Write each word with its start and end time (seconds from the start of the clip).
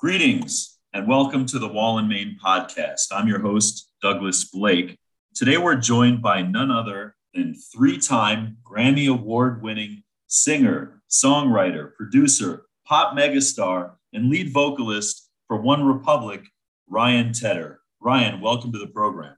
Greetings 0.00 0.78
and 0.94 1.06
welcome 1.06 1.44
to 1.44 1.58
the 1.58 1.68
Wall 1.68 1.98
and 1.98 2.08
Main 2.08 2.38
podcast. 2.42 3.08
I'm 3.12 3.28
your 3.28 3.40
host, 3.40 3.90
Douglas 4.00 4.44
Blake. 4.44 4.98
Today 5.34 5.58
we're 5.58 5.76
joined 5.76 6.22
by 6.22 6.40
none 6.40 6.70
other 6.70 7.16
than 7.34 7.54
three 7.54 7.98
time 7.98 8.56
Grammy 8.64 9.10
Award 9.12 9.62
winning 9.62 10.02
singer, 10.26 11.02
songwriter, 11.10 11.94
producer, 11.96 12.62
pop 12.86 13.14
megastar, 13.14 13.90
and 14.14 14.30
lead 14.30 14.54
vocalist 14.54 15.28
for 15.46 15.60
One 15.60 15.84
Republic, 15.84 16.46
Ryan 16.88 17.34
Tedder. 17.34 17.80
Ryan, 18.00 18.40
welcome 18.40 18.72
to 18.72 18.78
the 18.78 18.86
program. 18.86 19.36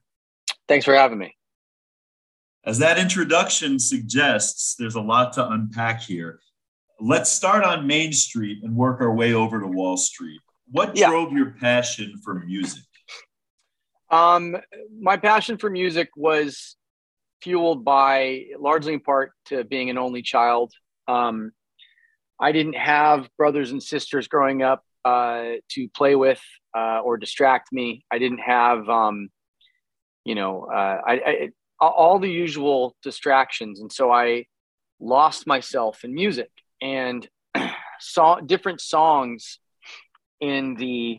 Thanks 0.69 0.85
for 0.85 0.95
having 0.95 1.19
me. 1.19 1.35
As 2.65 2.79
that 2.79 3.01
introduction 3.01 3.81
suggests, 3.81 4.77
there's 4.79 4.95
a 4.95 5.01
lot 5.01 5.33
to 5.33 5.49
unpack 5.49 6.03
here. 6.03 6.39
Let's 7.01 7.33
start 7.33 7.65
on 7.65 7.89
Main 7.89 8.13
Street 8.13 8.63
and 8.63 8.77
work 8.77 9.01
our 9.01 9.13
way 9.13 9.33
over 9.33 9.59
to 9.59 9.67
Wall 9.67 9.97
Street. 9.97 10.39
What 10.73 10.97
yeah. 10.97 11.11
drove 11.11 11.33
your 11.33 11.51
passion 11.51 12.19
for 12.25 12.35
music? 12.35 12.83
Um, 14.11 14.57
my 14.99 15.19
passion 15.19 15.59
for 15.59 15.69
music 15.69 16.09
was 16.17 16.77
fueled 17.43 17.85
by 17.85 18.47
largely 18.59 18.95
in 18.95 19.01
part 19.01 19.33
to 19.47 19.65
being 19.65 19.91
an 19.91 19.99
only 19.99 20.23
child. 20.23 20.73
Um, 21.07 21.53
I 22.41 22.53
didn't 22.53 22.77
have 22.77 23.29
brothers 23.37 23.71
and 23.71 23.83
sisters 23.83 24.29
growing 24.29 24.63
up 24.63 24.83
uh, 25.05 25.57
to 25.73 25.89
play 25.95 26.15
with 26.15 26.41
uh, 26.75 27.01
or 27.01 27.19
distract 27.19 27.71
me. 27.71 28.07
I 28.11 28.19
didn't 28.19 28.41
have, 28.41 28.89
um, 28.89 29.29
you 30.25 30.35
know, 30.35 30.69
uh, 30.73 31.01
I, 31.07 31.13
I, 31.13 31.51
all 31.81 32.19
the 32.19 32.31
usual 32.31 32.97
distractions, 33.03 33.81
and 33.81 33.93
so 33.93 34.11
I 34.11 34.47
lost 35.01 35.47
myself 35.47 36.05
in 36.05 36.15
music 36.15 36.51
and 36.81 37.29
saw 38.01 38.41
different 38.41 38.81
songs 38.81 39.59
in 40.43 40.75
the 40.75 41.19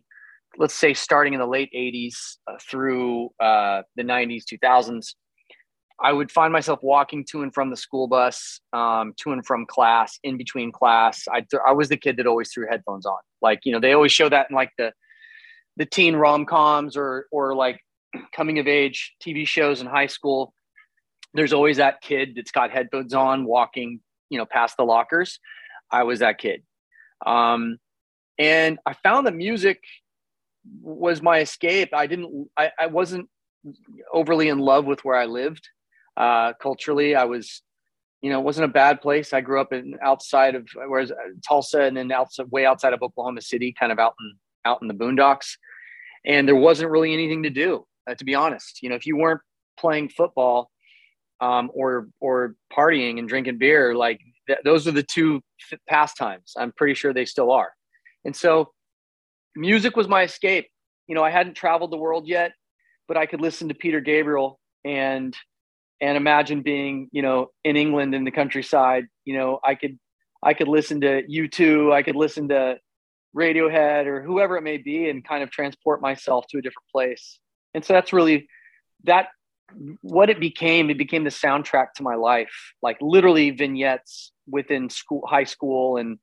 let's 0.60 0.76
say 0.76 0.94
starting 0.94 1.34
in 1.34 1.40
the 1.40 1.48
late 1.48 1.72
80s 1.76 2.36
uh, 2.48 2.58
through 2.70 3.30
uh, 3.40 3.82
the 3.96 4.04
90s 4.04 4.44
2000s 4.52 5.16
i 6.02 6.12
would 6.12 6.32
find 6.32 6.54
myself 6.54 6.80
walking 6.84 7.26
to 7.32 7.42
and 7.42 7.54
from 7.54 7.70
the 7.72 7.78
school 7.78 8.08
bus 8.08 8.60
um, 8.74 9.14
to 9.18 9.32
and 9.32 9.46
from 9.46 9.66
class 9.66 10.20
in 10.24 10.38
between 10.38 10.72
class. 10.72 11.24
I, 11.32 11.46
I 11.66 11.72
was 11.72 11.90
the 11.90 11.98
kid 11.98 12.18
that 12.18 12.28
always 12.28 12.52
threw 12.52 12.68
headphones 12.70 13.06
on. 13.06 13.18
Like 13.42 13.62
you 13.64 13.72
know 13.72 13.80
they 13.80 13.94
always 13.94 14.12
show 14.12 14.30
that 14.30 14.48
in 14.50 14.56
like 14.56 14.72
the 14.78 14.92
the 15.78 15.86
teen 15.86 16.16
rom-coms 16.16 16.96
or 16.98 17.28
or 17.32 17.56
like 17.56 17.80
coming 18.36 18.60
of 18.60 18.68
age 18.68 19.14
tv 19.26 19.48
shows 19.48 19.82
in 19.82 19.88
high 19.88 20.08
school. 20.08 20.54
There's 21.34 21.54
always 21.54 21.78
that 21.78 22.02
kid 22.02 22.34
that's 22.36 22.52
got 22.52 22.70
headphones 22.70 23.14
on 23.14 23.46
walking 23.46 24.02
you 24.30 24.38
know 24.38 24.46
past 24.46 24.76
the 24.78 24.84
lockers. 24.84 25.40
I 25.92 26.04
was 26.04 26.20
that 26.20 26.38
kid. 26.38 26.64
Um, 27.26 27.78
and 28.38 28.80
i 28.86 28.94
found 28.94 29.28
that 29.28 29.36
music 29.36 29.80
was 30.82 31.22
my 31.22 31.40
escape. 31.40 31.90
I 31.94 32.08
didn't 32.08 32.50
i, 32.58 32.72
I 32.80 32.88
wasn't 32.88 33.30
overly 34.14 34.50
in 34.50 34.60
love 34.60 34.86
with 34.86 35.04
where 35.04 35.18
i 35.18 35.26
lived 35.26 35.68
uh, 36.16 36.54
culturally. 36.62 37.16
I 37.16 37.24
was 37.26 37.62
you 38.22 38.30
know 38.30 38.40
it 38.40 38.44
wasn't 38.44 38.66
a 38.66 38.74
bad 38.74 39.02
place. 39.02 39.34
I 39.34 39.42
grew 39.42 39.60
up 39.60 39.74
in 39.74 39.98
outside 40.02 40.56
of 40.56 40.68
whereas 40.88 41.12
uh, 41.12 41.16
tulsa 41.48 41.82
and 41.82 41.98
then 41.98 42.12
outside 42.12 42.52
way 42.52 42.66
outside 42.66 42.94
of 42.94 43.02
oklahoma 43.02 43.42
city 43.42 43.74
kind 43.78 43.92
of 43.92 44.00
out 44.00 44.14
in 44.20 44.34
out 44.66 44.82
in 44.82 44.88
the 44.88 44.94
boondocks. 44.94 45.58
And 46.26 46.48
there 46.48 46.56
wasn't 46.56 46.90
really 46.90 47.14
anything 47.14 47.44
to 47.44 47.50
do 47.50 47.86
uh, 48.10 48.16
to 48.16 48.26
be 48.26 48.36
honest. 48.36 48.82
You 48.82 48.90
know 48.90 48.96
if 48.96 49.06
you 49.06 49.18
weren't 49.18 49.42
playing 49.78 50.10
football 50.10 50.70
um, 51.42 51.72
or 51.74 52.08
or 52.20 52.56
partying 52.72 53.20
and 53.20 53.28
drinking 53.28 53.58
beer 53.58 53.96
like 53.96 54.22
th- 54.48 54.60
those 54.64 54.88
are 54.88 54.92
the 54.92 55.04
two 55.04 55.42
pastimes. 55.90 56.54
I'm 56.58 56.72
pretty 56.72 56.94
sure 56.94 57.14
they 57.14 57.26
still 57.26 57.52
are 57.52 57.74
and 58.26 58.36
so 58.36 58.72
music 59.56 59.96
was 59.96 60.08
my 60.08 60.24
escape. 60.24 60.68
You 61.08 61.16
know, 61.16 61.24
I 61.24 61.30
hadn't 61.30 61.56
traveled 61.56 61.92
the 61.92 61.98
world 61.98 62.28
yet, 62.28 62.54
but 63.08 63.18
I 63.18 63.26
could 63.26 63.42
listen 63.42 63.70
to 63.70 63.76
Peter 63.76 64.00
Gabriel 64.00 64.60
and 64.86 65.36
and 66.02 66.18
imagine 66.18 66.62
being, 66.62 67.08
you 67.12 67.22
know, 67.22 67.48
in 67.64 67.78
England 67.78 68.14
in 68.14 68.26
the 68.26 68.32
countryside. 68.32 69.06
You 69.26 69.38
know, 69.38 69.60
I 69.64 69.76
could 69.76 70.00
I 70.44 70.54
could 70.54 70.68
listen 70.68 71.02
to 71.02 71.24
U2, 71.24 71.94
I 71.94 72.04
could 72.04 72.16
listen 72.16 72.50
to 72.50 72.78
Radiohead 73.36 74.06
or 74.06 74.22
whoever 74.22 74.58
it 74.58 74.62
may 74.62 74.78
be 74.78 75.10
and 75.10 75.26
kind 75.26 75.44
of 75.44 75.50
transport 75.50 76.02
myself 76.02 76.46
to 76.50 76.58
a 76.58 76.62
different 76.62 76.88
place. 76.92 77.40
And 77.74 77.84
so 77.84 77.94
that's 77.94 78.14
really 78.14 78.48
that 79.06 79.28
what 80.02 80.30
it 80.30 80.40
became, 80.40 80.90
it 80.90 80.98
became 80.98 81.24
the 81.24 81.32
soundtrack 81.32 81.94
to 81.96 82.04
my 82.04 82.16
life, 82.16 82.74
like 82.82 82.98
literally 83.02 83.50
vignettes 83.50 84.32
within 84.48 84.90
school, 84.90 85.24
high 85.28 85.46
school 85.46 85.98
and 85.98 86.20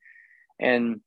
and 0.60 1.00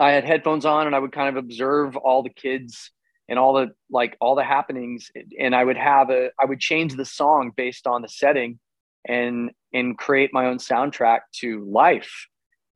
I 0.00 0.12
had 0.12 0.24
headphones 0.24 0.64
on 0.64 0.86
and 0.86 0.96
I 0.96 0.98
would 0.98 1.12
kind 1.12 1.28
of 1.28 1.36
observe 1.36 1.96
all 1.96 2.22
the 2.22 2.30
kids 2.30 2.90
and 3.28 3.38
all 3.38 3.52
the 3.52 3.68
like 3.90 4.16
all 4.20 4.34
the 4.34 4.42
happenings 4.42 5.10
and 5.38 5.54
I 5.54 5.62
would 5.62 5.76
have 5.76 6.10
a 6.10 6.30
I 6.40 6.46
would 6.46 6.58
change 6.58 6.96
the 6.96 7.04
song 7.04 7.52
based 7.54 7.86
on 7.86 8.02
the 8.02 8.08
setting 8.08 8.58
and 9.06 9.50
and 9.72 9.96
create 9.96 10.30
my 10.32 10.46
own 10.46 10.58
soundtrack 10.58 11.20
to 11.40 11.64
life. 11.70 12.26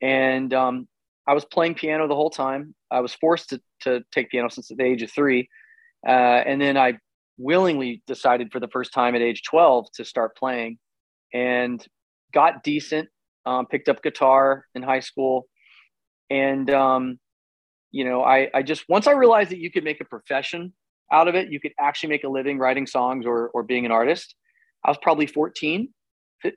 And 0.01 0.53
um, 0.53 0.87
I 1.27 1.35
was 1.35 1.45
playing 1.45 1.75
piano 1.75 2.07
the 2.07 2.15
whole 2.15 2.31
time. 2.31 2.75
I 2.91 3.01
was 3.01 3.15
forced 3.15 3.51
to, 3.51 3.61
to 3.81 4.05
take 4.13 4.31
piano 4.31 4.49
since 4.51 4.69
the 4.69 4.85
age 4.85 5.03
of 5.03 5.11
three. 5.11 5.49
Uh, 6.07 6.11
and 6.47 6.61
then 6.61 6.77
I 6.77 6.99
willingly 7.39 8.03
decided 8.07 8.53
for 8.53 8.61
the 8.61 8.69
first 8.69 8.93
time 8.93 9.15
at 9.15 9.23
age 9.23 9.43
12 9.49 9.87
to 9.95 10.05
start 10.05 10.37
playing 10.37 10.79
and 11.33 11.85
got 12.33 12.63
decent, 12.63 13.09
um, 13.47 13.67
picked 13.67 13.89
up 13.89 14.03
guitar 14.03 14.67
in 14.75 14.83
high 14.83 15.01
school, 15.01 15.47
and 16.31 16.71
um, 16.71 17.19
you 17.95 18.05
know 18.05 18.23
I, 18.23 18.51
I 18.53 18.63
just 18.63 18.85
once 18.89 19.07
i 19.07 19.13
realized 19.13 19.51
that 19.51 19.59
you 19.59 19.71
could 19.71 19.85
make 19.85 20.01
a 20.01 20.05
profession 20.05 20.73
out 21.13 21.29
of 21.29 21.35
it 21.35 21.51
you 21.51 21.61
could 21.61 21.73
actually 21.79 22.09
make 22.11 22.25
a 22.25 22.29
living 22.29 22.59
writing 22.59 22.87
songs 22.87 23.25
or, 23.25 23.49
or 23.51 23.63
being 23.63 23.87
an 23.87 23.93
artist 23.93 24.35
i 24.85 24.91
was 24.91 24.99
probably 25.01 25.27
14 25.27 25.89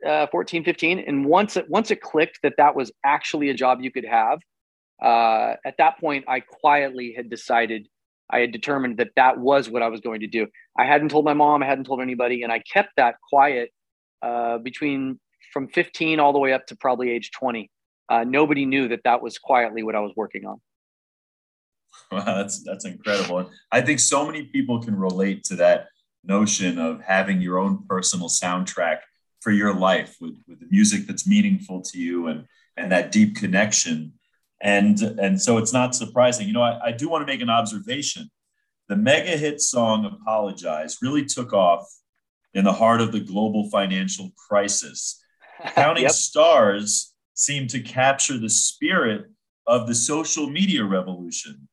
uh, 0.05 0.27
14 0.27 0.63
15 0.63 0.99
and 0.99 1.25
once 1.25 1.55
it 1.55 1.69
once 1.69 1.91
it 1.91 2.01
clicked 2.01 2.39
that 2.43 2.53
that 2.57 2.75
was 2.75 2.91
actually 3.05 3.49
a 3.49 3.53
job 3.53 3.79
you 3.81 3.91
could 3.91 4.05
have 4.05 4.39
uh, 5.03 5.53
at 5.63 5.75
that 5.77 5.99
point 5.99 6.25
i 6.27 6.39
quietly 6.39 7.13
had 7.15 7.29
decided 7.29 7.87
i 8.31 8.39
had 8.39 8.51
determined 8.51 8.97
that 8.97 9.11
that 9.15 9.37
was 9.37 9.69
what 9.69 9.83
i 9.83 9.87
was 9.87 10.01
going 10.01 10.19
to 10.21 10.27
do. 10.27 10.47
I 10.77 10.85
hadn't 10.85 11.09
told 11.09 11.23
my 11.23 11.33
mom 11.33 11.61
i 11.61 11.67
hadn't 11.67 11.85
told 11.85 12.01
anybody 12.01 12.41
and 12.41 12.51
i 12.51 12.59
kept 12.59 12.89
that 12.97 13.15
quiet 13.29 13.69
uh, 14.23 14.57
between 14.57 15.19
from 15.53 15.67
15 15.67 16.19
all 16.19 16.33
the 16.33 16.39
way 16.39 16.51
up 16.51 16.65
to 16.67 16.75
probably 16.75 17.11
age 17.11 17.29
20 17.31 17.69
uh, 18.09 18.23
nobody 18.23 18.65
knew 18.65 18.87
that 18.89 19.01
that 19.03 19.21
was 19.21 19.37
quietly 19.37 19.83
what 19.83 19.95
I 19.95 19.99
was 19.99 20.13
working 20.15 20.45
on. 20.45 20.61
Wow, 22.11 22.23
that's 22.23 22.63
that's 22.63 22.85
incredible. 22.85 23.49
I 23.71 23.81
think 23.81 23.99
so 23.99 24.25
many 24.25 24.43
people 24.43 24.81
can 24.81 24.95
relate 24.95 25.43
to 25.45 25.55
that 25.55 25.87
notion 26.23 26.77
of 26.77 27.01
having 27.01 27.41
your 27.41 27.57
own 27.57 27.85
personal 27.87 28.29
soundtrack 28.29 28.99
for 29.41 29.51
your 29.51 29.73
life 29.73 30.15
with, 30.21 30.35
with 30.47 30.59
the 30.59 30.67
music 30.69 31.07
that's 31.07 31.27
meaningful 31.27 31.81
to 31.81 31.97
you 31.97 32.27
and 32.27 32.45
and 32.77 32.91
that 32.91 33.11
deep 33.11 33.35
connection. 33.35 34.13
And 34.61 35.01
and 35.01 35.41
so 35.41 35.57
it's 35.57 35.73
not 35.73 35.95
surprising. 35.95 36.47
You 36.47 36.53
know, 36.53 36.61
I, 36.61 36.87
I 36.87 36.91
do 36.91 37.09
want 37.09 37.27
to 37.27 37.31
make 37.31 37.41
an 37.41 37.49
observation. 37.49 38.29
The 38.87 38.95
mega 38.95 39.35
hit 39.35 39.59
song 39.59 40.05
Apologize 40.05 40.97
really 41.01 41.25
took 41.25 41.51
off 41.51 41.85
in 42.53 42.63
the 42.63 42.73
heart 42.73 43.01
of 43.01 43.11
the 43.11 43.19
global 43.19 43.69
financial 43.69 44.31
crisis. 44.47 45.21
Counting 45.75 46.03
yep. 46.03 46.11
Stars 46.11 47.13
seemed 47.37 47.69
to 47.69 47.79
capture 47.79 48.37
the 48.37 48.49
spirit 48.49 49.27
of 49.67 49.87
the 49.87 49.95
social 49.95 50.49
media 50.49 50.83
revolution. 50.83 51.67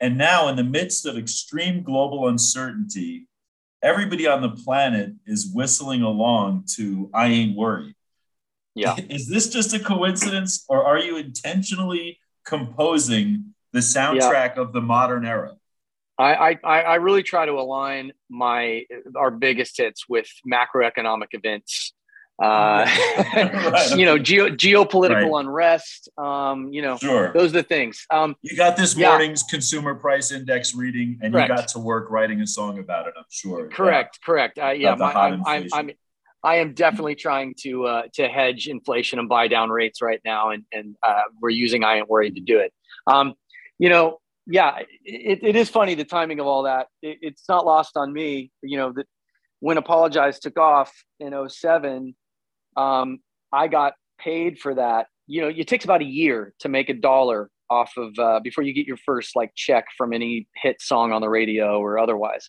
And 0.00 0.16
now, 0.16 0.48
in 0.48 0.56
the 0.56 0.64
midst 0.64 1.04
of 1.04 1.18
extreme 1.18 1.82
global 1.82 2.26
uncertainty, 2.26 3.28
everybody 3.82 4.26
on 4.26 4.40
the 4.40 4.48
planet 4.48 5.12
is 5.26 5.52
whistling 5.52 6.02
along 6.02 6.64
to 6.76 7.10
I 7.12 7.28
Ain't 7.28 7.56
Worried. 7.56 7.94
Yeah. 8.74 8.96
Is 9.10 9.28
this 9.28 9.50
just 9.50 9.74
a 9.74 9.78
coincidence, 9.78 10.64
or 10.68 10.84
are 10.84 10.98
you 10.98 11.18
intentionally 11.18 12.18
composing 12.46 13.54
the 13.72 13.80
soundtrack 13.80 14.56
yeah. 14.56 14.62
of 14.62 14.72
the 14.72 14.80
modern 14.80 15.26
era? 15.26 15.52
I, 16.18 16.58
I, 16.64 16.80
I 16.82 16.94
really 16.96 17.22
try 17.22 17.46
to 17.46 17.52
align 17.52 18.12
my 18.28 18.84
our 19.16 19.30
biggest 19.30 19.78
hits 19.78 20.06
with 20.06 20.28
macroeconomic 20.46 21.28
events 21.32 21.94
uh, 22.40 22.86
right. 23.36 23.92
you 23.96 24.06
know, 24.06 24.18
geo, 24.18 24.48
geopolitical 24.48 25.32
right. 25.32 25.40
unrest. 25.44 26.08
Um, 26.16 26.72
you 26.72 26.80
know, 26.80 26.96
sure. 26.96 27.32
those 27.32 27.50
are 27.50 27.58
the 27.58 27.62
things. 27.62 28.06
Um, 28.10 28.34
you 28.42 28.56
got 28.56 28.76
this 28.76 28.96
morning's 28.96 29.44
yeah. 29.46 29.50
consumer 29.50 29.94
price 29.94 30.32
index 30.32 30.74
reading, 30.74 31.18
and 31.22 31.34
correct. 31.34 31.50
you 31.50 31.56
got 31.56 31.68
to 31.68 31.78
work 31.78 32.10
writing 32.10 32.40
a 32.40 32.46
song 32.46 32.78
about 32.78 33.06
it. 33.06 33.14
I'm 33.16 33.24
sure. 33.28 33.68
Correct. 33.68 34.18
Yeah. 34.20 34.26
Correct. 34.26 34.58
Uh, 34.58 34.70
yeah, 34.70 34.94
my, 34.94 35.12
I'm, 35.12 35.44
I'm, 35.46 35.66
I'm, 35.72 35.90
I 36.42 36.56
am 36.56 36.72
definitely 36.72 37.14
trying 37.14 37.54
to 37.60 37.84
uh, 37.84 38.02
to 38.14 38.28
hedge 38.28 38.68
inflation 38.68 39.18
and 39.18 39.28
buy 39.28 39.48
down 39.48 39.68
rates 39.68 40.00
right 40.00 40.20
now, 40.24 40.50
and 40.50 40.64
and 40.72 40.96
uh, 41.02 41.22
we're 41.40 41.50
using 41.50 41.84
I 41.84 41.96
ain't 41.96 42.08
worried 42.08 42.36
to 42.36 42.40
do 42.40 42.58
it. 42.58 42.72
Um, 43.06 43.34
you 43.78 43.90
know, 43.90 44.20
yeah, 44.46 44.78
it, 45.04 45.40
it 45.42 45.56
is 45.56 45.68
funny 45.68 45.94
the 45.94 46.04
timing 46.04 46.40
of 46.40 46.46
all 46.46 46.62
that. 46.62 46.86
It, 47.02 47.18
it's 47.20 47.44
not 47.48 47.66
lost 47.66 47.98
on 47.98 48.12
me. 48.12 48.50
You 48.62 48.78
know 48.78 48.92
that 48.92 49.06
when 49.60 49.76
Apologize 49.76 50.38
took 50.38 50.58
off 50.58 50.90
in 51.20 51.34
07, 51.48 52.14
um, 52.80 53.18
I 53.52 53.68
got 53.68 53.94
paid 54.18 54.58
for 54.58 54.74
that. 54.74 55.06
You 55.26 55.42
know, 55.42 55.48
it 55.48 55.68
takes 55.68 55.84
about 55.84 56.00
a 56.00 56.06
year 56.06 56.54
to 56.60 56.68
make 56.68 56.88
a 56.88 56.94
dollar 56.94 57.50
off 57.68 57.92
of 57.96 58.18
uh, 58.18 58.40
before 58.40 58.64
you 58.64 58.72
get 58.72 58.86
your 58.86 58.96
first 58.96 59.36
like 59.36 59.52
check 59.54 59.86
from 59.96 60.12
any 60.12 60.48
hit 60.56 60.80
song 60.80 61.12
on 61.12 61.20
the 61.20 61.28
radio 61.28 61.78
or 61.78 61.98
otherwise. 61.98 62.48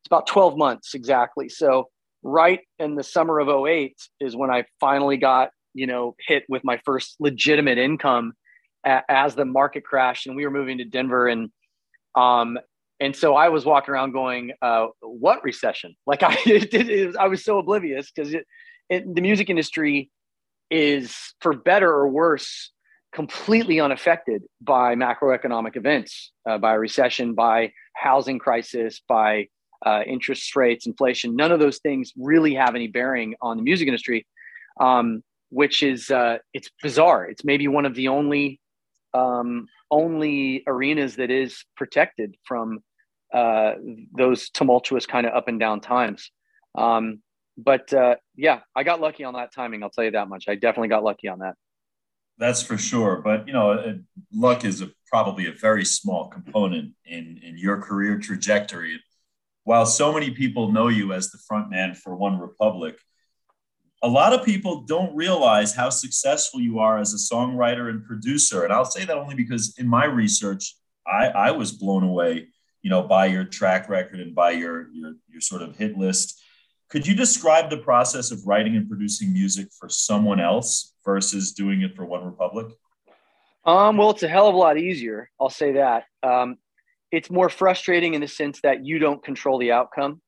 It's 0.00 0.06
about 0.06 0.26
12 0.26 0.56
months 0.56 0.94
exactly. 0.94 1.48
So 1.48 1.88
right 2.22 2.60
in 2.78 2.94
the 2.94 3.02
summer 3.02 3.40
of 3.40 3.48
08 3.48 3.94
is 4.20 4.34
when 4.34 4.50
I 4.50 4.64
finally 4.80 5.18
got, 5.18 5.50
you 5.74 5.86
know, 5.86 6.14
hit 6.26 6.44
with 6.48 6.64
my 6.64 6.80
first 6.84 7.16
legitimate 7.20 7.78
income 7.78 8.32
a- 8.86 9.02
as 9.10 9.34
the 9.34 9.44
market 9.44 9.84
crashed 9.84 10.26
and 10.26 10.36
we 10.36 10.44
were 10.44 10.50
moving 10.50 10.78
to 10.78 10.84
Denver 10.84 11.28
and 11.28 11.50
um 12.16 12.58
and 13.00 13.14
so 13.14 13.34
I 13.34 13.48
was 13.48 13.66
walking 13.66 13.92
around 13.92 14.12
going, 14.12 14.52
uh, 14.62 14.86
"What 15.00 15.42
recession?" 15.42 15.96
Like 16.06 16.22
I, 16.22 16.36
it, 16.46 16.72
it, 16.72 17.16
I 17.16 17.26
was 17.26 17.44
so 17.44 17.58
oblivious 17.58 18.10
because 18.10 18.34
the 18.90 19.20
music 19.20 19.50
industry 19.50 20.10
is, 20.70 21.16
for 21.40 21.54
better 21.54 21.90
or 21.90 22.08
worse, 22.08 22.70
completely 23.12 23.80
unaffected 23.80 24.42
by 24.60 24.94
macroeconomic 24.94 25.76
events, 25.76 26.32
uh, 26.48 26.58
by 26.58 26.74
a 26.74 26.78
recession, 26.78 27.34
by 27.34 27.72
housing 27.94 28.38
crisis, 28.38 29.00
by 29.08 29.46
uh, 29.86 30.02
interest 30.06 30.56
rates, 30.56 30.86
inflation. 30.86 31.36
None 31.36 31.52
of 31.52 31.60
those 31.60 31.78
things 31.78 32.12
really 32.16 32.54
have 32.54 32.74
any 32.74 32.88
bearing 32.88 33.34
on 33.40 33.56
the 33.56 33.62
music 33.62 33.86
industry, 33.86 34.26
um, 34.80 35.22
which 35.50 35.82
is 35.82 36.10
uh, 36.10 36.38
it's 36.52 36.70
bizarre. 36.82 37.26
It's 37.26 37.44
maybe 37.44 37.68
one 37.68 37.86
of 37.86 37.94
the 37.94 38.08
only 38.08 38.60
um, 39.12 39.68
only 39.90 40.64
arenas 40.66 41.16
that 41.16 41.30
is 41.30 41.64
protected 41.76 42.34
from 42.44 42.80
uh, 43.32 43.74
those 44.16 44.50
tumultuous 44.50 45.06
kind 45.06 45.26
of 45.26 45.34
up 45.34 45.48
and 45.48 45.60
down 45.60 45.80
times. 45.80 46.30
Um, 46.76 47.20
but 47.56 47.92
uh, 47.92 48.16
yeah, 48.36 48.60
I 48.74 48.82
got 48.82 49.00
lucky 49.00 49.24
on 49.24 49.34
that 49.34 49.52
timing. 49.52 49.82
I'll 49.82 49.90
tell 49.90 50.04
you 50.04 50.12
that 50.12 50.28
much. 50.28 50.44
I 50.48 50.54
definitely 50.54 50.88
got 50.88 51.04
lucky 51.04 51.28
on 51.28 51.40
that. 51.40 51.54
That's 52.38 52.62
for 52.62 52.76
sure. 52.76 53.20
But 53.22 53.46
you 53.46 53.52
know, 53.52 53.72
uh, 53.72 53.94
luck 54.32 54.64
is 54.64 54.80
a, 54.80 54.90
probably 55.06 55.46
a 55.46 55.52
very 55.52 55.84
small 55.84 56.28
component 56.28 56.94
in 57.04 57.40
in 57.42 57.56
your 57.56 57.80
career 57.80 58.18
trajectory. 58.18 59.00
While 59.62 59.86
so 59.86 60.12
many 60.12 60.30
people 60.30 60.72
know 60.72 60.88
you 60.88 61.12
as 61.12 61.30
the 61.30 61.38
front 61.48 61.70
man 61.70 61.94
for 61.94 62.14
One 62.16 62.38
Republic, 62.38 62.98
a 64.02 64.08
lot 64.08 64.34
of 64.34 64.44
people 64.44 64.82
don't 64.82 65.16
realize 65.16 65.74
how 65.74 65.88
successful 65.88 66.60
you 66.60 66.78
are 66.78 66.98
as 66.98 67.14
a 67.14 67.34
songwriter 67.34 67.88
and 67.88 68.04
producer. 68.04 68.64
And 68.64 68.72
I'll 68.72 68.84
say 68.84 69.06
that 69.06 69.16
only 69.16 69.34
because 69.34 69.74
in 69.78 69.88
my 69.88 70.04
research, 70.04 70.76
I, 71.06 71.28
I 71.28 71.50
was 71.52 71.72
blown 71.72 72.02
away, 72.02 72.48
you 72.82 72.90
know, 72.90 73.02
by 73.02 73.26
your 73.26 73.44
track 73.44 73.88
record 73.88 74.20
and 74.20 74.34
by 74.34 74.50
your 74.50 74.90
your 74.92 75.14
your 75.30 75.40
sort 75.40 75.62
of 75.62 75.76
hit 75.76 75.96
list. 75.96 76.42
Could 76.88 77.06
you 77.06 77.14
describe 77.14 77.70
the 77.70 77.78
process 77.78 78.30
of 78.30 78.46
writing 78.46 78.76
and 78.76 78.88
producing 78.88 79.32
music 79.32 79.68
for 79.78 79.88
someone 79.88 80.40
else 80.40 80.94
versus 81.04 81.52
doing 81.52 81.82
it 81.82 81.96
for 81.96 82.04
One 82.04 82.24
Republic? 82.24 82.66
Um, 83.64 83.96
well, 83.96 84.10
it's 84.10 84.22
a 84.22 84.28
hell 84.28 84.48
of 84.48 84.54
a 84.54 84.58
lot 84.58 84.78
easier. 84.78 85.30
I'll 85.40 85.50
say 85.50 85.72
that. 85.72 86.04
Um, 86.22 86.56
it's 87.10 87.30
more 87.30 87.48
frustrating 87.48 88.14
in 88.14 88.20
the 88.20 88.28
sense 88.28 88.60
that 88.62 88.84
you 88.84 88.98
don't 88.98 89.24
control 89.24 89.58
the 89.58 89.72
outcome, 89.72 90.20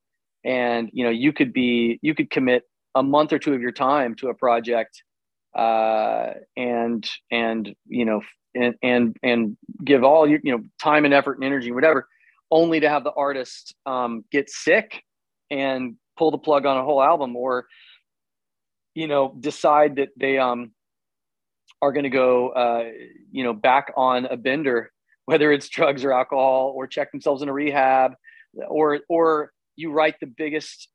and 0.44 0.88
you 0.92 1.04
know 1.04 1.10
you 1.10 1.32
could 1.32 1.52
be 1.52 1.98
you 2.00 2.14
could 2.14 2.30
commit 2.30 2.62
a 2.94 3.02
month 3.02 3.32
or 3.32 3.38
two 3.38 3.52
of 3.52 3.60
your 3.60 3.72
time 3.72 4.14
to 4.16 4.28
a 4.28 4.34
project, 4.34 5.02
uh, 5.54 6.30
and 6.56 7.08
and 7.30 7.74
you 7.86 8.04
know 8.04 8.22
and 8.54 8.74
and 8.82 9.16
and 9.22 9.56
give 9.84 10.02
all 10.04 10.26
your 10.26 10.40
you 10.42 10.56
know 10.56 10.62
time 10.82 11.04
and 11.04 11.12
effort 11.12 11.34
and 11.34 11.44
energy 11.44 11.72
whatever, 11.72 12.08
only 12.50 12.80
to 12.80 12.88
have 12.88 13.04
the 13.04 13.12
artist 13.12 13.74
um, 13.84 14.24
get 14.30 14.48
sick 14.48 15.02
and 15.50 15.96
pull 16.16 16.30
the 16.30 16.38
plug 16.38 16.66
on 16.66 16.76
a 16.76 16.84
whole 16.84 17.02
album 17.02 17.36
or 17.36 17.66
you 18.94 19.06
know 19.06 19.34
decide 19.38 19.96
that 19.96 20.08
they 20.16 20.38
um 20.38 20.72
are 21.82 21.92
going 21.92 22.04
to 22.04 22.10
go 22.10 22.48
uh 22.50 22.84
you 23.30 23.44
know 23.44 23.52
back 23.52 23.92
on 23.96 24.26
a 24.26 24.36
bender 24.36 24.90
whether 25.26 25.50
it's 25.50 25.68
drugs 25.68 26.04
or 26.04 26.12
alcohol 26.12 26.72
or 26.74 26.86
check 26.86 27.10
themselves 27.10 27.42
in 27.42 27.48
a 27.48 27.52
rehab 27.52 28.12
or 28.68 29.00
or 29.08 29.52
you 29.76 29.92
write 29.92 30.18
the 30.20 30.26
biggest 30.26 30.88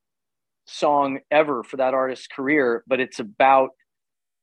song 0.65 1.19
ever 1.29 1.63
for 1.63 1.77
that 1.77 1.93
artist's 1.93 2.27
career 2.27 2.83
but 2.87 2.99
it's 2.99 3.19
about 3.19 3.71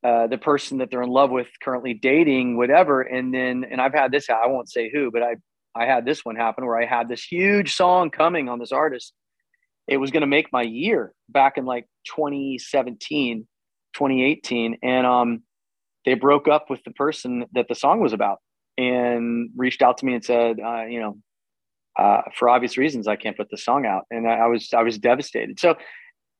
uh, 0.04 0.28
the 0.28 0.38
person 0.38 0.78
that 0.78 0.90
they're 0.90 1.02
in 1.02 1.08
love 1.08 1.30
with 1.30 1.48
currently 1.60 1.92
dating 1.92 2.56
whatever. 2.56 3.02
And 3.02 3.34
then 3.34 3.64
and 3.68 3.80
i've 3.80 3.94
had 3.94 4.12
this 4.12 4.30
i 4.30 4.46
won't 4.46 4.70
say 4.70 4.90
who 4.92 5.10
but 5.10 5.22
i 5.22 5.34
i 5.74 5.86
had 5.86 6.04
this 6.04 6.24
one 6.24 6.36
happen 6.36 6.64
where 6.64 6.80
i 6.80 6.86
had 6.86 7.08
this 7.08 7.24
huge 7.24 7.74
song 7.74 8.10
coming 8.10 8.48
on 8.48 8.60
this 8.60 8.70
artist 8.70 9.12
it 9.88 9.96
was 9.96 10.10
going 10.10 10.20
to 10.20 10.26
make 10.26 10.52
my 10.52 10.62
year 10.62 11.12
back 11.28 11.56
in 11.56 11.64
like 11.64 11.86
2017 12.06 13.46
2018 13.94 14.78
and 14.82 15.06
um 15.06 15.42
they 16.04 16.14
broke 16.14 16.46
up 16.46 16.70
with 16.70 16.82
the 16.84 16.90
person 16.92 17.46
that 17.52 17.66
the 17.68 17.74
song 17.74 18.00
was 18.00 18.12
about 18.12 18.38
and 18.76 19.50
reached 19.56 19.82
out 19.82 19.98
to 19.98 20.06
me 20.06 20.14
and 20.14 20.24
said 20.24 20.60
uh, 20.60 20.84
you 20.84 21.00
know 21.00 21.18
uh, 21.98 22.22
for 22.34 22.48
obvious 22.48 22.76
reasons 22.76 23.08
i 23.08 23.16
can't 23.16 23.36
put 23.36 23.50
the 23.50 23.56
song 23.56 23.84
out. 23.84 24.04
And 24.10 24.28
I, 24.28 24.34
I 24.34 24.46
was 24.46 24.72
i 24.72 24.82
was 24.82 24.98
devastated. 24.98 25.58
So 25.58 25.76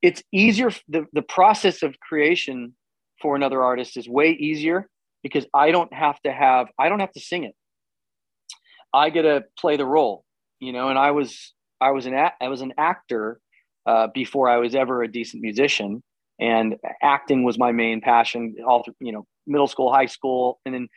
it's 0.03 0.23
easier 0.33 0.71
the, 0.89 1.07
the 1.13 1.23
process 1.23 1.83
of 1.83 1.99
creation 1.99 2.75
for 3.21 3.35
another 3.35 3.63
artist 3.65 3.97
is 3.97 4.09
way 4.09 4.31
easier 4.31 4.89
because 5.25 5.45
i 5.53 5.73
don't 5.73 5.93
have 5.93 6.21
to 6.23 6.33
have 6.33 6.69
i 6.79 6.89
don't 6.89 7.01
have 7.01 7.13
to 7.13 7.21
sing 7.21 7.45
it. 7.45 7.55
I 8.95 9.11
get 9.11 9.23
to 9.23 9.45
play 9.59 9.77
the 9.77 9.87
role 9.87 10.25
you 10.61 10.73
know 10.73 10.89
and 10.89 10.99
i 10.99 11.11
was 11.11 11.53
I 11.81 11.91
was 11.91 12.07
an 12.07 12.15
a- 12.15 12.33
I 12.41 12.49
was 12.49 12.61
an 12.61 12.75
actor 12.79 13.41
uh, 13.87 14.09
before 14.13 14.49
I 14.49 14.59
was 14.59 14.75
ever 14.75 15.03
a 15.03 15.09
decent 15.11 15.43
musician, 15.43 16.03
and 16.41 16.77
acting 17.03 17.45
was 17.45 17.59
my 17.59 17.73
main 17.73 18.01
passion 18.01 18.57
all 18.67 18.83
through 18.83 18.95
you 19.01 19.13
know 19.13 19.27
middle 19.47 19.69
school, 19.69 19.93
high 19.93 20.07
school, 20.07 20.61
and 20.65 20.75
then 20.75 20.89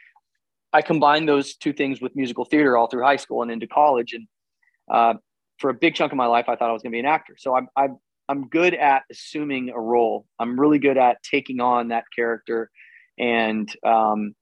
I 0.74 0.81
combined 0.81 1.28
those 1.28 1.56
two 1.56 1.74
things 1.74 2.01
with 2.01 2.16
musical 2.16 2.45
theater 2.45 2.78
all 2.78 2.88
through 2.88 3.04
high 3.04 3.18
school 3.18 3.42
and 3.42 3.51
into 3.51 3.68
college. 3.68 4.13
And 4.13 4.28
uh, 4.92 5.16
for 5.60 5.69
a 5.69 5.74
big 5.74 5.95
chunk 5.95 6.12
of 6.12 6.18
my 6.18 6.28
life, 6.28 6.45
I 6.48 6.56
thought 6.56 6.69
I 6.69 6.74
was 6.74 6.81
going 6.81 6.92
to 6.92 6.95
be 6.95 7.00
an 7.00 7.06
actor. 7.06 7.36
So 7.38 7.56
I'm 7.56 7.68
I'm 7.75 7.98
I'm 8.30 8.48
good 8.48 8.74
at 8.74 9.04
assuming 9.12 9.69
a 9.69 9.80
role. 9.80 10.25
I'm 10.39 10.60
really 10.60 10.80
good 10.80 10.98
at 10.98 11.18
taking 11.24 11.60
on 11.60 11.89
that 11.89 12.06
character 12.16 12.69
and 13.18 13.69
um, 13.86 14.34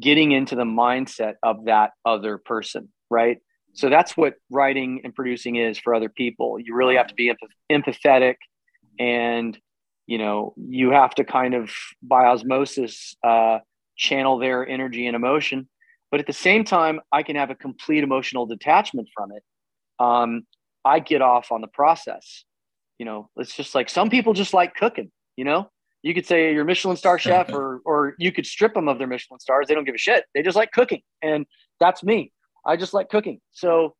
getting 0.00 0.32
into 0.32 0.56
the 0.56 0.64
mindset 0.64 1.34
of 1.42 1.66
that 1.66 1.90
other 2.04 2.38
person, 2.38 2.88
right? 3.10 3.38
So 3.74 3.90
that's 3.90 4.16
what 4.16 4.34
writing 4.50 5.00
and 5.04 5.14
producing 5.14 5.56
is 5.56 5.78
for 5.78 5.94
other 5.94 6.08
people. 6.08 6.58
You 6.58 6.74
really 6.74 6.96
have 6.96 7.08
to 7.08 7.14
be 7.14 7.32
empathetic 7.70 8.36
and 8.98 9.58
you 10.06 10.18
know 10.18 10.54
you 10.56 10.90
have 10.90 11.14
to 11.16 11.24
kind 11.24 11.54
of 11.54 11.70
by 12.02 12.26
osmosis 12.26 13.16
uh, 13.24 13.58
channel 13.96 14.38
their 14.38 14.66
energy 14.66 15.06
and 15.06 15.16
emotion. 15.16 15.68
But 16.10 16.20
at 16.20 16.26
the 16.26 16.32
same 16.32 16.64
time 16.64 17.00
i 17.10 17.22
can 17.22 17.36
have 17.36 17.50
a 17.50 17.56
complete 17.56 18.04
emotional 18.04 18.46
detachment 18.46 19.08
from 19.14 19.32
it. 19.32 19.42
Um, 19.98 20.46
i 20.84 21.00
get 21.00 21.22
off 21.22 21.50
on 21.50 21.60
the 21.60 21.68
process. 21.68 22.44
You 22.98 23.06
know 23.06 23.28
it's 23.36 23.56
just 23.56 23.74
like 23.74 23.90
some 23.90 24.08
people 24.08 24.34
just 24.34 24.54
like 24.54 24.74
cooking 24.74 25.10
you 25.36 25.44
know? 25.44 25.68
You 26.02 26.12
could 26.12 26.26
say 26.26 26.52
you're 26.52 26.62
a 26.62 26.66
michelin 26.66 26.96
star 26.96 27.18
chef 27.18 27.48
or 27.52 27.80
or 27.84 28.14
you 28.18 28.30
could 28.30 28.46
strip 28.46 28.74
them 28.74 28.88
of 28.88 28.98
their 28.98 29.06
michelin 29.06 29.40
stars. 29.40 29.66
They 29.68 29.74
don't 29.74 29.84
give 29.84 29.94
a 29.94 29.98
shit. 29.98 30.24
They 30.34 30.42
just 30.42 30.56
like 30.56 30.70
cooking. 30.70 31.00
And 31.22 31.46
that's 31.80 32.02
me 32.02 32.32
I 32.66 32.76
just 32.76 32.94
like 32.94 33.08
cooking. 33.08 33.40
So 33.52 33.94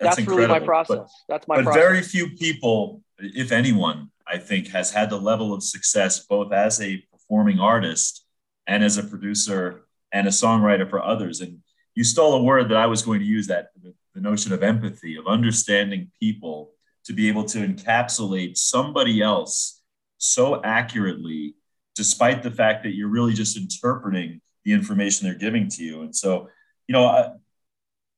that's, 0.00 0.16
that's 0.16 0.28
really 0.28 0.46
my 0.46 0.60
process. 0.60 0.98
But, 0.98 1.08
that's 1.28 1.48
my 1.48 1.56
but 1.56 1.64
process. 1.64 1.82
very 1.82 2.02
few 2.02 2.30
people, 2.30 3.02
if 3.18 3.52
anyone, 3.52 4.10
I 4.26 4.38
think, 4.38 4.68
has 4.68 4.90
had 4.92 5.10
the 5.10 5.20
level 5.20 5.52
of 5.52 5.62
success 5.62 6.24
both 6.24 6.52
as 6.52 6.80
a 6.80 7.02
performing 7.12 7.58
artist 7.58 8.24
and 8.66 8.84
as 8.84 8.98
a 8.98 9.02
producer 9.02 9.86
and 10.12 10.26
a 10.26 10.30
songwriter 10.30 10.88
for 10.88 11.02
others. 11.02 11.40
And 11.40 11.58
you 11.94 12.04
stole 12.04 12.34
a 12.34 12.42
word 12.42 12.68
that 12.70 12.76
I 12.76 12.86
was 12.86 13.02
going 13.02 13.20
to 13.20 13.26
use 13.26 13.46
that 13.48 13.68
the, 13.82 13.94
the 14.14 14.20
notion 14.20 14.52
of 14.52 14.62
empathy, 14.62 15.16
of 15.16 15.26
understanding 15.26 16.10
people 16.20 16.72
to 17.04 17.12
be 17.12 17.28
able 17.28 17.44
to 17.44 17.66
encapsulate 17.66 18.56
somebody 18.56 19.22
else 19.22 19.82
so 20.18 20.62
accurately, 20.62 21.54
despite 21.94 22.42
the 22.42 22.50
fact 22.50 22.84
that 22.84 22.94
you're 22.94 23.08
really 23.08 23.32
just 23.32 23.56
interpreting 23.56 24.40
the 24.64 24.72
information 24.72 25.26
they're 25.26 25.38
giving 25.38 25.68
to 25.68 25.82
you. 25.82 26.02
And 26.02 26.14
so, 26.14 26.48
you 26.86 26.92
know, 26.92 27.06
I, 27.06 27.30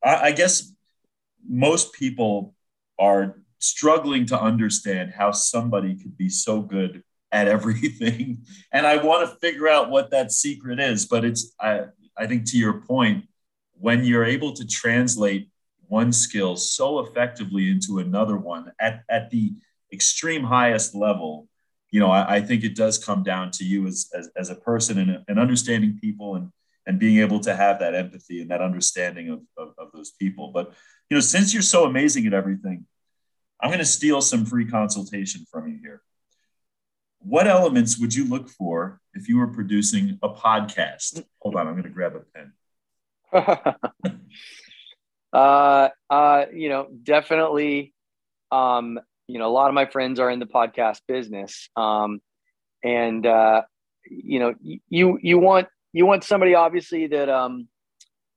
I, 0.03 0.17
I 0.29 0.33
guess 0.33 0.73
most 1.47 1.93
people 1.93 2.55
are 2.99 3.41
struggling 3.59 4.27
to 4.27 4.41
understand 4.41 5.13
how 5.17 5.33
somebody 5.33 5.95
could 5.95 6.17
be 6.17 6.29
so 6.29 6.61
good 6.61 7.03
at 7.33 7.49
everything. 7.57 8.45
And 8.73 8.87
i 8.87 8.97
want 8.97 9.29
to 9.29 9.37
figure 9.37 9.69
out 9.69 9.91
what 9.91 10.11
that 10.11 10.33
secret 10.33 10.81
is 10.81 11.07
but 11.07 11.25
it's 11.25 11.55
i 11.61 11.85
i 12.17 12.27
think 12.27 12.49
to 12.51 12.59
your 12.59 12.81
point 12.81 13.25
when 13.75 14.05
you're 14.05 14.25
able 14.25 14.53
to 14.55 14.67
translate 14.67 15.49
one 15.87 16.13
skill 16.13 16.57
so 16.57 17.01
effectively 17.01 17.71
into 17.71 17.99
another 17.99 18.37
one 18.37 18.71
at, 18.81 19.03
at 19.09 19.31
the 19.31 19.53
extreme 19.93 20.45
highest 20.45 20.95
level 20.95 21.49
you 21.91 22.01
know 22.01 22.11
i, 22.11 22.37
I 22.37 22.41
think 22.41 22.63
it 22.65 22.77
does 22.77 22.99
come 22.99 23.23
down 23.23 23.51
to 23.53 23.65
you 23.65 23.87
as, 23.87 24.09
as, 24.15 24.29
as 24.37 24.51
a 24.51 24.55
person 24.55 24.99
and, 24.99 25.25
and 25.29 25.39
understanding 25.39 25.99
people 26.01 26.37
and 26.37 26.51
and 26.91 26.99
being 26.99 27.21
able 27.21 27.39
to 27.39 27.55
have 27.55 27.79
that 27.79 27.95
empathy 27.95 28.41
and 28.41 28.51
that 28.51 28.61
understanding 28.61 29.29
of, 29.31 29.43
of, 29.57 29.75
of 29.79 29.93
those 29.95 30.11
people. 30.11 30.51
But, 30.53 30.73
you 31.09 31.17
know, 31.17 31.21
since 31.21 31.55
you're 31.55 31.63
so 31.63 31.85
amazing 31.85 32.27
at 32.27 32.35
everything, 32.35 32.85
I'm 33.61 33.69
going 33.69 33.79
to 33.79 33.85
steal 33.85 34.21
some 34.21 34.45
free 34.45 34.67
consultation 34.67 35.47
from 35.49 35.69
you 35.69 35.79
here. 35.81 36.03
What 37.21 37.47
elements 37.47 37.97
would 38.01 38.13
you 38.13 38.27
look 38.27 38.49
for 38.49 39.01
if 39.15 39.29
you 39.29 39.39
were 39.39 39.47
producing 39.47 40.19
a 40.21 40.31
podcast? 40.31 41.23
Hold 41.39 41.55
on, 41.55 41.69
I'm 41.69 41.75
going 41.75 41.85
to 41.85 41.91
grab 41.91 42.17
a 42.17 42.25
pen. 43.33 43.75
uh, 45.33 45.91
uh, 46.11 46.47
you 46.53 46.71
know, 46.71 46.89
definitely. 47.05 47.95
Um, 48.51 48.99
you 49.29 49.39
know, 49.39 49.47
a 49.47 49.55
lot 49.55 49.69
of 49.69 49.75
my 49.75 49.87
friends 49.87 50.19
are 50.19 50.29
in 50.29 50.41
the 50.41 50.47
podcast 50.47 51.03
business, 51.07 51.69
um, 51.77 52.21
and 52.83 53.25
uh, 53.25 53.63
you 54.11 54.41
know, 54.41 54.55
you 54.89 55.21
you 55.23 55.39
want 55.39 55.69
you 55.93 56.07
want 56.07 56.25
somebody 56.25 56.55
obviously 56.55 57.07
that 57.09 57.29
um, 57.29 57.69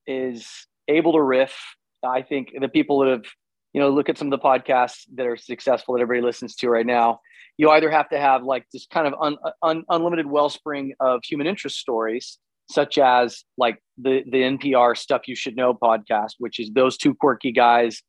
is 0.07 0.47
able 0.87 1.13
to 1.13 1.21
riff. 1.21 1.55
I 2.03 2.21
think 2.21 2.49
the 2.59 2.67
people 2.67 2.99
that 2.99 3.09
have, 3.09 3.25
you 3.73 3.81
know, 3.81 3.89
look 3.89 4.09
at 4.09 4.17
some 4.17 4.31
of 4.31 4.39
the 4.39 4.43
podcasts 4.43 5.01
that 5.15 5.25
are 5.25 5.37
successful 5.37 5.95
that 5.95 6.01
everybody 6.01 6.25
listens 6.25 6.55
to 6.57 6.69
right 6.69 6.85
now. 6.85 7.19
You 7.57 7.69
either 7.69 7.89
have 7.89 8.09
to 8.09 8.19
have 8.19 8.43
like 8.43 8.65
this 8.73 8.87
kind 8.91 9.07
of 9.07 9.13
un, 9.21 9.37
un, 9.61 9.83
unlimited 9.89 10.25
wellspring 10.25 10.93
of 10.99 11.21
human 11.23 11.47
interest 11.47 11.77
stories, 11.77 12.39
such 12.69 12.97
as 12.97 13.43
like 13.57 13.79
the 13.97 14.23
the 14.29 14.39
NPR 14.39 14.97
Stuff 14.97 15.27
You 15.27 15.35
Should 15.35 15.55
Know 15.55 15.73
podcast, 15.73 16.33
which 16.39 16.59
is 16.59 16.71
those 16.73 16.97
two 16.97 17.13
quirky 17.13 17.51
guys 17.51 18.01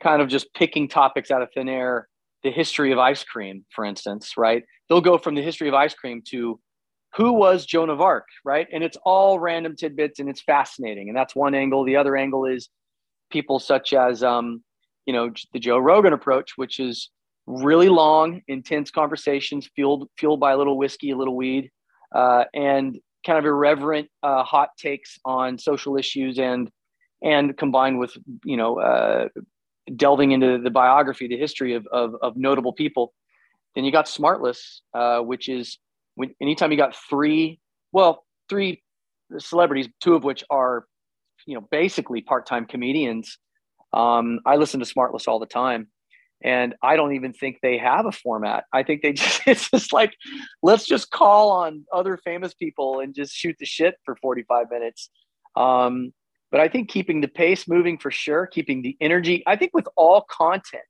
kind 0.00 0.22
of 0.22 0.28
just 0.28 0.52
picking 0.54 0.88
topics 0.88 1.30
out 1.30 1.42
of 1.42 1.48
thin 1.52 1.68
air. 1.68 2.08
The 2.44 2.52
history 2.52 2.92
of 2.92 3.00
ice 3.00 3.24
cream, 3.24 3.64
for 3.74 3.84
instance, 3.84 4.34
right? 4.36 4.62
They'll 4.88 5.00
go 5.00 5.18
from 5.18 5.34
the 5.34 5.42
history 5.42 5.66
of 5.66 5.74
ice 5.74 5.94
cream 5.94 6.22
to 6.28 6.60
who 7.16 7.32
was 7.32 7.66
Joan 7.66 7.90
of 7.90 8.00
Arc, 8.00 8.26
right? 8.44 8.66
And 8.72 8.84
it's 8.84 8.98
all 9.04 9.38
random 9.38 9.76
tidbits 9.76 10.20
and 10.20 10.28
it's 10.28 10.42
fascinating. 10.42 11.08
And 11.08 11.16
that's 11.16 11.34
one 11.34 11.54
angle. 11.54 11.84
The 11.84 11.96
other 11.96 12.16
angle 12.16 12.44
is 12.46 12.68
people 13.30 13.58
such 13.58 13.92
as, 13.92 14.22
um, 14.22 14.62
you 15.06 15.12
know, 15.12 15.30
the 15.52 15.58
Joe 15.58 15.78
Rogan 15.78 16.12
approach, 16.12 16.52
which 16.56 16.78
is 16.78 17.10
really 17.46 17.88
long, 17.88 18.42
intense 18.46 18.90
conversations 18.90 19.68
fueled 19.74 20.08
fueled 20.18 20.38
by 20.38 20.52
a 20.52 20.58
little 20.58 20.76
whiskey, 20.76 21.10
a 21.10 21.16
little 21.16 21.34
weed, 21.34 21.70
uh, 22.14 22.44
and 22.54 22.98
kind 23.24 23.38
of 23.38 23.46
irreverent 23.46 24.08
uh, 24.22 24.44
hot 24.44 24.70
takes 24.78 25.18
on 25.24 25.58
social 25.58 25.96
issues 25.96 26.38
and 26.38 26.70
and 27.22 27.56
combined 27.56 27.98
with 27.98 28.16
you 28.44 28.56
know 28.58 28.78
uh, 28.78 29.28
delving 29.96 30.32
into 30.32 30.58
the 30.58 30.70
biography, 30.70 31.26
the 31.26 31.38
history 31.38 31.74
of, 31.74 31.86
of, 31.90 32.14
of 32.22 32.36
notable 32.36 32.72
people. 32.72 33.14
Then 33.74 33.84
you 33.84 33.92
got 33.92 34.06
Smartless, 34.06 34.80
uh, 34.94 35.20
which 35.20 35.48
is 35.48 35.78
when 36.18 36.34
anytime 36.42 36.72
you 36.72 36.76
got 36.76 36.96
three, 37.08 37.60
well, 37.92 38.24
three 38.48 38.82
celebrities, 39.38 39.88
two 40.00 40.16
of 40.16 40.24
which 40.24 40.42
are, 40.50 40.84
you 41.46 41.54
know, 41.54 41.66
basically 41.70 42.20
part-time 42.20 42.66
comedians. 42.66 43.38
Um, 43.92 44.40
I 44.44 44.56
listen 44.56 44.80
to 44.80 44.86
Smartless 44.86 45.28
all 45.28 45.38
the 45.38 45.46
time, 45.46 45.86
and 46.42 46.74
I 46.82 46.96
don't 46.96 47.14
even 47.14 47.32
think 47.32 47.58
they 47.62 47.78
have 47.78 48.04
a 48.04 48.10
format. 48.10 48.64
I 48.72 48.82
think 48.82 49.02
they 49.02 49.12
just 49.22 49.42
it's 49.46 49.70
just 49.70 49.92
like 49.92 50.12
let's 50.60 50.86
just 50.86 51.12
call 51.12 51.52
on 51.52 51.84
other 51.92 52.16
famous 52.16 52.52
people 52.52 52.98
and 52.98 53.14
just 53.14 53.32
shoot 53.32 53.54
the 53.60 53.66
shit 53.66 53.94
for 54.04 54.16
45 54.16 54.66
minutes. 54.72 55.10
Um, 55.54 56.12
but 56.50 56.60
I 56.60 56.66
think 56.66 56.90
keeping 56.90 57.20
the 57.20 57.28
pace 57.28 57.68
moving 57.68 57.96
for 57.96 58.10
sure, 58.10 58.48
keeping 58.48 58.82
the 58.82 58.96
energy. 59.00 59.44
I 59.46 59.54
think 59.54 59.70
with 59.72 59.86
all 59.96 60.26
content, 60.28 60.82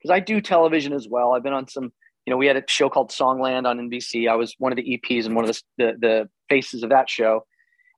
because 0.00 0.12
I 0.12 0.18
do 0.18 0.40
television 0.40 0.92
as 0.92 1.06
well. 1.08 1.34
I've 1.34 1.44
been 1.44 1.52
on 1.52 1.68
some 1.68 1.92
you 2.26 2.30
know, 2.30 2.36
we 2.36 2.46
had 2.46 2.56
a 2.56 2.62
show 2.68 2.88
called 2.88 3.10
Songland 3.10 3.66
on 3.66 3.78
NBC. 3.78 4.28
I 4.28 4.36
was 4.36 4.54
one 4.58 4.72
of 4.72 4.76
the 4.76 4.98
EPs 4.98 5.26
and 5.26 5.34
one 5.34 5.48
of 5.48 5.54
the, 5.54 5.62
the, 5.78 5.92
the 5.98 6.28
faces 6.48 6.82
of 6.82 6.90
that 6.90 7.10
show. 7.10 7.44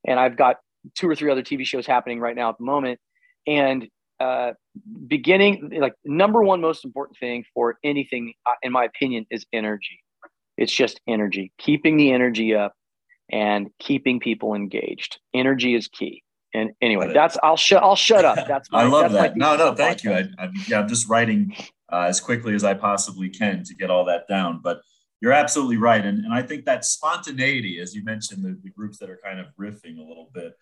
And 0.06 0.18
I've 0.18 0.36
got 0.36 0.56
two 0.94 1.08
or 1.08 1.14
three 1.14 1.30
other 1.30 1.42
TV 1.42 1.64
shows 1.64 1.86
happening 1.86 2.20
right 2.20 2.36
now 2.36 2.50
at 2.50 2.58
the 2.58 2.64
moment. 2.64 3.00
And 3.46 3.86
uh, 4.20 4.52
beginning, 5.06 5.70
like 5.78 5.94
number 6.04 6.42
one 6.42 6.60
most 6.60 6.84
important 6.84 7.18
thing 7.18 7.44
for 7.52 7.76
anything, 7.84 8.32
uh, 8.46 8.52
in 8.62 8.72
my 8.72 8.84
opinion, 8.84 9.26
is 9.30 9.44
energy. 9.52 10.00
It's 10.56 10.72
just 10.72 11.00
energy, 11.06 11.52
keeping 11.58 11.96
the 11.96 12.12
energy 12.12 12.54
up 12.54 12.74
and 13.30 13.68
keeping 13.80 14.20
people 14.20 14.54
engaged. 14.54 15.18
Energy 15.34 15.74
is 15.74 15.88
key. 15.88 16.22
And 16.54 16.70
anyway, 16.80 17.12
that's 17.12 17.36
I'll 17.42 17.56
shut 17.56 17.82
I'll 17.82 17.96
shut 17.96 18.24
up. 18.24 18.46
That's 18.46 18.70
my, 18.72 18.82
I 18.82 18.86
love 18.86 19.10
that. 19.12 19.36
No, 19.36 19.56
no, 19.56 19.74
thank 19.74 20.04
you. 20.04 20.12
I, 20.12 20.28
I, 20.38 20.50
yeah, 20.68 20.80
I'm 20.80 20.88
just 20.88 21.08
writing 21.08 21.54
uh, 21.94 22.06
as 22.08 22.20
quickly 22.20 22.54
as 22.54 22.64
I 22.64 22.74
possibly 22.74 23.28
can 23.28 23.62
to 23.64 23.74
get 23.74 23.90
all 23.90 24.04
that 24.06 24.26
down. 24.26 24.60
But 24.62 24.80
you're 25.20 25.32
absolutely 25.32 25.76
right. 25.76 26.04
And, 26.04 26.24
and 26.24 26.34
I 26.34 26.42
think 26.42 26.64
that 26.64 26.84
spontaneity, 26.84 27.80
as 27.80 27.94
you 27.94 28.02
mentioned, 28.02 28.44
the, 28.44 28.58
the 28.62 28.70
groups 28.70 28.98
that 28.98 29.08
are 29.08 29.20
kind 29.24 29.38
of 29.38 29.46
riffing 29.58 29.98
a 29.98 30.02
little 30.02 30.28
bit. 30.34 30.54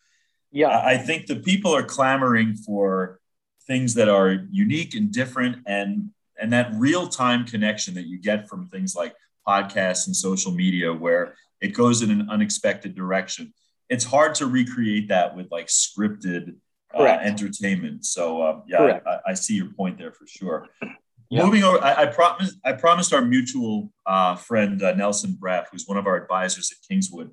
Yeah. 0.51 0.83
I 0.85 0.99
think 0.99 1.27
the 1.27 1.37
people 1.37 1.75
are 1.75 1.83
clamoring 1.83 2.55
for 2.55 3.19
things 3.67 3.95
that 3.95 4.09
are 4.09 4.47
unique 4.51 4.95
and 4.95 5.11
different 5.11 5.57
and 5.67 6.11
and 6.41 6.53
that 6.53 6.73
real 6.75 7.09
time 7.09 7.45
connection 7.47 7.95
that 7.95 8.07
you 8.07 8.19
get 8.19 8.49
from 8.49 8.67
things 8.67 8.95
like 8.95 9.15
podcasts 9.47 10.07
and 10.07 10.17
social 10.17 10.53
media 10.53 10.93
where 10.93 11.35
it 11.61 11.69
goes 11.69 12.03
in 12.03 12.11
an 12.11 12.29
unexpected 12.31 12.95
direction 12.95 13.53
it's 13.89 14.05
hard 14.05 14.35
to 14.35 14.47
recreate 14.47 15.09
that 15.09 15.37
with 15.37 15.51
like 15.51 15.69
scripted 15.69 16.57
uh, 16.95 17.03
entertainment 17.05 18.05
so 18.05 18.43
uh, 18.43 18.61
yeah 18.67 19.01
I, 19.07 19.31
I, 19.31 19.35
see 19.35 19.55
your 19.55 19.73
point 19.73 19.99
there 19.99 20.13
for 20.13 20.27
sure 20.27 20.69
Yep. 21.33 21.47
Moving 21.47 21.65
over, 21.65 21.83
I, 21.83 22.03
I, 22.03 22.07
promised 22.07 22.59
I 22.63 22.73
promised 22.75 23.15
our 23.15 23.23
mutual 23.23 23.91
uh, 24.05 24.37
friend 24.37 24.83
uh, 24.83 24.93
Nelson 24.93 25.39
Braff, 25.41 25.65
who's 25.73 25.87
one 25.87 25.97
of 25.97 26.07
our 26.07 26.15
advisors 26.23 26.71
at 26.71 26.87
Kingswood, 26.87 27.31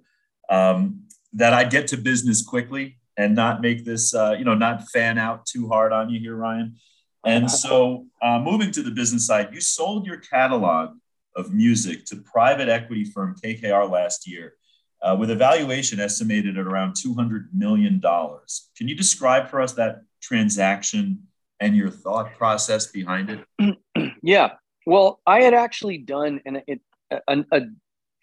um, 0.50 1.01
that 1.34 1.53
I'd 1.53 1.70
get 1.70 1.88
to 1.88 1.98
business 1.98 2.41
quickly 2.41 2.98
and 3.18 3.36
not 3.36 3.60
make 3.60 3.84
this, 3.84 4.15
uh, 4.15 4.38
you 4.39 4.46
know, 4.46 4.56
not 4.56 4.88
fan 4.88 5.18
out 5.18 5.46
too 5.46 5.68
hard 5.68 5.91
on 5.91 6.10
you 6.10 6.18
here, 6.18 6.38
Ryan. 6.38 6.77
And 7.25 7.51
so, 7.65 8.06
uh, 8.22 8.39
moving 8.39 8.72
to 8.72 8.82
the 8.82 8.91
business 8.91 9.27
side, 9.27 9.50
you 9.51 9.60
sold 9.60 10.08
your 10.08 10.20
catalog 10.20 10.91
of 11.36 11.53
music 11.53 12.06
to 12.06 12.15
private 12.15 12.70
equity 12.70 13.03
firm 13.03 13.36
KKR 13.44 13.91
last 13.91 14.25
year, 14.25 14.53
uh, 15.01 15.18
with 15.20 15.29
a 15.29 15.36
valuation 15.36 16.00
estimated 16.00 16.58
at 16.58 16.65
around 16.65 16.96
two 16.96 17.15
hundred 17.15 17.50
million 17.53 18.00
dollars. 18.00 18.70
Can 18.77 18.88
you 18.88 18.96
describe 18.96 19.50
for 19.50 19.60
us 19.60 19.74
that 19.74 20.03
transaction? 20.22 21.24
and 21.60 21.75
your 21.75 21.89
thought 21.89 22.36
process 22.38 22.88
behind 22.88 23.29
it? 23.29 23.46
yeah. 24.22 24.54
Well, 24.86 25.20
I 25.26 25.42
had 25.42 25.54
actually 25.54 26.00
done 26.00 26.42
an, 26.46 26.62
a, 26.68 27.20
a, 27.28 27.46
a 27.52 27.62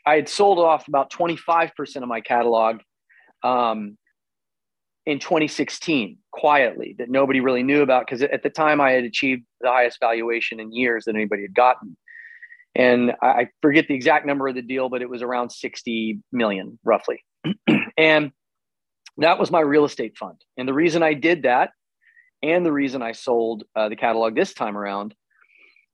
I 0.07 0.15
had 0.15 0.29
sold 0.29 0.59
off 0.59 0.89
about 0.89 1.11
25% 1.11 1.97
of 1.97 2.09
my 2.09 2.21
catalog 2.21 2.81
um, 3.43 3.99
in 5.05 5.19
2016 5.19 6.19
quietly 6.33 6.95
that 6.99 7.11
nobody 7.11 7.41
really 7.41 7.63
knew 7.63 7.83
about 7.83 8.07
because 8.07 8.23
at 8.23 8.43
the 8.43 8.51
time 8.51 8.81
I 8.81 8.93
had 8.93 9.05
achieved 9.05 9.43
the 9.61 9.69
highest 9.69 9.99
valuation 10.01 10.61
in 10.61 10.73
years 10.73 11.05
that 11.05 11.17
anybody 11.17 11.43
had 11.43 11.55
gotten. 11.55 11.97
And 12.75 13.13
I 13.23 13.49
forget 13.63 13.89
the 13.89 13.95
exact 13.95 14.27
number 14.27 14.49
of 14.49 14.55
the 14.55 14.63
deal, 14.63 14.89
but 14.89 15.03
it 15.03 15.09
was 15.09 15.23
around 15.23 15.51
60 15.51 16.21
million 16.31 16.79
roughly. 16.85 17.25
and 17.97 18.33
that 19.17 19.39
was 19.39 19.51
my 19.51 19.61
real 19.61 19.87
estate 19.87 20.17
fund. 20.19 20.37
And 20.57 20.69
the 20.69 20.75
reason 20.75 21.03
I 21.03 21.15
did 21.15 21.45
that 21.45 21.71
and 22.43 22.67
the 22.67 22.73
reason 22.73 23.03
I 23.03 23.13
sold 23.13 23.65
uh, 23.75 23.89
the 23.89 23.97
catalog 23.97 24.35
this 24.35 24.53
time 24.53 24.77
around 24.77 25.15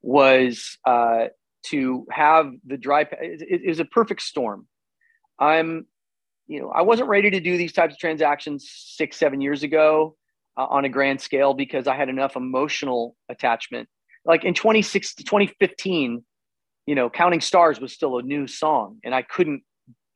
was 0.02 0.78
uh, 0.84 1.26
to 1.66 2.06
have 2.10 2.52
the 2.66 2.76
dry. 2.76 3.02
It, 3.02 3.62
it, 3.64 3.68
was 3.68 3.80
a 3.80 3.84
perfect 3.84 4.22
storm. 4.22 4.66
I'm, 5.38 5.86
you 6.46 6.60
know, 6.60 6.70
I 6.70 6.82
wasn't 6.82 7.08
ready 7.08 7.30
to 7.30 7.40
do 7.40 7.56
these 7.56 7.72
types 7.72 7.94
of 7.94 7.98
transactions 7.98 8.68
six, 8.70 9.16
seven 9.16 9.40
years 9.40 9.62
ago 9.62 10.16
uh, 10.56 10.66
on 10.66 10.84
a 10.84 10.88
grand 10.88 11.20
scale 11.20 11.54
because 11.54 11.86
I 11.86 11.96
had 11.96 12.08
enough 12.08 12.36
emotional 12.36 13.16
attachment. 13.28 13.88
Like 14.24 14.44
in 14.44 14.54
2016, 14.54 15.24
2015, 15.24 16.24
you 16.86 16.94
know, 16.94 17.08
Counting 17.08 17.40
Stars 17.40 17.80
was 17.80 17.92
still 17.92 18.18
a 18.18 18.22
new 18.22 18.46
song, 18.46 18.98
and 19.04 19.14
I 19.14 19.22
couldn't, 19.22 19.62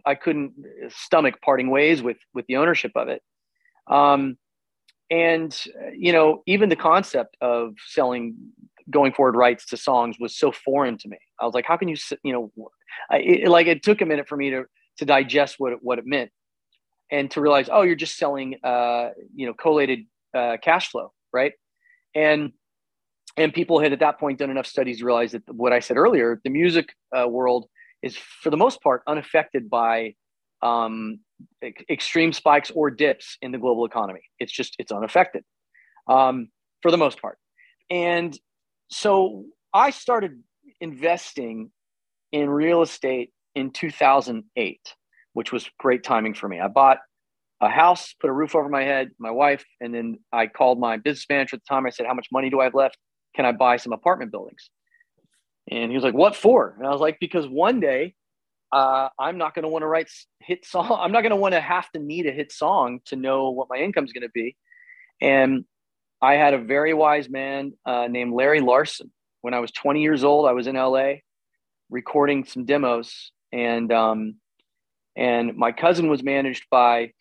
I 0.05 0.15
couldn't 0.15 0.53
stomach 0.89 1.41
parting 1.43 1.71
ways 1.71 2.03
with 2.03 2.19
with 2.35 2.47
the 2.47 2.57
ownership 2.57 2.93
of 2.95 3.09
it. 3.09 3.23
Um, 3.89 4.37
and 5.11 5.65
you 5.97 6.13
know 6.13 6.43
even 6.47 6.69
the 6.69 6.77
concept 6.77 7.37
of 7.41 7.75
selling 7.87 8.35
going 8.91 9.13
forward 9.13 9.37
rights 9.37 9.67
to 9.67 9.77
songs 9.77 10.17
was 10.21 10.37
so 10.39 10.53
foreign 10.53 10.97
to 10.99 11.09
me 11.09 11.19
i 11.41 11.45
was 11.45 11.55
like 11.55 11.65
how 11.67 11.77
can 11.77 11.89
you 11.89 11.97
you 12.23 12.33
know 12.33 12.51
I, 13.11 13.19
it, 13.19 13.49
like 13.49 13.67
it 13.67 13.83
took 13.83 14.01
a 14.01 14.07
minute 14.07 14.29
for 14.29 14.37
me 14.37 14.51
to 14.51 14.65
to 14.99 15.05
digest 15.05 15.57
what 15.59 15.73
it, 15.73 15.79
what 15.83 15.99
it 15.99 16.07
meant 16.07 16.31
and 17.11 17.31
to 17.33 17.41
realize 17.41 17.69
oh 17.71 17.83
you're 17.83 17.97
just 17.97 18.17
selling 18.17 18.57
uh 18.63 19.11
you 19.35 19.47
know 19.47 19.55
collated 19.55 20.01
uh, 20.35 20.57
cash 20.63 20.91
flow 20.91 21.13
right 21.33 21.53
and 22.15 22.53
and 23.39 23.53
people 23.53 23.81
had 23.81 23.93
at 23.93 24.01
that 24.01 24.19
point 24.19 24.39
done 24.39 24.51
enough 24.51 24.67
studies 24.67 24.99
to 24.99 25.05
realize 25.05 25.33
that 25.33 25.43
what 25.53 25.73
i 25.73 25.81
said 25.81 25.97
earlier 25.97 26.41
the 26.45 26.51
music 26.51 26.95
uh, 27.17 27.27
world 27.27 27.67
is 28.03 28.17
for 28.17 28.51
the 28.51 28.57
most 28.57 28.83
part 28.83 29.03
unaffected 29.07 29.71
by 29.71 30.15
um, 30.63 31.21
extreme 31.91 32.33
spikes 32.33 32.71
or 32.71 32.91
dips 32.91 33.37
in 33.43 33.53
the 33.53 33.59
global 33.59 33.85
economy. 33.85 34.23
It's 34.39 34.53
just 34.53 34.77
it's 34.79 34.93
unaffected 34.93 35.45
um, 36.09 36.49
for 36.83 36.91
the 36.91 36.97
most 36.97 37.21
part. 37.21 37.39
And 37.91 38.37
so 38.89 39.45
I 39.73 39.91
started 39.91 40.43
investing 40.81 41.71
in 42.33 42.51
real 42.51 42.83
estate 42.83 43.33
in 43.55 43.71
2008, 43.71 44.95
which 45.33 45.53
was 45.53 45.69
great 45.79 46.03
timing 46.03 46.35
for 46.35 46.49
me. 46.49 46.61
I 46.61 46.69
bought 46.69 46.99
a 47.61 47.69
house, 47.69 48.15
put 48.21 48.29
a 48.29 48.33
roof 48.33 48.55
over 48.55 48.69
my 48.69 48.83
head, 48.83 49.11
my 49.19 49.31
wife, 49.31 49.65
and 49.81 49.95
then 49.95 50.19
I 50.33 50.47
called 50.47 50.79
my 50.79 50.99
business 50.99 51.27
manager 51.29 51.57
at 51.57 51.63
the 51.63 51.75
time. 51.75 51.87
I 51.87 51.91
said, 51.91 52.07
"How 52.07 52.15
much 52.15 52.29
money 52.31 52.51
do 52.51 52.61
I 52.61 52.65
have 52.65 52.75
left? 52.75 52.99
Can 53.35 53.47
I 53.47 53.53
buy 53.53 53.77
some 53.79 53.93
apartment 53.93 54.31
buildings?" 54.31 54.71
And 55.71 55.91
he 55.91 55.97
was 55.97 56.05
like, 56.05 56.15
"What 56.15 56.37
for?" 56.37 56.75
And 56.79 56.87
I 56.87 56.91
was 56.91 57.01
like, 57.01 57.19
"Because 57.19 57.49
one 57.49 57.81
day 57.81 58.15
uh, 58.73 59.09
I'm 59.19 59.39
not 59.39 59.55
going 59.55 59.63
to 59.63 59.69
want 59.69 59.83
to 59.83 59.87
write 59.87 60.11
hit 60.41 60.65
song. 60.67 60.91
I'm 61.01 61.13
not 61.13 61.23
going 61.23 61.31
to 61.31 61.37
want 61.37 61.55
to 61.55 61.61
have 61.61 61.91
to 61.93 61.99
need 61.99 62.27
a 62.27 62.33
hit 62.33 62.53
song 62.53 63.01
to 63.07 63.17
know 63.17 63.51
what 63.51 63.69
my 63.71 63.77
income 63.77 64.05
is 64.05 64.13
going 64.13 64.23
to 64.23 64.31
be. 64.35 64.57
And 65.21 65.65
I 66.21 66.35
had 66.35 66.55
a 66.55 66.59
very 66.59 66.95
wise 66.95 67.29
man 67.29 67.73
uh, 67.85 68.09
named 68.09 68.33
Larry 68.33 68.61
Larson. 68.61 69.11
When 69.43 69.55
I 69.55 69.61
was 69.61 69.71
20 69.73 70.03
years 70.03 70.25
old, 70.25 70.49
I 70.49 70.53
was 70.53 70.67
in 70.67 70.77
LA 70.77 71.15
recording 71.91 72.45
some 72.45 72.65
demos, 72.65 73.33
and 73.53 73.93
um, 73.93 74.37
and 75.17 75.57
my 75.57 75.73
cousin 75.73 76.09
was 76.09 76.23
managed 76.23 76.65
by, 76.71 77.13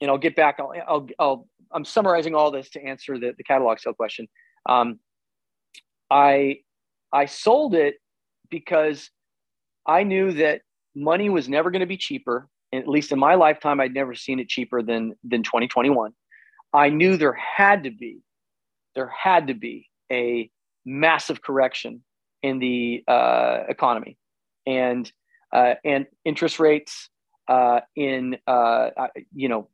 and 0.00 0.10
I'll 0.10 0.18
get 0.18 0.36
back. 0.36 0.56
I'll, 0.58 0.72
I'll, 0.86 1.08
I'll 1.18 1.48
I'm 1.72 1.84
summarizing 1.84 2.34
all 2.34 2.50
this 2.50 2.70
to 2.70 2.82
answer 2.82 3.18
the, 3.18 3.34
the 3.36 3.44
catalog 3.44 3.78
sale 3.78 3.94
question. 3.94 4.28
Um, 4.68 5.00
I 6.10 6.58
I 7.12 7.26
sold 7.26 7.74
it 7.74 7.96
because 8.50 9.10
I 9.86 10.02
knew 10.02 10.32
that 10.32 10.62
money 10.94 11.28
was 11.28 11.48
never 11.48 11.70
going 11.70 11.80
to 11.80 11.86
be 11.86 11.96
cheaper. 11.96 12.48
At 12.72 12.88
least 12.88 13.12
in 13.12 13.18
my 13.18 13.36
lifetime, 13.36 13.80
I'd 13.80 13.94
never 13.94 14.14
seen 14.14 14.40
it 14.40 14.48
cheaper 14.48 14.82
than 14.82 15.14
than 15.24 15.42
2021. 15.42 16.12
I 16.76 16.90
knew 16.90 17.16
there 17.16 17.32
had 17.32 17.84
to 17.84 17.90
be, 17.90 18.18
there 18.94 19.08
had 19.08 19.46
to 19.46 19.54
be 19.54 19.88
a 20.12 20.50
massive 20.84 21.40
correction 21.40 22.02
in 22.42 22.58
the 22.58 23.02
uh, 23.08 23.60
economy, 23.68 24.18
and 24.66 25.10
uh, 25.52 25.74
and 25.84 26.06
interest 26.26 26.60
rates 26.60 27.08
uh, 27.48 27.80
in 27.96 28.36
uh, 28.46 28.90
you 29.34 29.48
know 29.48 29.70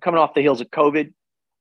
coming 0.00 0.20
off 0.20 0.34
the 0.34 0.40
heels 0.40 0.60
of 0.60 0.70
COVID, 0.70 1.12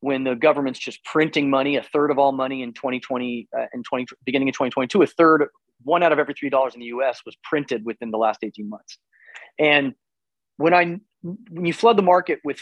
when 0.01 0.23
the 0.23 0.35
government's 0.35 0.79
just 0.79 1.03
printing 1.03 1.49
money, 1.49 1.75
a 1.75 1.81
third 1.81 2.11
of 2.11 2.19
all 2.19 2.31
money 2.31 2.61
in 2.61 2.71
2020 2.73 3.49
uh, 3.57 3.65
20 3.83 4.05
beginning 4.23 4.47
in 4.47 4.53
2022, 4.53 5.01
a 5.01 5.07
third 5.07 5.47
one 5.83 6.03
out 6.03 6.11
of 6.11 6.19
every 6.19 6.35
three 6.35 6.49
dollars 6.49 6.75
in 6.75 6.79
the 6.79 6.87
U.S. 6.87 7.21
was 7.25 7.35
printed 7.43 7.83
within 7.85 8.11
the 8.11 8.19
last 8.19 8.43
18 8.43 8.69
months. 8.69 8.99
And 9.57 9.95
when 10.57 10.75
I 10.75 10.99
when 11.23 11.65
you 11.65 11.73
flood 11.73 11.97
the 11.97 12.03
market 12.03 12.39
with 12.43 12.59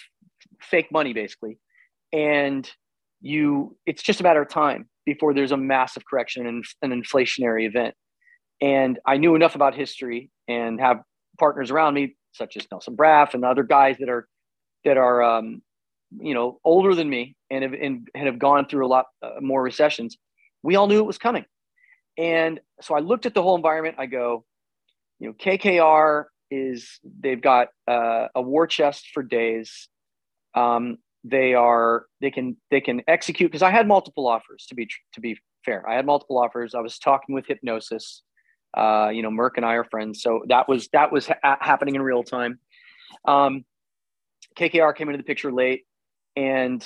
fake 0.62 0.90
money, 0.90 1.12
basically, 1.12 1.60
and 2.14 2.70
you 3.22 3.76
it's 3.86 4.04
just 4.04 4.20
a 4.20 4.24
matter 4.24 4.42
of 4.42 4.50
time 4.50 4.88
before 5.06 5.34
there's 5.34 5.52
a 5.52 5.58
massive 5.58 6.06
correction 6.06 6.46
and 6.46 6.66
an 6.82 6.92
inflationary 6.92 7.66
event. 7.66 7.96
And 8.62 9.00
I 9.06 9.18
knew 9.18 9.36
enough 9.36 9.56
about 9.56 9.76
history 9.76 10.30
and 10.48 10.80
have 10.80 11.02
partners 11.40 11.72
around 11.72 11.94
me, 11.94 12.16
such 12.34 12.58
as 12.58 12.66
Nelson 12.72 12.96
Braff 12.96 13.34
and 13.34 13.46
other 13.46 13.64
guys 13.64 13.98
that 14.00 14.10
are 14.10 14.28
that 14.86 14.98
are 14.98 15.24
um, 15.24 15.62
you 16.20 16.34
know 16.34 16.60
older 16.64 16.96
than 16.96 17.10
me 17.10 17.36
and 17.50 17.64
have 17.64 17.74
and, 17.74 18.08
and 18.14 18.26
have 18.26 18.40
gone 18.40 18.68
through 18.68 18.86
a 18.86 18.90
lot 18.90 19.06
uh, 19.22 19.42
more 19.42 19.62
recessions. 19.62 20.18
We 20.64 20.76
all 20.76 20.88
knew 20.88 21.00
it 21.00 21.06
was 21.06 21.18
coming 21.18 21.46
and 22.18 22.60
so 22.82 22.96
I 22.96 23.00
looked 23.00 23.26
at 23.26 23.34
the 23.34 23.44
whole 23.44 23.56
environment. 23.56 23.96
I 24.00 24.08
go, 24.08 24.44
you 25.20 25.28
know, 25.28 25.34
KKR 25.34 26.26
is 26.50 27.00
they've 27.20 27.42
got 27.42 27.68
uh, 27.88 28.28
a 28.34 28.42
war 28.42 28.66
chest 28.68 29.10
for 29.14 29.22
days. 29.22 29.88
Um, 30.56 30.98
they 31.24 31.54
are 31.54 32.06
they 32.22 32.32
can 32.32 32.58
they 32.72 32.82
can 32.82 33.02
execute 33.08 33.52
because 33.52 33.64
I 33.64 33.72
had 33.72 33.88
multiple 33.88 34.28
offers 34.28 34.66
to 34.70 34.76
be 34.76 34.88
to 35.14 35.22
be 35.22 35.38
fair. 35.66 35.88
I 35.88 35.96
had 35.96 36.06
multiple 36.06 36.38
offers. 36.38 36.76
I 36.76 36.82
was 36.82 37.00
talking 37.00 37.36
with 37.36 37.46
Hipgnosis 37.48 38.22
Uh, 38.76 39.10
you 39.10 39.22
know, 39.22 39.32
Merck 39.32 39.52
and 39.58 39.66
I 39.66 39.74
are 39.74 39.86
friends, 39.86 40.22
so 40.22 40.44
that 40.48 40.68
was 40.68 40.90
that 40.94 41.12
was 41.12 41.28
ha- 41.28 41.58
happening 41.62 41.96
in 41.96 42.02
real 42.02 42.24
time. 42.24 42.60
Um, 43.26 43.66
KKR 44.58 44.96
came 44.96 45.10
into 45.10 45.18
the 45.18 45.24
picture 45.24 45.52
late, 45.52 45.86
and 46.36 46.86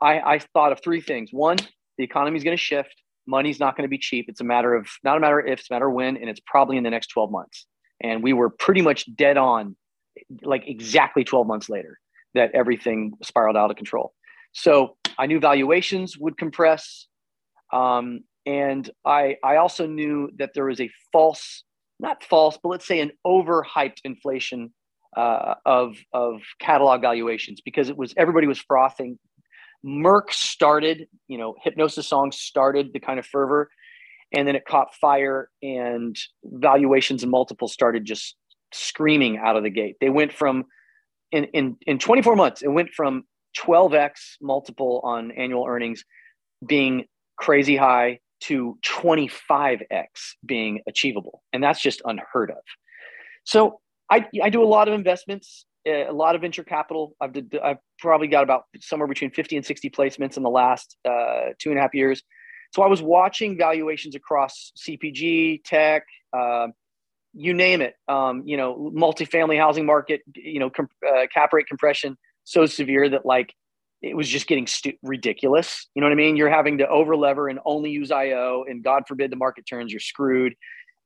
I, 0.00 0.20
I 0.20 0.38
thought 0.38 0.72
of 0.72 0.80
three 0.82 1.00
things. 1.00 1.30
One, 1.32 1.58
the 1.98 2.04
economy 2.04 2.36
is 2.38 2.44
going 2.44 2.56
to 2.56 2.62
shift 2.62 2.94
money's 3.28 3.60
not 3.60 3.76
going 3.76 3.84
to 3.84 3.90
be 3.90 3.98
cheap. 3.98 4.26
It's 4.28 4.40
a 4.40 4.44
matter 4.44 4.74
of 4.74 4.88
not 5.04 5.16
a 5.16 5.20
matter 5.20 5.38
of 5.38 5.46
if, 5.46 5.60
it's 5.60 5.70
a 5.70 5.74
matter 5.74 5.88
of 5.88 5.94
when, 5.94 6.16
and 6.16 6.28
it's 6.28 6.40
probably 6.44 6.76
in 6.76 6.82
the 6.82 6.90
next 6.90 7.08
12 7.08 7.30
months. 7.30 7.66
And 8.00 8.22
we 8.22 8.32
were 8.32 8.50
pretty 8.50 8.80
much 8.80 9.04
dead 9.14 9.36
on, 9.36 9.76
like 10.42 10.64
exactly 10.66 11.24
12 11.24 11.46
months 11.46 11.68
later, 11.68 11.98
that 12.34 12.50
everything 12.54 13.12
spiraled 13.22 13.56
out 13.56 13.70
of 13.70 13.76
control. 13.76 14.12
So 14.52 14.96
I 15.18 15.26
knew 15.26 15.40
valuations 15.40 16.16
would 16.18 16.36
compress. 16.36 17.06
Um, 17.72 18.20
and 18.46 18.88
I, 19.04 19.36
I 19.44 19.56
also 19.56 19.86
knew 19.86 20.30
that 20.38 20.50
there 20.54 20.64
was 20.64 20.80
a 20.80 20.90
false, 21.12 21.64
not 22.00 22.24
false, 22.24 22.58
but 22.62 22.70
let's 22.70 22.86
say 22.86 23.00
an 23.00 23.12
overhyped 23.26 23.98
inflation 24.04 24.72
uh, 25.16 25.54
of, 25.66 25.96
of 26.12 26.40
catalog 26.60 27.00
valuations 27.00 27.60
because 27.60 27.88
it 27.88 27.96
was 27.96 28.14
everybody 28.16 28.46
was 28.46 28.58
frothing 28.58 29.18
Merck 29.84 30.32
started, 30.32 31.06
you 31.28 31.38
know, 31.38 31.54
Hipgnosis 31.64 32.04
songs 32.04 32.36
started 32.36 32.92
the 32.92 33.00
kind 33.00 33.18
of 33.18 33.26
fervor, 33.26 33.70
and 34.34 34.46
then 34.46 34.56
it 34.56 34.64
caught 34.66 34.94
fire, 34.94 35.50
and 35.62 36.16
valuations 36.44 37.22
and 37.22 37.30
multiples 37.30 37.72
started 37.72 38.04
just 38.04 38.36
screaming 38.72 39.38
out 39.38 39.56
of 39.56 39.62
the 39.62 39.70
gate. 39.70 39.96
They 40.00 40.10
went 40.10 40.32
from 40.32 40.64
in 41.32 41.44
in 41.44 41.76
in 41.86 41.98
24 41.98 42.36
months, 42.36 42.62
it 42.62 42.68
went 42.68 42.90
from 42.90 43.24
12x 43.58 44.12
multiple 44.40 45.00
on 45.04 45.30
annual 45.32 45.66
earnings 45.66 46.04
being 46.66 47.04
crazy 47.36 47.76
high 47.76 48.18
to 48.40 48.78
25x 48.84 50.06
being 50.44 50.80
achievable, 50.86 51.42
and 51.52 51.62
that's 51.62 51.80
just 51.80 52.02
unheard 52.04 52.50
of. 52.50 52.62
So 53.44 53.80
I, 54.10 54.26
I 54.42 54.50
do 54.50 54.62
a 54.62 54.66
lot 54.66 54.88
of 54.88 54.94
investments 54.94 55.66
a 55.88 56.12
lot 56.12 56.34
of 56.34 56.40
venture 56.40 56.64
capital. 56.64 57.14
I've, 57.20 57.32
did, 57.32 57.58
I've 57.62 57.78
probably 57.98 58.28
got 58.28 58.42
about 58.42 58.64
somewhere 58.80 59.08
between 59.08 59.30
50 59.30 59.56
and 59.56 59.64
60 59.64 59.90
placements 59.90 60.36
in 60.36 60.42
the 60.42 60.50
last 60.50 60.96
uh, 61.04 61.50
two 61.58 61.70
and 61.70 61.78
a 61.78 61.82
half 61.82 61.94
years. 61.94 62.22
So 62.74 62.82
I 62.82 62.86
was 62.86 63.00
watching 63.00 63.56
valuations 63.56 64.14
across 64.14 64.72
CPG, 64.76 65.64
tech, 65.64 66.04
uh, 66.36 66.68
you 67.38 67.54
name 67.54 67.80
it. 67.80 67.94
Um, 68.08 68.42
you 68.44 68.56
know, 68.56 68.92
multifamily 68.94 69.58
housing 69.58 69.86
market. 69.86 70.22
You 70.34 70.60
know, 70.60 70.70
comp- 70.70 70.92
uh, 71.06 71.26
cap 71.32 71.52
rate 71.52 71.66
compression 71.66 72.16
so 72.44 72.66
severe 72.66 73.08
that 73.08 73.24
like 73.24 73.54
it 74.02 74.16
was 74.16 74.28
just 74.28 74.46
getting 74.46 74.66
stu- 74.66 74.94
ridiculous. 75.02 75.88
You 75.94 76.00
know 76.00 76.06
what 76.06 76.12
I 76.12 76.16
mean? 76.16 76.36
You're 76.36 76.50
having 76.50 76.78
to 76.78 76.88
over 76.88 77.16
lever 77.16 77.48
and 77.48 77.58
only 77.64 77.90
use 77.90 78.10
IO, 78.10 78.64
and 78.68 78.82
God 78.82 79.04
forbid 79.06 79.30
the 79.30 79.36
market 79.36 79.64
turns, 79.68 79.92
you're 79.92 80.00
screwed. 80.00 80.54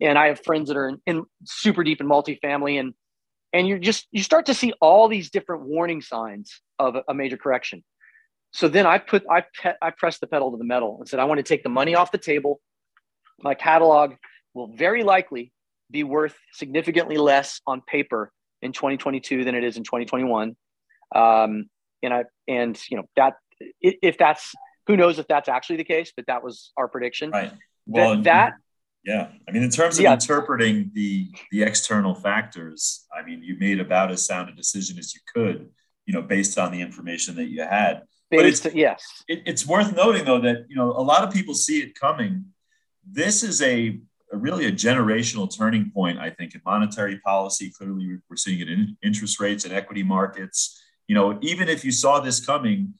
And 0.01 0.19
I 0.19 0.29
have 0.29 0.41
friends 0.45 0.69
that 0.69 0.77
are 0.77 0.89
in, 0.89 0.99
in 1.07 1.25
super 1.45 1.85
deep 1.85 2.01
in 2.01 2.09
multifamily, 2.09 2.81
and 2.81 2.95
and 3.53 3.69
you 3.69 3.79
just 3.79 4.07
you 4.11 4.23
start 4.23 4.47
to 4.47 4.55
see 4.55 4.73
all 4.81 5.09
these 5.09 5.31
different 5.31 5.63
warning 5.63 6.01
signs 6.01 6.61
of 6.79 6.97
a 7.09 7.15
major 7.15 7.37
correction 7.37 7.83
so 8.53 8.69
then 8.69 8.87
i 8.87 8.99
put 8.99 9.25
i 9.31 9.43
pe- 9.61 9.75
i 9.83 9.91
pressed 9.91 10.21
the 10.21 10.27
pedal 10.27 10.51
to 10.51 10.57
the 10.57 10.65
metal 10.65 10.97
and 10.99 11.09
said 11.09 11.21
i 11.21 11.25
want 11.25 11.39
to 11.39 11.43
take 11.43 11.63
the 11.63 11.69
money 11.69 11.95
off 11.95 12.13
the 12.13 12.19
table 12.19 12.61
my 13.41 13.55
catalog 13.55 14.15
will 14.55 14.69
very 14.75 15.03
likely 15.03 15.53
be 15.93 16.05
worth 16.05 16.37
significantly 16.53 17.17
less 17.17 17.61
on 17.67 17.83
paper 17.83 18.33
in 18.63 18.73
2022 18.73 19.45
than 19.45 19.55
it 19.55 19.65
is 19.65 19.77
in 19.77 19.85
2021 19.85 20.57
um, 21.15 21.69
and 22.03 22.15
i 22.15 22.25
and 22.49 22.81
you 22.91 22.97
know 22.97 23.05
that 23.17 23.35
if 23.81 24.19
that's 24.19 24.55
who 24.87 24.97
knows 24.97 25.19
if 25.19 25.29
that's 25.29 25.49
actually 25.49 25.77
the 25.77 25.85
case 25.85 26.13
but 26.17 26.27
that 26.27 26.43
was 26.43 26.73
our 26.77 26.89
prediction 26.89 27.31
right 27.31 27.53
well 27.87 28.17
that, 28.17 28.25
that 28.25 28.53
yeah, 29.05 29.29
I 29.49 29.51
mean, 29.51 29.65
in 29.65 29.71
terms 29.71 29.99
of 29.99 30.05
yeah. 30.05 30.13
interpreting 30.13 30.91
the 30.95 31.29
the 31.51 31.63
external 31.63 32.15
factors, 32.15 33.05
I 33.13 33.25
mean, 33.25 33.43
you 33.43 33.57
made 33.59 33.81
about 33.81 34.13
as 34.13 34.25
sound 34.25 34.49
a 34.49 34.53
decision 34.53 34.97
as 34.99 35.13
you 35.15 35.21
could, 35.35 35.71
you 36.07 36.15
know, 36.15 36.23
based 36.23 36.57
on 36.57 36.71
the 36.71 36.81
information 36.81 37.35
that 37.37 37.47
you 37.47 37.63
had. 37.63 38.03
Based, 38.31 38.63
but 38.63 38.73
it's, 38.73 38.77
yes, 38.77 39.05
it, 39.27 39.43
it's 39.45 39.67
worth 39.67 39.95
noting 39.97 40.25
though 40.25 40.41
that 40.41 40.67
you 40.69 40.77
know 40.77 40.93
a 40.93 41.03
lot 41.03 41.25
of 41.25 41.35
people 41.35 41.55
see 41.55 41.81
it 41.81 41.99
coming. 41.99 42.47
This 43.05 43.43
is 43.43 43.61
a, 43.61 43.99
a 44.33 44.37
really 44.37 44.67
a 44.67 44.73
generational 44.73 45.55
turning 45.55 45.91
point, 45.91 46.19
I 46.19 46.31
think, 46.31 46.55
in 46.55 46.63
monetary 46.65 47.19
policy. 47.19 47.71
Clearly, 47.71 48.19
we're 48.29 48.37
seeing 48.37 48.61
it 48.61 48.69
in 48.69 48.97
interest 49.03 49.39
rates 49.41 49.65
and 49.65 49.75
equity 49.75 50.03
markets. 50.03 50.83
You 51.07 51.15
know, 51.15 51.39
even 51.43 51.69
if 51.69 51.85
you 51.85 51.93
saw 51.93 52.21
this 52.21 52.45
coming, 52.45 52.95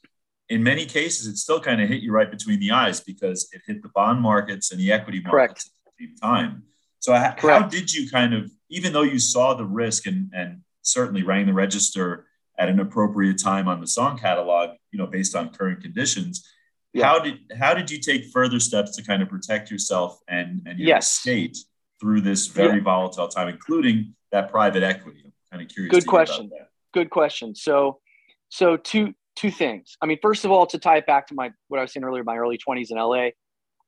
in 0.49 0.63
many 0.63 0.85
cases, 0.85 1.27
it 1.27 1.39
still 1.39 1.61
kind 1.61 1.81
of 1.81 1.89
hit 1.89 2.03
you 2.03 2.13
right 2.13 2.31
between 2.31 2.61
the 2.61 2.73
eyes 2.73 3.01
because 3.01 3.49
it 3.53 3.63
hit 3.67 3.83
the 3.83 3.89
bond 3.95 4.21
markets 4.21 4.71
and 4.71 4.79
the 4.79 4.93
equity 4.93 5.21
markets 5.21 5.31
Correct 5.31 5.71
at 5.87 5.93
the 5.99 6.07
same 6.07 6.17
time. 6.17 6.63
So 6.99 7.15
how, 7.15 7.35
how 7.39 7.63
did 7.63 7.93
you 7.93 8.11
kind 8.11 8.35
of, 8.35 8.51
even 8.69 8.93
though 8.93 9.03
you 9.03 9.19
saw 9.19 9.55
the 9.55 9.65
risk 9.65 10.07
and, 10.07 10.31
and 10.35 10.61
certainly 10.83 11.23
rang 11.23 11.47
the 11.47 11.53
register 11.55 12.27
at 12.59 12.69
an 12.69 12.79
appropriate 12.79 13.43
time 13.43 13.67
on 13.67 13.81
the 13.81 13.87
song 13.87 14.19
catalog, 14.19 14.77
you 14.91 14.99
know, 14.99 15.07
based 15.07 15.35
on 15.35 15.49
current 15.49 15.81
conditions, 15.81 16.47
yeah. 16.93 17.07
how 17.07 17.19
did 17.19 17.39
how 17.59 17.75
did 17.75 17.91
you 17.91 17.99
take 17.99 18.27
further 18.27 18.61
steps 18.61 18.97
to 18.97 19.03
kind 19.03 19.23
of 19.23 19.29
protect 19.29 19.71
yourself 19.71 20.21
and 20.29 20.63
and 20.67 20.79
your 20.79 20.89
yes. 20.89 21.17
estate 21.17 21.57
through 22.01 22.21
this 22.21 22.47
very 22.47 22.79
yeah. 22.79 22.85
volatile 22.85 23.29
time, 23.29 23.49
including 23.49 24.15
that 24.31 24.51
private 24.51 24.83
equity? 24.83 25.23
I'm 25.25 25.33
kind 25.51 25.63
of 25.63 25.75
curious. 25.75 25.93
Good 25.93 26.07
question. 26.07 26.51
Good 26.93 27.11
question. 27.11 27.55
So, 27.55 28.01
so 28.49 28.77
two 28.77 29.15
two 29.37 29.51
things. 29.51 29.97
I 30.01 30.07
mean, 30.07 30.19
first 30.21 30.45
of 30.45 30.51
all, 30.51 30.67
to 30.67 30.79
tie 30.79 30.99
it 30.99 31.07
back 31.07 31.29
to 31.29 31.35
my 31.35 31.53
what 31.69 31.79
I 31.79 31.83
was 31.83 31.93
saying 31.93 32.05
earlier, 32.05 32.25
my 32.25 32.37
early 32.37 32.59
20s 32.59 32.91
in 32.91 32.99
LA, 32.99 33.31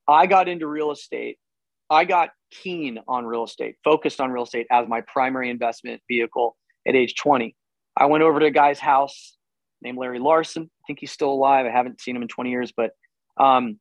I 0.08 0.26
got 0.26 0.48
into 0.48 0.66
real 0.66 0.90
estate 0.90 1.38
I 1.90 2.04
got 2.04 2.30
keen 2.50 2.98
on 3.06 3.26
real 3.26 3.44
estate, 3.44 3.76
focused 3.84 4.20
on 4.20 4.30
real 4.30 4.44
estate 4.44 4.66
as 4.70 4.88
my 4.88 5.02
primary 5.02 5.50
investment 5.50 6.02
vehicle 6.08 6.56
at 6.86 6.94
age 6.94 7.14
20. 7.16 7.54
I 7.96 8.06
went 8.06 8.24
over 8.24 8.40
to 8.40 8.46
a 8.46 8.50
guy's 8.50 8.80
house 8.80 9.36
named 9.84 9.98
Larry 9.98 10.18
Larson. 10.18 10.64
I 10.64 10.82
think 10.86 11.00
he's 11.00 11.12
still 11.12 11.30
alive. 11.30 11.66
I 11.66 11.70
haven't 11.70 12.00
seen 12.00 12.16
him 12.16 12.22
in 12.22 12.28
20 12.28 12.50
years, 12.50 12.72
but 12.76 12.92
um, 13.36 13.78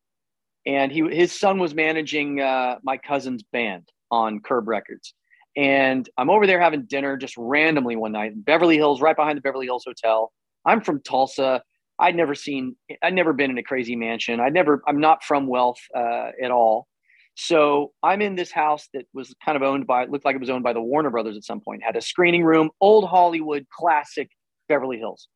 and 0.66 0.92
he 0.92 1.02
his 1.12 1.38
son 1.38 1.60
was 1.60 1.74
managing 1.74 2.42
uh, 2.42 2.78
my 2.84 2.98
cousin's 2.98 3.44
band 3.44 3.90
on 4.12 4.40
Curb 4.42 4.68
Records, 4.68 5.14
And 5.56 6.08
I'm 6.18 6.30
over 6.30 6.46
there 6.46 6.62
having 6.62 6.84
dinner 6.84 7.18
just 7.18 7.36
randomly 7.38 7.96
one 7.96 8.12
night 8.12 8.32
in 8.32 8.42
Beverly 8.42 8.76
Hills, 8.76 9.02
right 9.02 9.16
behind 9.16 9.38
the 9.38 9.42
Beverly 9.42 9.66
Hills 9.66 9.84
Hotel. 9.86 10.32
I'm 10.66 10.82
from 10.82 11.02
Tulsa. 11.02 11.64
I'd 12.00 12.16
never 12.16 12.36
seen, 12.36 12.76
I'd 13.02 13.14
never 13.14 13.34
been 13.34 13.52
in 13.52 13.58
a 13.58 13.64
crazy 13.64 13.96
mansion. 13.96 14.40
I'd 14.40 14.54
never, 14.54 14.84
I'm 14.88 15.00
not 15.00 15.24
from 15.24 15.48
wealth 15.48 15.80
uh, 15.96 16.30
at 16.42 16.52
all. 16.52 16.88
So 17.36 17.92
I'm 18.04 18.22
in 18.22 18.36
this 18.36 18.52
house 18.52 18.88
that 18.94 19.06
was 19.14 19.34
kind 19.44 19.56
of 19.56 19.64
owned 19.64 19.88
by, 19.88 20.04
It 20.04 20.12
looked 20.12 20.26
like 20.26 20.36
it 20.36 20.40
was 20.40 20.50
owned 20.50 20.64
by 20.64 20.74
the 20.74 20.82
Warner 20.82 21.10
Brothers 21.10 21.38
at 21.38 21.44
some 21.44 21.62
point, 21.62 21.84
had 21.84 21.96
a 21.96 22.02
screening 22.02 22.44
room, 22.44 22.70
old 22.80 23.08
Hollywood, 23.08 23.66
classic 23.72 24.30
Beverly 24.70 24.98
Hills. 24.98 25.28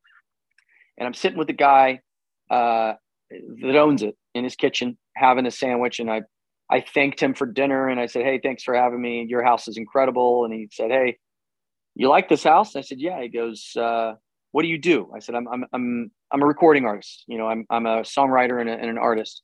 And 0.97 1.05
I'm 1.07 1.13
sitting 1.13 1.37
with 1.37 1.47
the 1.47 1.53
guy 1.53 2.01
uh, 2.49 2.93
that 3.29 3.75
owns 3.75 4.03
it 4.03 4.15
in 4.33 4.43
his 4.43 4.55
kitchen, 4.55 4.97
having 5.15 5.45
a 5.45 5.51
sandwich. 5.51 5.99
And 5.99 6.09
I 6.09 6.21
I 6.69 6.81
thanked 6.81 7.21
him 7.21 7.33
for 7.33 7.45
dinner 7.45 7.87
and 7.87 7.99
I 7.99 8.07
said, 8.07 8.23
Hey, 8.23 8.39
thanks 8.41 8.63
for 8.63 8.75
having 8.75 9.01
me. 9.01 9.25
Your 9.29 9.43
house 9.43 9.67
is 9.67 9.77
incredible. 9.77 10.45
And 10.45 10.53
he 10.53 10.69
said, 10.71 10.91
Hey, 10.91 11.17
you 11.95 12.09
like 12.09 12.29
this 12.29 12.43
house? 12.43 12.75
I 12.75 12.81
said, 12.81 12.99
Yeah. 12.99 13.21
He 13.21 13.29
goes, 13.29 13.71
uh, 13.75 14.13
What 14.51 14.63
do 14.63 14.67
you 14.67 14.77
do? 14.77 15.09
I 15.15 15.19
said, 15.19 15.35
I'm, 15.35 15.47
I'm, 15.47 15.65
I'm, 15.73 16.11
I'm 16.31 16.41
a 16.41 16.45
recording 16.45 16.85
artist. 16.85 17.23
You 17.27 17.37
know, 17.37 17.47
I'm, 17.47 17.65
I'm 17.69 17.85
a 17.85 18.01
songwriter 18.01 18.59
and, 18.59 18.69
a, 18.69 18.73
and 18.73 18.89
an 18.89 18.97
artist. 18.97 19.43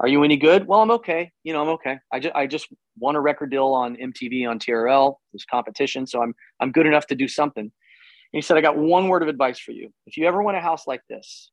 Are 0.00 0.06
you 0.06 0.22
any 0.22 0.36
good? 0.36 0.66
Well, 0.66 0.80
I'm 0.80 0.92
okay. 0.92 1.32
You 1.42 1.52
know, 1.52 1.62
I'm 1.62 1.68
okay. 1.70 1.98
I 2.12 2.20
just, 2.20 2.34
I 2.36 2.46
just 2.46 2.68
won 2.98 3.16
a 3.16 3.20
record 3.20 3.50
deal 3.50 3.68
on 3.68 3.96
MTV 3.96 4.48
on 4.48 4.58
TRL, 4.60 5.16
this 5.32 5.44
competition. 5.44 6.06
So 6.06 6.22
I'm, 6.22 6.34
I'm 6.60 6.70
good 6.70 6.86
enough 6.86 7.06
to 7.08 7.16
do 7.16 7.26
something. 7.26 7.72
He 8.32 8.42
said, 8.42 8.56
I 8.56 8.60
got 8.60 8.76
one 8.76 9.08
word 9.08 9.22
of 9.22 9.28
advice 9.28 9.58
for 9.58 9.72
you. 9.72 9.90
If 10.06 10.16
you 10.16 10.26
ever 10.26 10.42
want 10.42 10.56
a 10.56 10.60
house 10.60 10.86
like 10.86 11.02
this, 11.08 11.50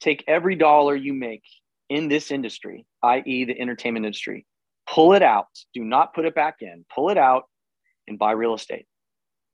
take 0.00 0.24
every 0.26 0.56
dollar 0.56 0.96
you 0.96 1.14
make 1.14 1.44
in 1.88 2.08
this 2.08 2.30
industry, 2.30 2.86
i.e., 3.02 3.44
the 3.44 3.58
entertainment 3.58 4.04
industry, 4.04 4.46
pull 4.88 5.12
it 5.12 5.22
out. 5.22 5.48
Do 5.72 5.84
not 5.84 6.14
put 6.14 6.24
it 6.24 6.34
back 6.34 6.56
in. 6.60 6.84
Pull 6.92 7.10
it 7.10 7.18
out 7.18 7.44
and 8.08 8.18
buy 8.18 8.32
real 8.32 8.54
estate. 8.54 8.86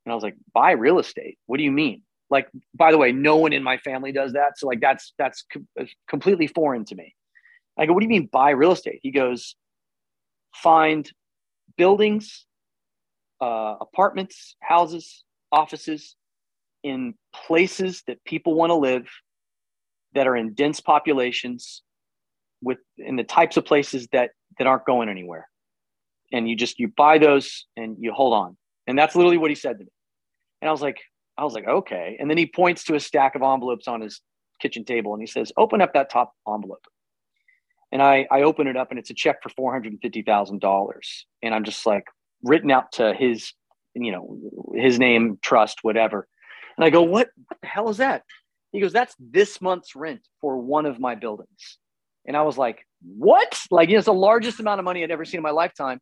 And 0.05 0.13
I 0.13 0.15
was 0.15 0.25
like, 0.25 0.37
buy 0.55 0.73
real 0.73 0.99
estate? 0.99 1.39
What 1.47 1.59
do 1.59 1.63
you 1.63 1.73
mean? 1.73 2.03
Like, 2.31 2.49
by 2.75 2.91
the 2.91 2.99
way, 2.99 3.13
no 3.13 3.37
one 3.37 3.53
in 3.53 3.63
my 3.63 3.77
family 3.79 4.13
does 4.13 4.33
that. 4.33 4.59
So 4.59 4.67
like, 4.67 4.81
that's 4.81 5.13
that's 5.19 5.45
co- 5.53 5.87
completely 6.09 6.47
foreign 6.47 6.85
to 6.87 6.95
me. 6.95 7.15
I 7.77 7.87
go, 7.87 7.93
what 7.93 8.01
do 8.01 8.05
you 8.05 8.11
mean 8.11 8.29
buy 8.33 8.51
real 8.51 8.73
estate? 8.73 9.01
He 9.03 9.11
goes, 9.11 9.57
find 10.55 11.11
buildings, 11.77 12.47
uh, 13.41 13.77
apartments, 13.81 14.57
houses, 14.61 15.25
offices 15.53 16.17
in 16.83 17.15
places 17.35 18.03
that 18.07 18.23
people 18.25 18.55
want 18.55 18.71
to 18.71 18.75
live 18.75 19.07
that 20.15 20.27
are 20.27 20.37
in 20.37 20.55
dense 20.55 20.81
populations 20.81 21.83
with 22.63 22.79
in 22.99 23.17
the 23.17 23.25
types 23.25 23.57
of 23.57 23.65
places 23.65 24.09
that 24.13 24.31
that 24.59 24.67
aren't 24.67 24.85
going 24.85 25.09
anywhere. 25.09 25.49
And 26.33 26.49
you 26.49 26.57
just 26.57 26.79
you 26.79 26.89
buy 26.89 27.19
those 27.19 27.67
and 27.77 27.97
you 27.99 28.13
hold 28.13 28.35
on. 28.35 28.57
And 28.87 28.99
that's 28.99 29.15
literally 29.15 29.39
what 29.39 29.51
he 29.51 29.55
said 29.55 29.79
to 29.79 29.85
me. 29.85 29.91
And 30.61 30.69
i 30.69 30.73
was 30.73 30.83
like 30.83 31.01
i 31.39 31.45
was 31.45 31.55
like 31.55 31.67
okay. 31.67 32.17
And 32.19 32.29
then 32.31 32.39
he 32.39 32.47
points 32.47 32.85
to 32.85 32.95
a 32.95 33.01
stack 33.01 33.35
of 33.35 33.43
envelopes 33.43 33.89
on 33.89 34.01
his 34.01 34.21
kitchen 34.61 34.85
table 34.85 35.15
and 35.15 35.23
he 35.23 35.27
says 35.27 35.53
open 35.57 35.81
up 35.81 35.95
that 35.95 36.11
top 36.11 36.33
envelope. 36.49 36.85
And 37.93 38.03
i 38.03 38.27
i 38.31 38.43
open 38.43 38.67
it 38.67 38.77
up 38.77 38.91
and 38.91 38.99
it's 38.99 39.11
a 39.11 39.15
check 39.15 39.43
for 39.43 39.51
$450000 39.51 40.91
and 41.43 41.55
i'm 41.55 41.65
just 41.65 41.87
like 41.87 42.05
written 42.43 42.71
out 42.71 42.93
to 42.93 43.15
his 43.15 43.53
you 43.95 44.13
know 44.13 44.39
his 44.75 44.99
name 44.99 45.39
trust 45.43 45.79
whatever 45.83 46.29
and 46.81 46.87
i 46.87 46.91
go 46.91 47.03
what 47.03 47.29
what 47.49 47.59
the 47.61 47.69
hell 47.69 47.89
is 47.89 47.99
that 47.99 48.23
he 48.73 48.81
goes 48.81 48.93
that's 48.93 49.15
this 49.19 49.61
month's 49.61 49.95
rent 49.95 50.27
for 50.41 50.59
one 50.59 50.87
of 50.87 50.99
my 50.99 51.15
buildings 51.15 51.79
and 52.27 52.37
I 52.37 52.43
was 52.43 52.59
like, 52.59 52.87
what? 53.17 53.59
Like, 53.71 53.89
you 53.89 53.95
know, 53.95 53.99
it's 53.99 54.07
the 54.07 54.13
largest 54.13 54.61
amount 54.61 54.79
of 54.79 54.85
money 54.85 55.03
I'd 55.03 55.11
ever 55.11 55.25
seen 55.25 55.39
in 55.39 55.43
my 55.43 55.51
lifetime. 55.51 56.01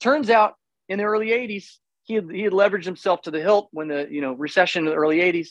Turns 0.00 0.30
out 0.30 0.54
in 0.88 0.98
the 0.98 1.04
early 1.04 1.28
80s, 1.28 1.76
he 2.04 2.14
had, 2.14 2.30
he 2.30 2.42
had 2.42 2.52
leveraged 2.52 2.84
himself 2.84 3.22
to 3.22 3.30
the 3.30 3.40
hilt 3.40 3.68
when 3.72 3.88
the, 3.88 4.08
you 4.10 4.20
know, 4.20 4.32
recession 4.32 4.84
in 4.84 4.90
the 4.90 4.96
early 4.96 5.18
80s. 5.18 5.50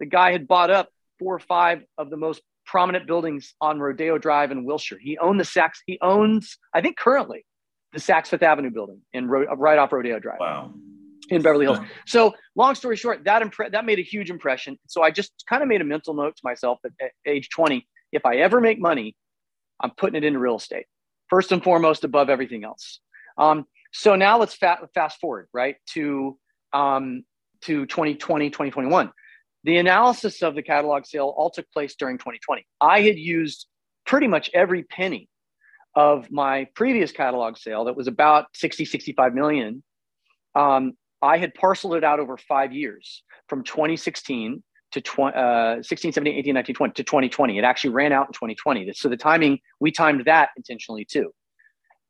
The 0.00 0.06
guy 0.06 0.32
had 0.32 0.48
bought 0.48 0.70
up 0.70 0.88
four 1.18 1.34
or 1.34 1.38
five 1.38 1.84
of 1.96 2.10
the 2.10 2.16
most 2.16 2.42
prominent 2.66 3.06
buildings 3.06 3.54
on 3.60 3.78
Rodeo 3.78 4.18
Drive 4.18 4.50
in 4.50 4.64
Wilshire. 4.64 4.98
He 5.00 5.16
owned 5.18 5.38
the 5.38 5.44
Saks, 5.44 5.78
he 5.86 5.98
owns, 6.02 6.58
I 6.74 6.80
think 6.80 6.96
currently, 6.96 7.46
the 7.92 8.00
Saks 8.00 8.28
Fifth 8.28 8.42
Avenue 8.42 8.70
building 8.70 9.00
in 9.12 9.28
right 9.28 9.78
off 9.78 9.92
Rodeo 9.92 10.18
Drive. 10.18 10.40
Wow. 10.40 10.74
In 11.30 11.40
Beverly 11.40 11.66
Hills. 11.66 11.78
So, 12.06 12.34
long 12.56 12.74
story 12.74 12.96
short, 12.96 13.24
that 13.24 13.42
impre- 13.42 13.70
that 13.72 13.84
made 13.84 13.98
a 13.98 14.02
huge 14.02 14.30
impression. 14.30 14.78
So 14.88 15.02
I 15.02 15.10
just 15.10 15.32
kind 15.48 15.62
of 15.62 15.68
made 15.68 15.80
a 15.80 15.84
mental 15.84 16.14
note 16.14 16.36
to 16.36 16.40
myself 16.44 16.78
at, 16.84 16.92
at 17.00 17.12
age 17.26 17.48
20, 17.50 17.86
if 18.12 18.26
I 18.26 18.36
ever 18.36 18.60
make 18.60 18.80
money, 18.80 19.16
I'm 19.80 19.92
putting 19.96 20.16
it 20.16 20.24
into 20.24 20.38
real 20.38 20.56
estate 20.56 20.86
first 21.30 21.50
and 21.50 21.62
foremost 21.62 22.04
above 22.04 22.28
everything 22.28 22.64
else. 22.64 23.00
Um, 23.38 23.64
so 23.92 24.16
now 24.16 24.38
let's 24.38 24.54
fa- 24.54 24.88
fast 24.94 25.18
forward 25.18 25.48
right 25.52 25.76
to 25.94 26.38
um, 26.72 27.24
to 27.62 27.86
2020, 27.86 28.50
2021. 28.50 29.10
The 29.64 29.76
analysis 29.76 30.42
of 30.42 30.54
the 30.54 30.62
catalog 30.62 31.06
sale 31.06 31.32
all 31.36 31.50
took 31.50 31.70
place 31.70 31.94
during 31.94 32.18
2020. 32.18 32.66
I 32.80 33.02
had 33.02 33.16
used 33.16 33.66
pretty 34.04 34.26
much 34.26 34.50
every 34.52 34.82
penny 34.82 35.28
of 35.94 36.30
my 36.30 36.66
previous 36.74 37.12
catalog 37.12 37.56
sale 37.56 37.84
that 37.84 37.96
was 37.96 38.08
about 38.08 38.46
60, 38.54 38.84
65 38.84 39.34
million. 39.34 39.82
Um, 40.54 40.94
I 41.22 41.38
had 41.38 41.54
parceled 41.54 41.94
it 41.94 42.04
out 42.04 42.20
over 42.20 42.36
five 42.36 42.72
years 42.72 43.22
from 43.48 43.62
2016 43.62 44.62
to 44.92 45.00
20, 45.00 45.36
uh, 45.36 45.82
16, 45.82 46.12
17, 46.12 46.38
18, 46.38 46.54
19, 46.54 46.74
20 46.74 46.92
to 46.94 47.04
2020. 47.04 47.58
It 47.58 47.64
actually 47.64 47.90
ran 47.90 48.12
out 48.12 48.26
in 48.26 48.32
2020. 48.32 48.92
So 48.94 49.08
the 49.08 49.16
timing, 49.16 49.60
we 49.80 49.90
timed 49.92 50.24
that 50.26 50.50
intentionally 50.56 51.04
too. 51.04 51.32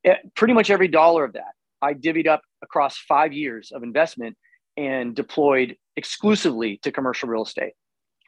It, 0.03 0.17
pretty 0.35 0.53
much 0.53 0.69
every 0.69 0.87
dollar 0.87 1.23
of 1.23 1.33
that, 1.33 1.53
I 1.81 1.93
divvied 1.93 2.27
up 2.27 2.41
across 2.61 2.97
five 2.97 3.31
years 3.31 3.71
of 3.73 3.83
investment 3.83 4.35
and 4.75 5.15
deployed 5.15 5.77
exclusively 5.95 6.79
to 6.83 6.91
commercial 6.91 7.29
real 7.29 7.43
estate. 7.43 7.73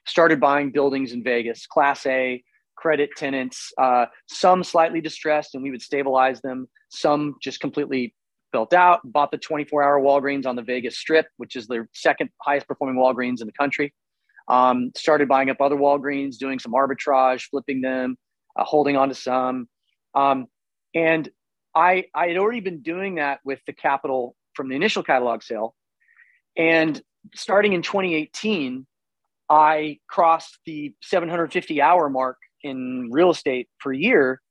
Started 0.07 0.39
buying 0.39 0.71
buildings 0.71 1.11
in 1.11 1.23
Vegas, 1.23 1.65
Class 1.65 2.05
A, 2.05 2.43
credit 2.75 3.09
tenants, 3.17 3.71
uh, 3.77 4.05
some 4.27 4.63
slightly 4.63 5.01
distressed, 5.01 5.55
and 5.55 5.63
we 5.63 5.71
would 5.71 5.81
stabilize 5.81 6.41
them. 6.41 6.67
Some 6.89 7.35
just 7.41 7.59
completely 7.59 8.13
built 8.55 8.73
out. 8.73 9.01
Bought 9.03 9.31
the 9.31 9.37
24 9.37 9.83
hour 9.83 9.99
Walgreens 9.99 10.45
on 10.45 10.55
the 10.55 10.61
Vegas 10.61 10.97
Strip, 10.97 11.27
which 11.35 11.57
is 11.57 11.67
the 11.67 11.85
second 11.93 12.29
highest 12.41 12.69
performing 12.69 12.95
Walgreens 12.95 13.41
in 13.41 13.47
the 13.47 13.51
country. 13.51 13.93
Um, 14.47 14.91
started 14.95 15.27
buying 15.27 15.49
up 15.49 15.59
other 15.59 15.75
Walgreens, 15.75 16.37
doing 16.37 16.59
some 16.59 16.71
arbitrage, 16.71 17.49
flipping 17.49 17.81
them, 17.81 18.15
uh, 18.55 18.63
holding 18.63 18.95
on 18.95 19.09
to 19.09 19.15
some. 19.15 19.67
Um, 20.13 20.45
and 20.93 21.27
I, 21.75 22.05
I 22.15 22.27
had 22.27 22.37
already 22.37 22.61
been 22.61 22.81
doing 22.81 23.15
that 23.15 23.41
with 23.43 23.59
the 23.67 23.73
capital 23.73 24.37
from 24.53 24.69
the 24.69 24.77
initial 24.77 25.03
catalog 25.03 25.43
sale. 25.43 25.75
And 26.55 27.01
starting 27.33 27.73
in 27.73 27.81
2018, 27.81 28.87
I 29.49 29.99
crossed 30.07 30.59
the 30.65 30.93
750 31.01 31.81
hour 31.81 32.09
mark 32.09 32.37
in 32.63 33.09
real 33.11 33.31
estate 33.31 33.67
per 33.81 33.91
year. 33.91 34.41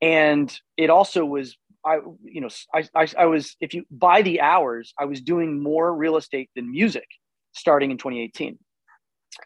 And 0.00 0.50
it 0.78 0.88
also 0.88 1.26
was, 1.26 1.58
I, 1.84 1.98
you 2.24 2.40
know, 2.40 2.48
I, 2.74 2.84
I, 2.94 3.08
I 3.18 3.26
was, 3.26 3.56
if 3.60 3.74
you 3.74 3.84
buy 3.90 4.22
the 4.22 4.40
hours, 4.40 4.92
I 4.98 5.06
was 5.06 5.20
doing 5.20 5.62
more 5.62 5.94
real 5.94 6.16
estate 6.16 6.50
than 6.54 6.70
music 6.70 7.06
starting 7.52 7.90
in 7.90 7.98
2018 7.98 8.58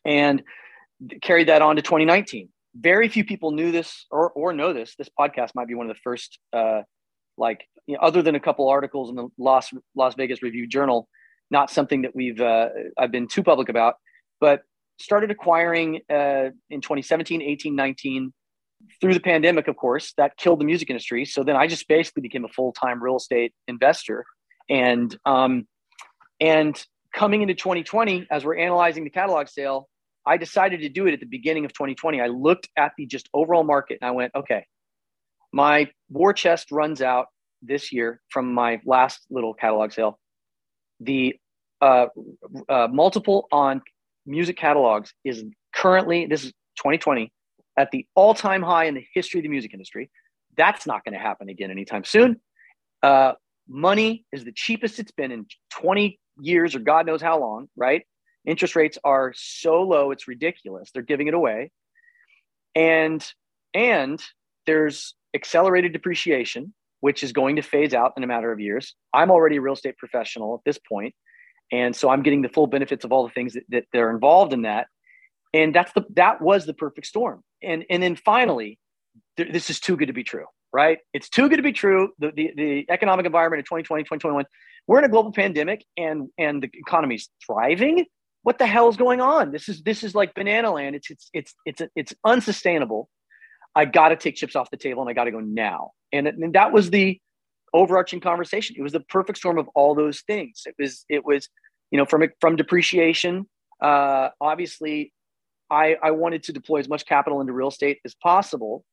and 0.05 0.43
carried 1.23 1.49
that 1.49 1.63
on 1.63 1.77
to 1.77 1.83
2019. 1.83 2.49
Very 2.77 3.09
few 3.09 3.25
people 3.25 3.53
knew 3.53 3.71
this 3.71 4.07
or, 4.11 4.31
or 4.33 4.53
know 4.53 4.73
this. 4.73 4.95
This 4.97 5.09
podcast 5.19 5.51
might 5.55 5.69
be 5.69 5.75
one 5.75 5.89
of 5.89 5.95
the 5.95 6.01
first, 6.03 6.39
uh, 6.53 6.83
like, 7.37 7.65
you 7.87 7.95
know, 7.95 8.01
other 8.03 8.23
than 8.23 8.35
a 8.35 8.41
couple 8.41 8.69
articles 8.69 9.11
in 9.11 9.17
the 9.17 9.29
Las 9.39 9.73
Las 9.95 10.15
Vegas 10.15 10.43
Review 10.43 10.67
Journal, 10.67 11.09
not 11.51 11.71
something 11.71 12.03
that 12.03 12.15
we've 12.15 12.41
uh, 12.41 12.69
I've 12.99 13.13
been 13.13 13.29
too 13.29 13.43
public 13.43 13.69
about, 13.69 13.97
but 14.41 14.63
started 14.99 15.31
acquiring 15.31 16.01
uh, 16.11 16.51
in 16.71 16.81
2017, 16.81 17.43
18, 17.43 17.77
19 17.77 18.33
through 19.01 19.15
the 19.15 19.21
pandemic, 19.21 19.69
of 19.69 19.77
course, 19.77 20.13
that 20.17 20.37
killed 20.37 20.61
the 20.61 20.65
music 20.65 20.91
industry. 20.91 21.25
So 21.25 21.43
then 21.43 21.57
I 21.57 21.67
just 21.67 21.89
basically 21.89 22.23
became 22.23 22.45
a 22.45 22.49
full 22.49 22.73
time 22.73 23.03
real 23.03 23.17
estate 23.17 23.53
investor, 23.69 24.25
and 24.69 25.17
um, 25.25 25.67
and 26.41 26.83
coming 27.15 27.43
into 27.43 27.55
2020, 27.55 28.27
as 28.31 28.45
we're 28.45 28.57
analyzing 28.57 29.05
the 29.05 29.11
catalog 29.11 29.49
sale, 29.49 29.89
I 30.27 30.37
decided 30.37 30.81
to 30.81 30.89
do 30.89 31.07
it 31.07 31.15
at 31.15 31.21
the 31.21 31.27
beginning 31.27 31.65
of 31.65 31.73
2020. 31.73 32.21
I 32.21 32.27
looked 32.27 32.69
at 32.77 32.93
the 32.97 33.07
just 33.07 33.29
overall 33.33 33.63
market 33.63 33.99
and 34.01 34.09
I 34.09 34.13
went, 34.13 34.33
okay, 34.35 34.67
my 35.53 35.91
war 36.11 36.33
chest 36.33 36.73
runs 36.73 37.03
out 37.03 37.27
this 37.63 37.93
year 37.93 38.21
from 38.31 38.53
my 38.53 38.81
last 38.85 39.21
little 39.31 39.55
catalog 39.55 39.93
sale. 39.93 40.19
The 41.01 41.37
uh, 41.81 42.07
uh, 42.69 42.89
multiple 42.91 43.47
on 43.53 43.83
music 44.27 44.57
catalogs 44.57 45.13
is 45.25 45.45
currently, 45.75 46.27
this 46.27 46.45
is 46.45 46.51
2020, 46.79 47.31
at 47.77 47.91
the 47.91 48.07
all 48.15 48.35
time 48.35 48.63
high 48.63 48.85
in 48.85 48.95
the 48.95 49.05
history 49.15 49.41
of 49.41 49.43
the 49.43 49.49
music 49.49 49.73
industry. 49.73 50.11
That's 50.57 50.87
not 50.87 51.05
going 51.05 51.15
to 51.15 51.21
happen 51.21 51.49
again 51.49 51.71
anytime 51.71 52.05
soon. 52.05 52.41
Uh, 53.03 53.33
money 53.69 54.25
is 54.33 54.45
the 54.45 54.53
cheapest 54.53 54.99
it's 54.99 55.13
been 55.13 55.33
in 55.33 55.47
20 55.73 56.19
years 56.41 56.75
or 56.75 56.79
God 56.81 57.07
knows 57.07 57.23
how 57.23 57.41
long, 57.41 57.69
right? 57.77 58.03
Interest 58.47 58.77
rates 58.77 58.99
are 59.05 59.33
so 59.37 59.83
low, 59.83 60.11
it's 60.11 60.29
ridiculous. 60.29 60.91
They're 60.93 61.03
giving 61.03 61.29
it 61.29 61.35
away. 61.35 61.71
And 62.75 63.25
and 63.73 64.23
there's 64.67 65.15
accelerated 65.35 65.93
depreciation, 65.93 66.75
which 67.01 67.23
is 67.23 67.33
going 67.33 67.57
to 67.57 67.63
phase 67.63 67.95
out 67.95 68.13
in 68.17 68.23
a 68.23 68.27
matter 68.27 68.53
of 68.53 68.61
years. 68.61 68.95
I'm 69.13 69.31
already 69.31 69.57
a 69.57 69.61
real 69.61 69.75
estate 69.75 69.97
professional 69.97 70.55
at 70.55 70.61
this 70.65 70.79
point, 70.79 71.15
and 71.73 71.95
so 71.95 72.09
I'm 72.09 72.23
getting 72.23 72.43
the 72.43 72.49
full 72.49 72.67
benefits 72.67 73.05
of 73.05 73.13
all 73.13 73.27
the 73.27 73.33
things 73.33 73.55
that, 73.55 73.85
that 73.93 73.99
are 73.99 74.11
involved 74.11 74.53
in 74.53 74.63
that. 74.63 74.87
And 75.55 75.75
that's 75.75 75.93
the 75.93 76.03
that 76.15 76.43
was 76.43 76.67
the 76.67 76.75
perfect 76.75 77.07
storm. 77.07 77.43
And 77.63 77.85
and 77.89 78.03
then 78.03 78.17
finally, 78.17 78.79
th- 79.37 79.53
this 79.53 79.71
is 79.71 79.81
too 79.81 79.97
good 79.97 80.07
to 80.07 80.13
be 80.13 80.25
true, 80.25 80.47
right? 80.73 80.99
It's 81.15 81.29
too 81.29 81.49
good 81.49 81.57
to 81.57 81.63
be 81.63 81.73
true. 81.73 82.11
The, 82.19 82.33
the 82.35 82.53
the 82.57 82.87
economic 82.91 83.25
environment 83.25 83.61
in 83.61 83.65
2020, 83.65 84.03
2021, 84.03 84.45
we're 84.89 84.99
in 84.99 85.05
a 85.05 85.09
global 85.09 85.33
pandemic, 85.33 85.85
and 85.97 86.29
and 86.37 86.63
the 86.63 86.71
economy's 86.75 87.31
thriving. 87.47 88.05
What 88.43 88.59
the 88.59 88.67
hell 88.67 88.89
is 88.89 88.97
going 88.97 89.21
on? 89.21 89.53
This 89.53 89.69
is 89.69 89.83
this 89.83 90.03
is 90.03 90.15
like 90.15 90.35
banana 90.35 90.73
land. 90.73 90.97
It's 90.97 91.09
it's 91.11 91.31
it's 91.33 91.55
it's 91.65 91.83
it's 91.95 92.15
unsustainable. 92.25 93.09
I 93.77 93.85
got 93.85 94.09
to 94.09 94.17
take 94.17 94.35
chips 94.35 94.57
off 94.57 94.71
the 94.71 94.77
table, 94.77 95.03
and 95.03 95.11
I 95.11 95.15
got 95.15 95.25
to 95.25 95.31
go 95.31 95.41
now. 95.41 95.93
And, 96.13 96.29
and 96.29 96.53
that 96.55 96.73
was 96.73 96.91
the 96.91 97.21
overarching 97.73 98.21
conversation. 98.21 98.77
It 98.79 98.83
was 98.83 98.93
the 98.93 99.01
perfect 99.01 99.39
storm 99.39 99.59
of 99.59 99.69
all 99.75 99.95
those 99.95 100.21
things. 100.21 100.63
It 100.67 100.75
was 100.79 101.05
it 101.09 101.25
was 101.25 101.49
you 101.91 101.99
know 101.99 102.07
from 102.07 102.25
from 102.41 102.57
depreciation. 102.57 103.47
Uh, 103.81 104.31
obviously, 104.41 105.13
I 105.71 105.97
I 106.03 106.11
wanted 106.13 106.43
to 106.45 106.53
deploy 106.53 106.79
as 106.79 106.89
much 106.89 107.07
capital 107.07 107.41
into 107.41 107.53
real 107.53 107.69
estate 107.69 108.01
as 108.05 108.15
possible, 108.15 108.85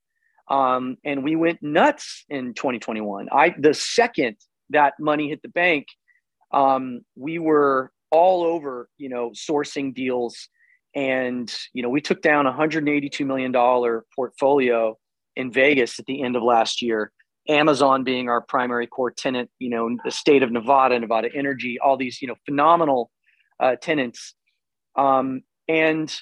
um, 0.49 0.97
and 1.03 1.23
we 1.23 1.35
went 1.35 1.61
nuts 1.61 2.25
in 2.29 2.53
2021. 2.53 3.29
I 3.31 3.53
the 3.57 3.73
second 3.73 4.37
that 4.69 4.93
money 4.99 5.29
hit 5.29 5.41
the 5.41 5.49
bank, 5.49 5.87
um, 6.51 7.01
we 7.15 7.39
were 7.39 7.91
all 8.09 8.43
over 8.43 8.89
you 8.97 9.09
know 9.09 9.31
sourcing 9.31 9.93
deals, 9.93 10.49
and 10.95 11.53
you 11.73 11.83
know 11.83 11.89
we 11.89 12.01
took 12.01 12.21
down 12.21 12.45
a 12.45 12.49
182 12.49 13.25
million 13.25 13.51
dollar 13.51 14.05
portfolio 14.15 14.97
in 15.35 15.51
Vegas 15.51 15.99
at 15.99 16.05
the 16.05 16.23
end 16.23 16.35
of 16.35 16.43
last 16.43 16.81
year. 16.81 17.11
Amazon 17.49 18.03
being 18.03 18.29
our 18.29 18.41
primary 18.41 18.85
core 18.87 19.11
tenant, 19.11 19.49
you 19.57 19.69
know, 19.69 19.97
the 20.05 20.11
state 20.11 20.43
of 20.43 20.51
Nevada, 20.51 20.99
Nevada 20.99 21.27
Energy, 21.35 21.79
all 21.79 21.97
these, 21.97 22.21
you 22.21 22.27
know, 22.27 22.35
phenomenal 22.45 23.09
uh, 23.59 23.75
tenants. 23.81 24.35
Um, 24.95 25.41
and 25.67 26.13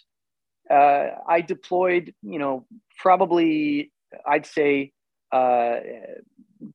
uh, 0.70 1.08
I 1.28 1.42
deployed, 1.42 2.14
you 2.22 2.40
know, 2.40 2.66
probably 2.98 3.92
I'd 4.26 4.46
say 4.46 4.92
uh, 5.32 5.78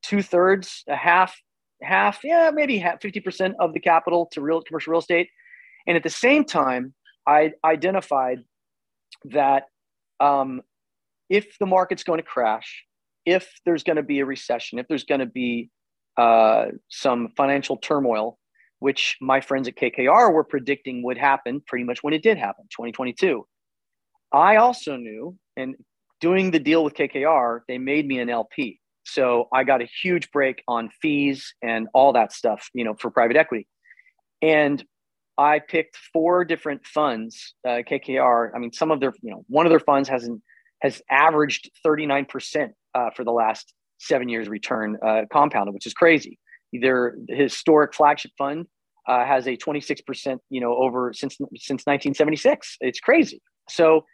two 0.03 0.23
thirds, 0.23 0.85
a 0.89 0.97
half, 0.97 1.37
half, 1.83 2.21
yeah, 2.25 2.51
maybe 2.53 2.79
50% 2.81 3.55
of 3.59 3.73
the 3.73 3.81
capital 3.81 4.27
to 4.33 4.41
real 4.41 4.63
commercial 4.63 4.93
real 4.93 5.01
estate. 5.01 5.29
And 5.87 5.97
at 5.97 6.03
the 6.03 6.11
same 6.11 6.45
time, 6.45 6.95
I 7.27 7.53
identified 7.65 8.45
that 9.27 9.65
um, 10.21 10.63
if 11.29 11.59
the 11.59 11.67
market's 11.67 12.05
going 12.05 12.19
to 12.19 12.25
crash, 12.25 12.85
if 13.27 13.61
there's 13.65 13.83
going 13.83 13.97
to 13.97 14.03
be 14.03 14.21
a 14.21 14.27
recession, 14.27 14.79
if 14.79 14.87
there's 14.89 15.05
going 15.05 15.21
to 15.21 15.27
be 15.27 15.71
uh, 16.17 16.67
some 16.89 17.29
financial 17.37 17.77
turmoil, 17.77 18.39
which 18.79 19.17
my 19.21 19.41
friends 19.41 19.67
at 19.69 19.77
KKR 19.77 20.33
were 20.33 20.45
predicting 20.45 21.03
would 21.05 21.19
happen 21.19 21.63
pretty 21.67 21.85
much 21.85 22.03
when 22.03 22.13
it 22.13 22.23
did 22.23 22.39
happen, 22.39 22.65
2022. 22.71 23.47
I 24.35 24.57
also 24.57 24.97
knew, 24.97 25.39
and 25.57 25.77
doing 26.21 26.51
the 26.51 26.59
deal 26.59 26.83
with 26.83 26.95
KKR, 26.95 27.61
they 27.69 27.79
made 27.79 28.07
me 28.07 28.19
an 28.19 28.29
LP. 28.29 28.81
So 29.05 29.49
I 29.53 29.63
got 29.63 29.81
a 29.81 29.89
huge 30.03 30.31
break 30.33 30.63
on 30.67 30.91
fees 31.01 31.55
and 31.63 31.87
all 31.95 32.13
that 32.15 32.33
stuff, 32.33 32.69
you 32.75 32.85
know, 32.85 32.95
for 32.95 33.11
private 33.11 33.37
equity. 33.37 33.69
And 34.43 34.85
I 35.39 35.61
picked 35.61 35.97
four 36.13 36.45
different 36.45 36.85
funds. 36.85 37.55
Uh, 37.67 37.83
KKR, 37.89 38.51
I 38.55 38.59
mean, 38.59 38.73
some 38.73 38.91
of 38.91 38.99
their, 38.99 39.13
you 39.23 39.31
know, 39.31 39.45
one 39.49 39.67
of 39.67 39.71
their 39.71 39.81
funds 39.81 40.09
hasn't 40.09 40.43
has 40.81 41.01
averaged 41.11 41.71
39% 41.87 42.71
uh, 42.95 43.11
for 43.17 43.25
the 43.25 43.31
last 43.31 43.73
seven 43.99 44.29
years 44.29 44.49
return 44.49 44.99
uh, 45.07 45.23
compounded, 45.33 45.73
which 45.73 45.87
is 45.87 45.95
crazy. 45.95 46.39
Their 46.73 47.15
historic 47.29 47.95
flagship 47.95 48.33
fund 48.37 48.67
uh, 49.09 49.25
has 49.25 49.47
a 49.47 49.57
26%, 49.57 50.39
you 50.51 50.61
know, 50.61 50.75
over 50.75 51.13
since 51.13 51.37
since 51.37 51.87
1976. 51.87 52.79
It's 52.81 53.01
crazy. 53.01 53.41
So 53.69 54.05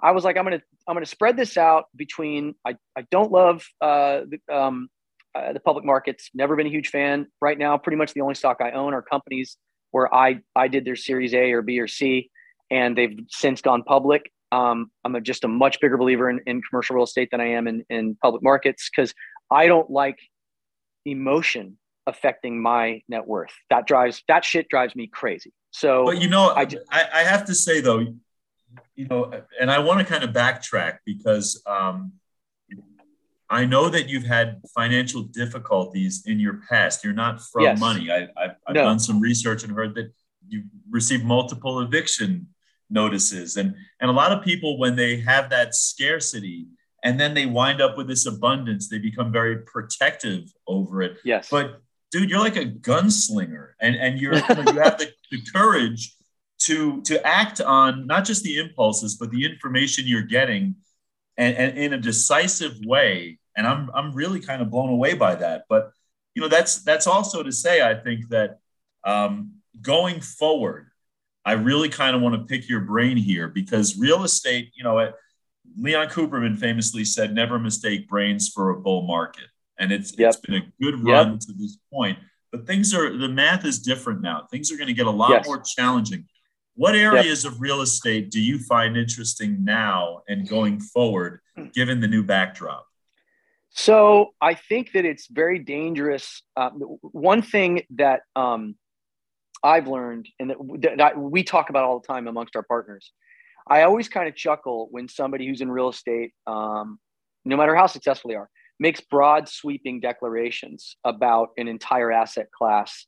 I 0.00 0.12
was 0.12 0.24
like, 0.24 0.36
I'm 0.36 0.44
gonna 0.44 0.62
I'm 0.86 0.94
gonna 0.94 1.06
spread 1.06 1.36
this 1.36 1.56
out 1.56 1.86
between. 1.96 2.54
I 2.64 2.76
I 2.96 3.02
don't 3.10 3.32
love 3.32 3.64
uh, 3.80 4.22
the, 4.28 4.54
um, 4.54 4.88
uh, 5.34 5.52
the 5.52 5.60
public 5.60 5.84
markets. 5.84 6.30
Never 6.34 6.56
been 6.56 6.66
a 6.66 6.70
huge 6.70 6.88
fan. 6.88 7.26
Right 7.40 7.58
now, 7.58 7.76
pretty 7.78 7.96
much 7.96 8.14
the 8.14 8.20
only 8.20 8.34
stock 8.34 8.58
I 8.60 8.72
own 8.72 8.94
are 8.94 9.02
companies 9.02 9.56
where 9.90 10.12
I 10.14 10.40
I 10.54 10.68
did 10.68 10.84
their 10.84 10.96
Series 10.96 11.34
A 11.34 11.52
or 11.52 11.62
B 11.62 11.80
or 11.80 11.88
C, 11.88 12.30
and 12.70 12.96
they've 12.96 13.18
since 13.28 13.60
gone 13.60 13.82
public. 13.82 14.30
Um, 14.50 14.90
I'm 15.04 15.14
a, 15.14 15.20
just 15.20 15.44
a 15.44 15.48
much 15.48 15.78
bigger 15.80 15.98
believer 15.98 16.30
in, 16.30 16.40
in 16.46 16.62
commercial 16.62 16.96
real 16.96 17.04
estate 17.04 17.28
than 17.30 17.40
I 17.40 17.48
am 17.48 17.68
in, 17.68 17.84
in 17.90 18.14
public 18.14 18.42
markets 18.42 18.88
because 18.88 19.12
I 19.50 19.66
don't 19.66 19.90
like 19.90 20.18
emotion 21.04 21.76
affecting 22.06 22.60
my 22.62 23.02
net 23.08 23.26
worth. 23.26 23.52
That 23.68 23.86
drives 23.86 24.22
that 24.28 24.44
shit 24.44 24.68
drives 24.68 24.96
me 24.96 25.06
crazy. 25.06 25.52
So, 25.70 26.06
but 26.06 26.22
you 26.22 26.28
know, 26.28 26.48
I, 26.48 26.66
I, 26.90 27.04
I 27.14 27.22
have 27.24 27.44
to 27.46 27.54
say 27.54 27.80
though, 27.80 28.06
you 28.96 29.06
know, 29.06 29.32
and 29.60 29.70
I 29.70 29.78
want 29.78 30.00
to 30.00 30.04
kind 30.04 30.24
of 30.24 30.30
backtrack 30.30 30.98
because 31.04 31.62
um, 31.66 32.12
I 33.50 33.64
know 33.64 33.88
that 33.88 34.08
you've 34.08 34.24
had 34.24 34.60
financial 34.74 35.22
difficulties 35.22 36.24
in 36.26 36.38
your 36.38 36.60
past. 36.68 37.04
You're 37.04 37.12
not 37.12 37.40
from 37.40 37.62
yes. 37.62 37.80
money. 37.80 38.10
I, 38.10 38.28
have 38.36 38.56
no. 38.70 38.84
done 38.84 38.98
some 38.98 39.20
research 39.20 39.64
and 39.64 39.72
heard 39.72 39.94
that 39.94 40.12
you 40.48 40.64
received 40.90 41.24
multiple 41.24 41.80
eviction 41.80 42.48
notices 42.90 43.56
and 43.56 43.74
and 44.00 44.10
a 44.10 44.12
lot 44.12 44.32
of 44.32 44.42
people 44.42 44.78
when 44.78 44.96
they 44.96 45.20
have 45.20 45.50
that 45.50 45.74
scarcity 45.74 46.66
and 47.04 47.20
then 47.20 47.34
they 47.34 47.44
wind 47.44 47.82
up 47.82 47.98
with 47.98 48.08
this 48.08 48.24
abundance 48.24 48.88
they 48.88 48.98
become 48.98 49.30
very 49.30 49.58
protective 49.58 50.44
over 50.66 51.02
it 51.02 51.18
yes 51.22 51.48
but 51.50 51.82
dude 52.10 52.30
you're 52.30 52.38
like 52.38 52.56
a 52.56 52.64
gunslinger 52.64 53.72
and 53.80 53.94
and 53.94 54.18
you're 54.18 54.34
you, 54.34 54.40
you 54.48 54.80
have 54.80 54.96
the, 54.96 55.10
the 55.30 55.42
courage 55.52 56.14
to 56.58 57.00
to 57.02 57.24
act 57.26 57.60
on 57.60 58.06
not 58.06 58.24
just 58.24 58.42
the 58.42 58.58
impulses 58.58 59.16
but 59.16 59.30
the 59.30 59.44
information 59.44 60.04
you're 60.06 60.22
getting 60.22 60.74
and, 61.36 61.56
and 61.56 61.78
in 61.78 61.92
a 61.92 61.98
decisive 61.98 62.76
way 62.84 63.38
and 63.56 63.66
i'm 63.66 63.90
i'm 63.94 64.12
really 64.12 64.40
kind 64.40 64.60
of 64.60 64.70
blown 64.70 64.90
away 64.90 65.14
by 65.14 65.34
that 65.34 65.64
but 65.68 65.92
you 66.34 66.42
know 66.42 66.48
that's 66.48 66.82
that's 66.82 67.06
also 67.06 67.42
to 67.42 67.52
say 67.52 67.82
i 67.82 67.94
think 67.94 68.28
that 68.28 68.58
um, 69.04 69.52
going 69.80 70.20
forward 70.20 70.88
I 71.48 71.52
really 71.52 71.88
kind 71.88 72.14
of 72.14 72.20
want 72.20 72.34
to 72.34 72.44
pick 72.44 72.68
your 72.68 72.80
brain 72.80 73.16
here 73.16 73.48
because 73.48 73.98
real 73.98 74.22
estate, 74.22 74.70
you 74.74 74.84
know, 74.84 75.12
Leon 75.78 76.08
Cooperman 76.08 76.58
famously 76.58 77.06
said, 77.06 77.34
never 77.34 77.58
mistake 77.58 78.06
brains 78.06 78.50
for 78.50 78.68
a 78.68 78.78
bull 78.78 79.06
market. 79.06 79.46
And 79.78 79.90
it's, 79.90 80.12
yep. 80.18 80.34
it's 80.34 80.40
been 80.40 80.56
a 80.56 80.72
good 80.78 81.02
run 81.02 81.32
yep. 81.32 81.40
to 81.40 81.52
this 81.54 81.78
point. 81.90 82.18
But 82.52 82.66
things 82.66 82.92
are, 82.92 83.16
the 83.16 83.30
math 83.30 83.64
is 83.64 83.78
different 83.78 84.20
now. 84.20 84.46
Things 84.50 84.70
are 84.70 84.76
going 84.76 84.88
to 84.88 84.92
get 84.92 85.06
a 85.06 85.10
lot 85.10 85.30
yes. 85.30 85.46
more 85.46 85.58
challenging. 85.58 86.26
What 86.78 86.94
areas 86.94 87.42
yep. 87.42 87.52
of 87.52 87.60
real 87.60 87.80
estate 87.80 88.30
do 88.30 88.40
you 88.40 88.60
find 88.60 88.96
interesting 88.96 89.64
now 89.64 90.22
and 90.28 90.48
going 90.48 90.78
forward, 90.78 91.40
given 91.74 91.98
the 91.98 92.06
new 92.06 92.22
backdrop? 92.22 92.86
So 93.70 94.28
I 94.40 94.54
think 94.54 94.92
that 94.92 95.04
it's 95.04 95.26
very 95.26 95.58
dangerous. 95.58 96.40
Uh, 96.56 96.70
one 96.70 97.42
thing 97.42 97.82
that 97.96 98.20
um, 98.36 98.76
I've 99.60 99.88
learned 99.88 100.28
and 100.38 100.50
that, 100.50 100.98
that 100.98 101.18
we 101.18 101.42
talk 101.42 101.68
about 101.68 101.82
all 101.82 101.98
the 101.98 102.06
time 102.06 102.28
amongst 102.28 102.54
our 102.54 102.62
partners. 102.62 103.12
I 103.66 103.82
always 103.82 104.08
kind 104.08 104.28
of 104.28 104.36
chuckle 104.36 104.86
when 104.92 105.08
somebody 105.08 105.48
who's 105.48 105.60
in 105.60 105.72
real 105.72 105.88
estate, 105.88 106.32
um, 106.46 107.00
no 107.44 107.56
matter 107.56 107.74
how 107.74 107.88
successful 107.88 108.28
they 108.30 108.36
are, 108.36 108.48
makes 108.78 109.00
broad 109.00 109.48
sweeping 109.48 109.98
declarations 109.98 110.94
about 111.02 111.48
an 111.58 111.66
entire 111.66 112.12
asset 112.12 112.52
class 112.52 113.06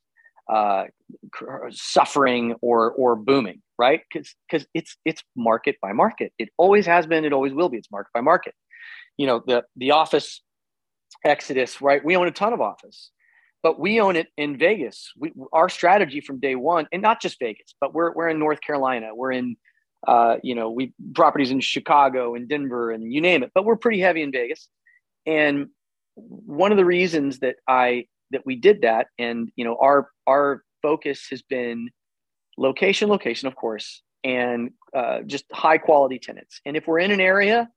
uh, 0.51 0.85
suffering 1.71 2.55
or 2.61 2.93
or 2.93 3.17
booming, 3.17 3.63
right? 3.79 4.03
Because 4.13 4.35
because 4.51 4.67
it's 4.75 4.97
it's 5.05 5.23
market 5.37 5.77
by 5.81 5.93
market. 5.93 6.33
It 6.39 6.49
always 6.57 6.87
has 6.87 7.07
been. 7.07 7.25
It 7.25 7.33
always 7.33 7.53
will 7.53 7.69
be. 7.69 7.79
It's 7.79 7.91
market 7.91 8.11
by 8.13 8.21
market. 8.21 8.55
You 9.17 9.27
know 9.27 9.43
the 9.47 9.65
the 9.77 9.93
office 9.93 10.43
exodus, 11.25 11.81
right? 11.81 12.05
We 12.05 12.17
own 12.17 12.27
a 12.27 12.33
ton 12.33 12.53
of 12.53 12.61
office 12.61 13.11
but 13.63 13.79
we 13.79 14.01
own 14.01 14.17
it 14.17 14.29
in 14.37 14.59
Vegas. 14.59 15.13
We, 15.19 15.33
our 15.53 15.69
strategy 15.69 16.21
from 16.21 16.41
day 16.41 16.55
one, 16.55 16.87
and 16.93 17.03
not 17.03 17.21
just 17.21 17.39
Vegas, 17.39 17.75
but 17.81 17.93
we're, 17.93 18.13
we're 18.13 18.29
in 18.29 18.39
North 18.39 18.61
Carolina. 18.61 19.15
We're 19.15 19.33
in, 19.33 19.57
uh, 20.07 20.37
you 20.43 20.55
know, 20.55 20.71
we 20.71 20.95
properties 21.15 21.51
in 21.51 21.61
Chicago 21.61 22.35
and 22.35 22.49
Denver 22.49 22.91
and 22.91 23.13
you 23.13 23.21
name 23.21 23.43
it, 23.43 23.51
but 23.55 23.65
we're 23.65 23.77
pretty 23.77 24.01
heavy 24.01 24.23
in 24.23 24.33
Vegas. 24.33 24.69
And 25.27 25.69
one 26.15 26.71
of 26.71 26.79
the 26.79 26.85
reasons 26.85 27.41
that 27.41 27.57
I, 27.69 28.07
that 28.31 28.47
we 28.47 28.57
did 28.57 28.83
that 28.83 29.09
and, 29.19 29.51
you 29.57 29.65
know, 29.65 29.77
our, 29.81 30.09
our 30.27 30.63
focus 30.83 31.27
has 31.31 31.43
been 31.43 31.91
location, 32.57 33.09
location, 33.09 33.49
of 33.49 33.57
course, 33.57 34.03
and 34.25 34.71
uh, 34.95 35.21
just 35.23 35.45
high 35.53 35.79
quality 35.79 36.19
tenants. 36.19 36.61
And 36.65 36.77
if 36.77 36.87
we're 36.87 36.99
in 36.99 37.11
an 37.11 37.21
area 37.21 37.69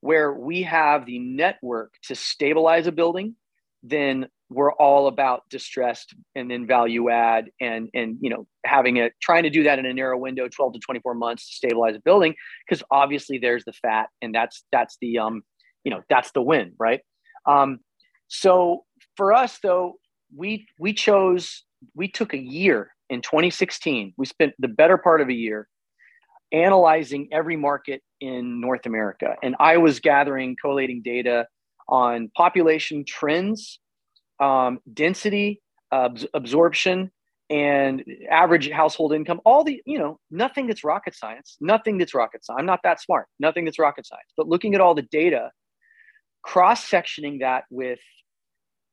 where 0.00 0.32
we 0.32 0.62
have 0.62 1.06
the 1.06 1.18
network 1.18 1.94
to 2.04 2.14
stabilize 2.14 2.86
a 2.86 2.92
building, 2.92 3.36
then 3.82 4.26
we're 4.50 4.72
all 4.72 5.06
about 5.08 5.42
distressed 5.50 6.14
and 6.34 6.50
then 6.50 6.66
value 6.66 7.10
add 7.10 7.50
and 7.60 7.88
and 7.94 8.18
you 8.20 8.30
know 8.30 8.46
having 8.64 8.96
it 8.96 9.12
trying 9.20 9.42
to 9.42 9.50
do 9.50 9.62
that 9.64 9.78
in 9.78 9.86
a 9.86 9.92
narrow 9.92 10.18
window 10.18 10.48
12 10.48 10.74
to 10.74 10.78
24 10.78 11.14
months 11.14 11.48
to 11.48 11.54
stabilize 11.54 11.96
a 11.96 12.00
building 12.00 12.34
because 12.66 12.82
obviously 12.90 13.38
there's 13.38 13.64
the 13.64 13.72
fat 13.72 14.08
and 14.22 14.34
that's 14.34 14.64
that's 14.70 14.96
the 15.00 15.18
um 15.18 15.42
you 15.82 15.90
know 15.90 16.02
that's 16.08 16.30
the 16.32 16.42
win 16.42 16.72
right 16.78 17.00
um 17.46 17.78
so 18.28 18.84
for 19.16 19.32
us 19.32 19.58
though, 19.62 19.94
we 20.34 20.66
we 20.78 20.92
chose 20.92 21.64
we 21.94 22.08
took 22.08 22.34
a 22.34 22.38
year 22.38 22.90
in 23.10 23.20
2016. 23.22 24.14
We 24.16 24.26
spent 24.26 24.54
the 24.58 24.68
better 24.68 24.98
part 24.98 25.20
of 25.20 25.28
a 25.28 25.34
year 25.34 25.68
analyzing 26.52 27.28
every 27.32 27.56
market 27.56 28.02
in 28.20 28.60
North 28.60 28.86
America, 28.86 29.36
and 29.42 29.56
I 29.58 29.76
was 29.76 30.00
gathering 30.00 30.56
collating 30.60 31.02
data 31.02 31.46
on 31.88 32.30
population 32.36 33.04
trends, 33.06 33.80
um, 34.40 34.80
density, 34.92 35.60
absorption, 35.92 37.10
and 37.50 38.02
average 38.30 38.70
household 38.70 39.12
income. 39.12 39.40
All 39.44 39.64
the 39.64 39.82
you 39.84 39.98
know 39.98 40.18
nothing 40.30 40.66
that's 40.66 40.84
rocket 40.84 41.14
science. 41.14 41.56
Nothing 41.60 41.98
that's 41.98 42.14
rocket 42.14 42.44
science. 42.44 42.58
I'm 42.58 42.66
not 42.66 42.80
that 42.84 43.00
smart. 43.00 43.26
Nothing 43.38 43.64
that's 43.64 43.78
rocket 43.78 44.06
science. 44.06 44.32
But 44.36 44.48
looking 44.48 44.74
at 44.74 44.80
all 44.80 44.94
the 44.94 45.02
data, 45.02 45.50
cross 46.42 46.88
sectioning 46.88 47.40
that 47.40 47.64
with 47.70 48.00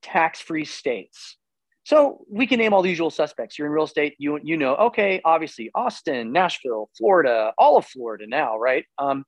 tax 0.02 0.40
free 0.40 0.66
states. 0.66 1.38
So 1.84 2.26
we 2.30 2.46
can 2.46 2.60
name 2.60 2.74
all 2.74 2.82
the 2.82 2.90
usual 2.90 3.10
suspects. 3.10 3.58
You're 3.58 3.68
in 3.68 3.74
real 3.74 3.86
estate, 3.86 4.16
you 4.18 4.40
you 4.44 4.56
know, 4.56 4.76
okay, 4.76 5.22
obviously 5.26 5.72
Austin, 5.74 6.32
Nashville, 6.32 6.90
Florida, 6.98 7.54
all 7.58 7.78
of 7.78 7.86
Florida 7.86 8.26
now, 8.28 8.58
right? 8.58 8.86
Um, 9.00 9.26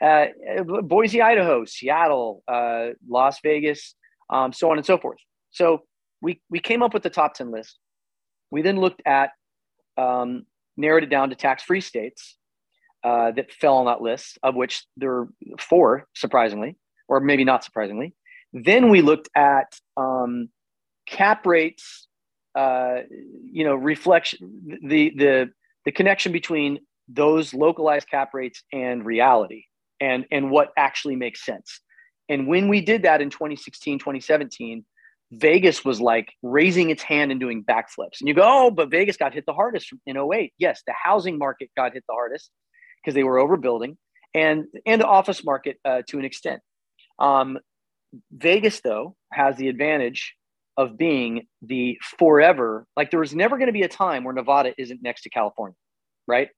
uh, 0.00 0.26
Boise, 0.82 1.22
Idaho, 1.22 1.64
Seattle, 1.64 2.42
uh, 2.46 2.88
Las 3.08 3.38
Vegas, 3.42 3.94
um, 4.28 4.52
so 4.52 4.70
on 4.70 4.76
and 4.76 4.86
so 4.86 4.98
forth. 4.98 5.18
So 5.50 5.82
we 6.20 6.40
we 6.50 6.60
came 6.60 6.82
up 6.82 6.92
with 6.92 7.02
the 7.02 7.10
top 7.10 7.34
ten 7.34 7.50
list. 7.50 7.78
We 8.50 8.62
then 8.62 8.78
looked 8.78 9.02
at 9.06 9.30
um, 9.96 10.44
narrowed 10.76 11.04
it 11.04 11.10
down 11.10 11.30
to 11.30 11.36
tax 11.36 11.62
free 11.62 11.80
states 11.80 12.36
uh, 13.02 13.30
that 13.32 13.52
fell 13.52 13.76
on 13.76 13.86
that 13.86 14.02
list, 14.02 14.38
of 14.42 14.54
which 14.54 14.84
there 14.96 15.12
are 15.12 15.28
four, 15.58 16.06
surprisingly, 16.14 16.76
or 17.08 17.20
maybe 17.20 17.44
not 17.44 17.64
surprisingly. 17.64 18.14
Then 18.54 18.88
we 18.88 19.02
looked 19.02 19.28
at 19.36 19.74
um, 19.96 20.48
cap 21.06 21.44
rates, 21.44 22.06
uh, 22.54 22.98
you 23.10 23.64
know, 23.64 23.74
reflection, 23.74 24.78
the, 24.88 25.12
the, 25.16 25.50
the 25.84 25.92
connection 25.92 26.30
between 26.30 26.78
those 27.08 27.52
localized 27.52 28.08
cap 28.08 28.32
rates 28.32 28.62
and 28.72 29.04
reality 29.04 29.64
and, 30.00 30.24
and 30.30 30.50
what 30.50 30.70
actually 30.76 31.16
makes 31.16 31.44
sense. 31.44 31.80
And 32.28 32.46
when 32.46 32.68
we 32.68 32.80
did 32.80 33.02
that 33.02 33.20
in 33.20 33.28
2016, 33.28 33.98
2017, 33.98 34.84
Vegas 35.32 35.84
was 35.84 36.00
like 36.00 36.32
raising 36.42 36.90
its 36.90 37.02
hand 37.02 37.32
and 37.32 37.40
doing 37.40 37.64
backflips. 37.64 38.20
And 38.20 38.28
you 38.28 38.34
go, 38.34 38.42
oh, 38.44 38.70
but 38.70 38.88
Vegas 38.88 39.16
got 39.16 39.34
hit 39.34 39.44
the 39.46 39.52
hardest 39.52 39.92
in 40.06 40.16
08. 40.16 40.52
Yes, 40.58 40.82
the 40.86 40.94
housing 40.94 41.38
market 41.38 41.70
got 41.76 41.92
hit 41.92 42.04
the 42.08 42.14
hardest 42.14 42.50
because 43.02 43.14
they 43.14 43.24
were 43.24 43.36
overbuilding 43.36 43.96
and, 44.32 44.66
and 44.86 45.00
the 45.00 45.06
office 45.06 45.44
market 45.44 45.78
uh, 45.84 46.02
to 46.08 46.18
an 46.18 46.24
extent. 46.24 46.60
Um, 47.18 47.58
Vegas, 48.32 48.80
though, 48.80 49.16
has 49.32 49.56
the 49.56 49.68
advantage 49.68 50.34
of 50.76 50.98
being 50.98 51.46
the 51.62 51.98
forever, 52.18 52.86
like 52.96 53.10
there 53.10 53.20
was 53.20 53.34
never 53.34 53.56
going 53.56 53.68
to 53.68 53.72
be 53.72 53.82
a 53.82 53.88
time 53.88 54.24
where 54.24 54.34
Nevada 54.34 54.74
isn't 54.76 55.02
next 55.02 55.22
to 55.22 55.30
California, 55.30 55.76
right? 56.26 56.48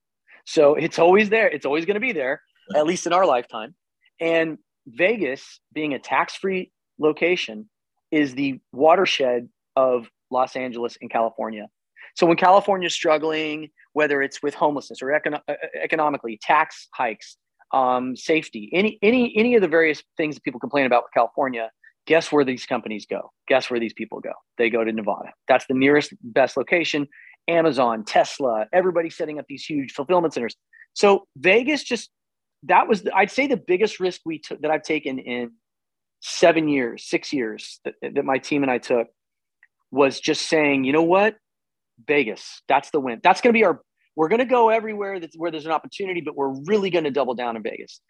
So 0.47 0.75
it's 0.75 0.99
always 0.99 1.29
there. 1.29 1.49
It's 1.49 1.67
always 1.67 1.85
going 1.85 1.95
to 1.95 2.01
be 2.01 2.13
there, 2.13 2.41
at 2.75 2.87
least 2.87 3.07
in 3.07 3.13
our 3.13 3.27
lifetime. 3.27 3.75
And 4.21 4.59
Vegas, 4.87 5.61
being 5.73 5.93
a 5.93 5.99
tax 5.99 6.37
free 6.37 6.73
location, 6.99 7.69
is 8.11 8.35
the 8.35 8.61
watershed 8.73 9.49
of 9.75 10.09
Los 10.31 10.57
Angeles 10.57 10.97
and 11.01 11.11
California. 11.11 11.67
So 12.15 12.27
when 12.27 12.37
California 12.37 12.87
is 12.87 12.95
struggling, 12.95 13.69
whether 13.93 14.23
it's 14.23 14.43
with 14.43 14.55
homelessness 14.55 15.03
or 15.03 15.09
econo- 15.09 15.43
economically, 15.83 16.39
tax 16.41 16.89
hikes, 16.95 17.37
um, 17.73 18.17
safety, 18.17 18.71
any 18.73 18.99
any 19.03 19.35
any 19.37 19.55
of 19.55 19.63
the 19.63 19.69
various 19.69 20.03
things 20.17 20.35
that 20.35 20.45
people 20.45 20.61
complain 20.61 20.87
about 20.87 21.05
with 21.05 21.13
California. 21.13 21.71
Guess 22.07 22.31
where 22.31 22.45
these 22.45 22.67
companies 22.67 23.05
go? 23.05 23.33
Guess 23.49 23.69
where 23.69 23.81
these 23.81 23.93
people 23.93 24.21
go? 24.21 24.31
They 24.59 24.71
go 24.71 24.85
to 24.85 24.93
Nevada. 24.93 25.33
That's 25.49 25.67
the 25.67 25.75
nearest 25.75 26.13
best 26.23 26.57
location. 26.57 27.09
Amazon, 27.49 28.05
Tesla, 28.05 28.67
everybody 28.73 29.11
setting 29.11 29.39
up 29.39 29.47
these 29.49 29.65
huge 29.65 29.93
fulfillment 29.93 30.35
centers. 30.35 30.57
So 30.95 31.27
Vegas 31.37 31.83
just 31.83 32.11
that 32.65 32.89
was 32.89 33.03
I'd 33.15 33.31
say 33.31 33.47
the 33.47 33.57
biggest 33.57 34.01
risk 34.01 34.21
we 34.25 34.39
took 34.39 34.63
that 34.63 34.71
I've 34.71 34.83
taken 34.83 35.19
in 35.19 35.53
seven 36.21 36.69
years, 36.69 37.05
six 37.05 37.33
years 37.33 37.81
that, 37.85 37.95
that 38.03 38.25
my 38.25 38.39
team 38.39 38.63
and 38.63 38.71
I 38.71 38.79
took 38.79 39.09
was 39.91 40.21
just 40.21 40.49
saying, 40.49 40.85
you 40.85 40.93
know 40.93 41.03
what, 41.03 41.37
Vegas, 42.07 42.63
that's 42.69 42.91
the 42.91 43.01
win. 43.01 43.21
That's 43.23 43.41
going 43.41 43.53
to 43.53 43.59
be 43.59 43.65
our 43.65 43.81
we're 44.17 44.29
going 44.29 44.41
to 44.41 44.47
go 44.47 44.71
everywhere 44.71 45.21
that's 45.21 45.37
where 45.37 45.51
there's 45.51 45.67
an 45.67 45.73
opportunity, 45.73 46.23
but 46.23 46.35
we're 46.35 46.55
really 46.65 46.91
going 46.91 47.05
to 47.05 47.11
double 47.11 47.35
down 47.35 47.55
in 47.55 47.63
Vegas. 47.63 48.01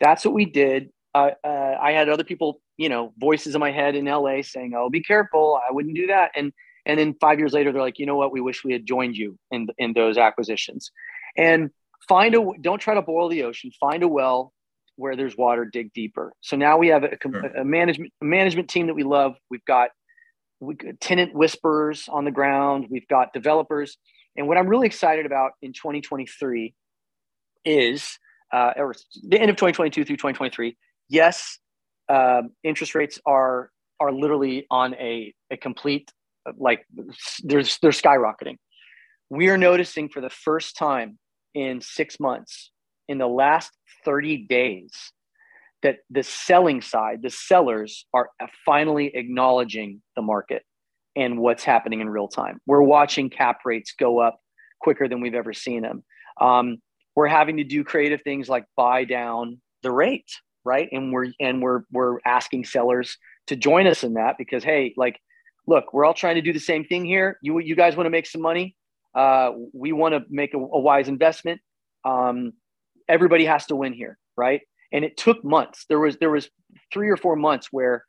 That's 0.00 0.24
what 0.24 0.32
we 0.34 0.46
did. 0.46 0.88
Uh, 1.14 1.32
uh, 1.44 1.76
I 1.80 1.92
had 1.92 2.08
other 2.08 2.24
people, 2.24 2.62
you 2.78 2.88
know, 2.88 3.12
voices 3.18 3.54
in 3.54 3.60
my 3.60 3.70
head 3.70 3.94
in 3.94 4.06
LA 4.06 4.42
saying, 4.42 4.72
"Oh, 4.74 4.88
be 4.88 5.02
careful! 5.02 5.60
I 5.68 5.72
wouldn't 5.72 5.94
do 5.94 6.06
that." 6.06 6.30
And 6.34 6.52
and 6.86 6.98
then 6.98 7.14
five 7.20 7.38
years 7.38 7.52
later, 7.52 7.72
they're 7.72 7.82
like, 7.82 7.98
"You 7.98 8.06
know 8.06 8.16
what? 8.16 8.32
We 8.32 8.40
wish 8.40 8.64
we 8.64 8.72
had 8.72 8.86
joined 8.86 9.16
you 9.16 9.38
in 9.50 9.68
in 9.76 9.92
those 9.92 10.16
acquisitions." 10.16 10.90
And 11.36 11.70
find 12.08 12.34
a 12.34 12.46
don't 12.60 12.78
try 12.78 12.94
to 12.94 13.02
boil 13.02 13.28
the 13.28 13.42
ocean. 13.42 13.70
Find 13.78 14.02
a 14.02 14.08
well 14.08 14.52
where 14.96 15.16
there's 15.16 15.36
water. 15.36 15.64
Dig 15.64 15.92
deeper. 15.92 16.32
So 16.40 16.56
now 16.56 16.78
we 16.78 16.88
have 16.88 17.04
a, 17.04 17.16
a 17.58 17.64
management 17.64 18.12
a 18.22 18.24
management 18.24 18.70
team 18.70 18.86
that 18.86 18.94
we 18.94 19.02
love. 19.02 19.34
We've 19.50 19.64
got 19.64 19.90
we, 20.60 20.76
tenant 21.00 21.34
whisperers 21.34 22.08
on 22.08 22.24
the 22.24 22.30
ground. 22.30 22.86
We've 22.88 23.08
got 23.08 23.32
developers 23.32 23.98
and 24.36 24.46
what 24.46 24.56
I'm 24.56 24.68
really 24.68 24.86
excited 24.86 25.26
about 25.26 25.52
in 25.62 25.72
2023 25.72 26.74
is, 27.64 28.18
uh, 28.52 28.72
or 28.76 28.94
the 29.22 29.40
end 29.40 29.50
of 29.50 29.56
2022 29.56 30.04
through 30.04 30.16
2023, 30.16 30.76
yes, 31.08 31.58
um, 32.08 32.50
interest 32.64 32.94
rates 32.94 33.20
are 33.26 33.70
are 34.00 34.12
literally 34.12 34.66
on 34.70 34.94
a, 34.94 35.34
a 35.50 35.56
complete 35.58 36.10
like 36.56 36.86
there's 37.42 37.78
they're 37.82 37.90
skyrocketing. 37.90 38.56
We 39.28 39.48
are 39.48 39.58
noticing 39.58 40.08
for 40.08 40.20
the 40.20 40.30
first 40.30 40.76
time 40.76 41.18
in 41.54 41.80
six 41.80 42.18
months, 42.18 42.70
in 43.08 43.18
the 43.18 43.28
last 43.28 43.70
30 44.04 44.46
days, 44.48 44.90
that 45.82 45.98
the 46.10 46.22
selling 46.22 46.80
side, 46.80 47.22
the 47.22 47.30
sellers 47.30 48.06
are 48.12 48.30
finally 48.64 49.14
acknowledging 49.14 50.02
the 50.16 50.22
market 50.22 50.64
and 51.20 51.38
what's 51.38 51.62
happening 51.62 52.00
in 52.00 52.08
real 52.08 52.28
time. 52.28 52.60
We're 52.66 52.82
watching 52.82 53.28
cap 53.28 53.58
rates 53.66 53.92
go 53.96 54.18
up 54.18 54.40
quicker 54.80 55.06
than 55.06 55.20
we've 55.20 55.34
ever 55.34 55.52
seen 55.52 55.82
them. 55.82 56.02
Um, 56.40 56.78
we're 57.14 57.28
having 57.28 57.58
to 57.58 57.64
do 57.64 57.84
creative 57.84 58.22
things 58.22 58.48
like 58.48 58.64
buy 58.74 59.04
down 59.04 59.60
the 59.82 59.90
rate, 59.92 60.30
right? 60.64 60.88
And 60.90 61.12
we're 61.12 61.32
and 61.38 61.60
we're 61.60 61.82
we're 61.92 62.18
asking 62.24 62.64
sellers 62.64 63.18
to 63.48 63.56
join 63.56 63.86
us 63.86 64.02
in 64.02 64.14
that 64.14 64.36
because 64.38 64.64
hey, 64.64 64.94
like, 64.96 65.20
look, 65.66 65.92
we're 65.92 66.06
all 66.06 66.14
trying 66.14 66.36
to 66.36 66.40
do 66.40 66.54
the 66.54 66.58
same 66.58 66.84
thing 66.86 67.04
here. 67.04 67.38
You 67.42 67.58
you 67.58 67.76
guys 67.76 67.96
want 67.96 68.06
to 68.06 68.10
make 68.10 68.26
some 68.26 68.40
money. 68.40 68.74
Uh, 69.14 69.50
we 69.74 69.92
want 69.92 70.14
to 70.14 70.22
make 70.30 70.54
a, 70.54 70.58
a, 70.58 70.80
wise 70.80 71.08
investment. 71.08 71.60
Um, 72.04 72.52
everybody 73.08 73.44
has 73.44 73.66
to 73.66 73.76
win 73.76 73.92
here, 73.92 74.16
right? 74.36 74.60
And 74.92 75.04
it 75.04 75.16
took 75.16 75.44
months. 75.44 75.84
There 75.88 75.98
was 75.98 76.16
there 76.18 76.30
was 76.30 76.48
three 76.90 77.10
or 77.10 77.18
four 77.18 77.36
months 77.36 77.68
where 77.70 78.04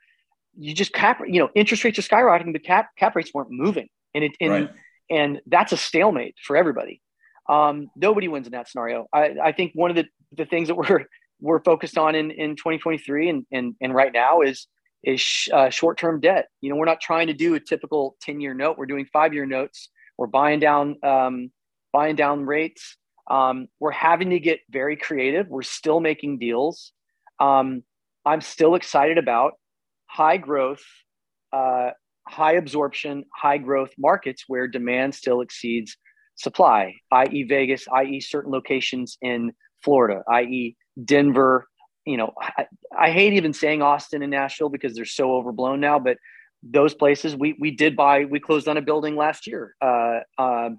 you 0.57 0.73
just 0.73 0.93
cap, 0.93 1.21
you 1.25 1.39
know, 1.39 1.49
interest 1.55 1.83
rates 1.83 1.99
are 1.99 2.01
skyrocketing, 2.01 2.53
but 2.53 2.63
cap 2.63 2.89
cap 2.97 3.15
rates 3.15 3.31
weren't 3.33 3.51
moving, 3.51 3.87
and 4.13 4.23
it 4.23 4.31
and 4.39 4.51
right. 4.51 4.69
and 5.09 5.41
that's 5.47 5.71
a 5.71 5.77
stalemate 5.77 6.35
for 6.45 6.57
everybody. 6.57 7.01
Um, 7.49 7.89
nobody 7.95 8.27
wins 8.27 8.47
in 8.47 8.51
that 8.53 8.69
scenario. 8.69 9.07
I, 9.13 9.35
I 9.43 9.51
think 9.51 9.71
one 9.73 9.89
of 9.89 9.95
the 9.95 10.05
the 10.33 10.45
things 10.45 10.67
that 10.67 10.75
we're 10.75 11.05
we're 11.39 11.63
focused 11.63 11.97
on 11.97 12.15
in 12.15 12.31
in 12.31 12.55
2023 12.55 13.29
and 13.29 13.45
and 13.51 13.75
and 13.81 13.93
right 13.93 14.13
now 14.13 14.41
is 14.41 14.67
is 15.03 15.49
uh, 15.53 15.69
short 15.69 15.97
term 15.97 16.19
debt. 16.19 16.47
You 16.61 16.69
know, 16.69 16.75
we're 16.75 16.85
not 16.85 17.01
trying 17.01 17.27
to 17.27 17.33
do 17.33 17.55
a 17.55 17.59
typical 17.59 18.15
10 18.21 18.39
year 18.39 18.53
note. 18.53 18.77
We're 18.77 18.85
doing 18.85 19.07
five 19.11 19.33
year 19.33 19.45
notes. 19.45 19.89
We're 20.17 20.27
buying 20.27 20.59
down 20.59 20.97
um, 21.03 21.51
buying 21.91 22.15
down 22.15 22.45
rates. 22.45 22.97
Um, 23.29 23.67
we're 23.79 23.91
having 23.91 24.31
to 24.31 24.39
get 24.39 24.59
very 24.69 24.97
creative. 24.97 25.47
We're 25.47 25.61
still 25.61 25.99
making 25.99 26.39
deals. 26.39 26.91
Um, 27.39 27.83
I'm 28.25 28.41
still 28.41 28.75
excited 28.75 29.17
about 29.17 29.53
high 30.11 30.37
growth, 30.37 30.83
uh, 31.53 31.91
high 32.27 32.53
absorption, 32.53 33.23
high 33.33 33.57
growth 33.57 33.91
markets 33.97 34.43
where 34.47 34.67
demand 34.67 35.15
still 35.15 35.41
exceeds 35.41 35.95
supply, 36.35 36.95
i.e., 37.11 37.43
Vegas, 37.43 37.87
i.e., 37.95 38.19
certain 38.19 38.51
locations 38.51 39.17
in 39.21 39.53
Florida, 39.83 40.23
i.e., 40.33 40.75
Denver. 41.03 41.65
You 42.05 42.17
know, 42.17 42.33
I, 42.39 42.65
I, 42.97 43.11
hate 43.11 43.33
even 43.33 43.53
saying 43.53 43.81
Austin 43.81 44.21
and 44.21 44.31
Nashville 44.31 44.69
because 44.69 44.95
they're 44.95 45.05
so 45.05 45.35
overblown 45.35 45.79
now, 45.79 45.99
but 45.99 46.17
those 46.63 46.93
places 46.93 47.35
we 47.35 47.55
we 47.59 47.71
did 47.71 47.95
buy. 47.95 48.25
We 48.25 48.39
closed 48.39 48.67
on 48.67 48.77
a 48.77 48.81
building 48.81 49.15
last 49.15 49.47
year, 49.47 49.75
uh, 49.81 50.19
uh, 50.37 50.69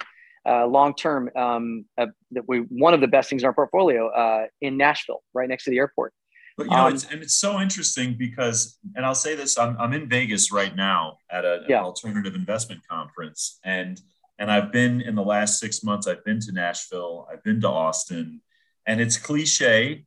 uh, 0.46 0.66
long 0.66 0.94
term. 0.94 1.30
Um, 1.34 1.86
uh, 1.96 2.06
that 2.32 2.44
we 2.46 2.58
one 2.58 2.92
of 2.92 3.00
the 3.00 3.08
best 3.08 3.30
things 3.30 3.42
in 3.42 3.46
our 3.46 3.54
portfolio 3.54 4.08
uh, 4.08 4.46
in 4.60 4.76
Nashville, 4.76 5.22
right 5.32 5.48
next 5.48 5.64
to 5.64 5.70
the 5.70 5.78
airport. 5.78 6.12
But 6.56 6.64
you 6.64 6.76
know, 6.76 6.86
um, 6.86 6.94
it's 6.94 7.04
and 7.04 7.22
it's 7.22 7.34
so 7.34 7.60
interesting 7.60 8.14
because, 8.18 8.78
and 8.94 9.06
I'll 9.06 9.14
say 9.14 9.34
this: 9.34 9.58
I'm 9.58 9.76
I'm 9.78 9.92
in 9.92 10.08
Vegas 10.08 10.52
right 10.52 10.74
now 10.74 11.18
at 11.30 11.44
a, 11.44 11.64
yeah. 11.68 11.78
an 11.78 11.84
alternative 11.84 12.34
investment 12.34 12.82
conference, 12.88 13.58
and 13.64 14.00
and 14.38 14.50
I've 14.50 14.72
been 14.72 15.00
in 15.00 15.14
the 15.14 15.22
last 15.22 15.58
six 15.58 15.82
months. 15.82 16.06
I've 16.06 16.24
been 16.24 16.40
to 16.40 16.52
Nashville, 16.52 17.26
I've 17.32 17.42
been 17.42 17.60
to 17.62 17.68
Austin, 17.68 18.40
and 18.86 19.00
it's 19.00 19.16
cliche, 19.16 20.04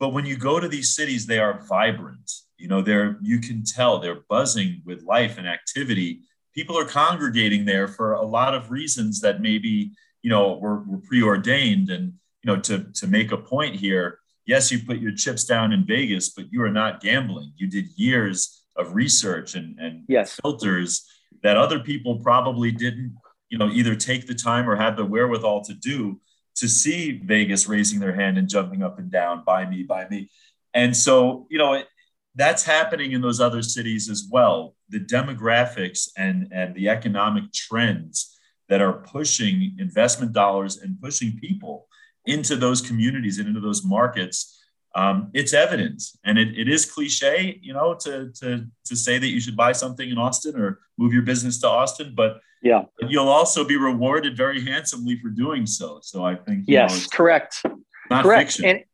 but 0.00 0.10
when 0.10 0.26
you 0.26 0.36
go 0.36 0.58
to 0.58 0.68
these 0.68 0.94
cities, 0.94 1.26
they 1.26 1.38
are 1.38 1.64
vibrant. 1.68 2.30
You 2.56 2.68
know, 2.68 2.82
they're 2.82 3.18
you 3.22 3.38
can 3.38 3.62
tell 3.64 3.98
they're 3.98 4.22
buzzing 4.28 4.82
with 4.84 5.02
life 5.02 5.38
and 5.38 5.46
activity. 5.46 6.20
People 6.54 6.78
are 6.78 6.84
congregating 6.84 7.64
there 7.64 7.88
for 7.88 8.14
a 8.14 8.24
lot 8.24 8.54
of 8.54 8.70
reasons 8.70 9.20
that 9.20 9.40
maybe 9.40 9.92
you 10.22 10.30
know 10.30 10.56
were, 10.56 10.80
were 10.84 10.98
preordained. 10.98 11.90
And 11.90 12.14
you 12.42 12.52
know, 12.52 12.60
to 12.62 12.84
to 12.94 13.06
make 13.06 13.32
a 13.32 13.36
point 13.36 13.76
here, 13.76 14.18
yes, 14.46 14.70
you 14.70 14.78
put 14.80 14.98
your 14.98 15.12
chips 15.12 15.44
down 15.44 15.72
in 15.72 15.84
Vegas, 15.86 16.30
but 16.30 16.46
you 16.50 16.62
are 16.62 16.70
not 16.70 17.00
gambling. 17.00 17.52
You 17.56 17.68
did 17.68 17.86
years 17.96 18.62
of 18.76 18.94
research 18.94 19.54
and, 19.54 19.78
and 19.78 20.04
yes. 20.08 20.38
filters 20.42 21.08
that 21.42 21.56
other 21.56 21.80
people 21.80 22.18
probably 22.20 22.72
didn't, 22.72 23.16
you 23.48 23.58
know, 23.58 23.68
either 23.68 23.94
take 23.94 24.26
the 24.26 24.34
time 24.34 24.68
or 24.68 24.76
have 24.76 24.96
the 24.96 25.04
wherewithal 25.04 25.62
to 25.64 25.74
do 25.74 26.20
to 26.56 26.68
see 26.68 27.20
Vegas 27.24 27.68
raising 27.68 27.98
their 27.98 28.14
hand 28.14 28.38
and 28.38 28.48
jumping 28.48 28.82
up 28.82 28.98
and 28.98 29.10
down, 29.10 29.42
buy 29.44 29.68
me, 29.68 29.82
buy 29.82 30.08
me. 30.08 30.30
And 30.72 30.96
so, 30.96 31.46
you 31.50 31.58
know, 31.58 31.74
it, 31.74 31.88
that's 32.36 32.64
happening 32.64 33.12
in 33.12 33.20
those 33.20 33.40
other 33.40 33.62
cities 33.62 34.08
as 34.08 34.26
well. 34.30 34.74
The 34.88 35.00
demographics 35.00 36.08
and, 36.16 36.48
and 36.52 36.74
the 36.74 36.88
economic 36.88 37.52
trends 37.52 38.38
that 38.68 38.80
are 38.80 38.92
pushing 38.92 39.76
investment 39.78 40.32
dollars 40.32 40.78
and 40.78 41.00
pushing 41.00 41.36
people 41.38 41.86
into 42.26 42.56
those 42.56 42.80
communities 42.80 43.38
and 43.38 43.48
into 43.48 43.60
those 43.60 43.84
markets 43.84 44.60
um, 44.96 45.30
it's 45.34 45.52
evident. 45.52 46.04
and 46.24 46.38
it, 46.38 46.56
it 46.56 46.68
is 46.68 46.84
cliche 46.84 47.58
you 47.62 47.72
know 47.72 47.94
to, 47.94 48.30
to 48.40 48.66
to 48.84 48.96
say 48.96 49.18
that 49.18 49.28
you 49.28 49.40
should 49.40 49.56
buy 49.56 49.72
something 49.72 50.08
in 50.08 50.18
austin 50.18 50.58
or 50.58 50.80
move 50.98 51.12
your 51.12 51.22
business 51.22 51.58
to 51.60 51.68
austin 51.68 52.14
but 52.14 52.40
yeah. 52.64 52.84
you'll 53.08 53.28
also 53.28 53.62
be 53.64 53.76
rewarded 53.76 54.36
very 54.36 54.64
handsomely 54.64 55.16
for 55.20 55.28
doing 55.28 55.66
so. 55.66 56.00
So 56.02 56.24
i 56.24 56.34
think 56.34 56.64
yes 56.66 57.02
know, 57.02 57.08
correct. 57.16 57.62
not 58.10 58.24
correct. 58.24 58.52
fiction. 58.52 58.64
And 58.64 58.84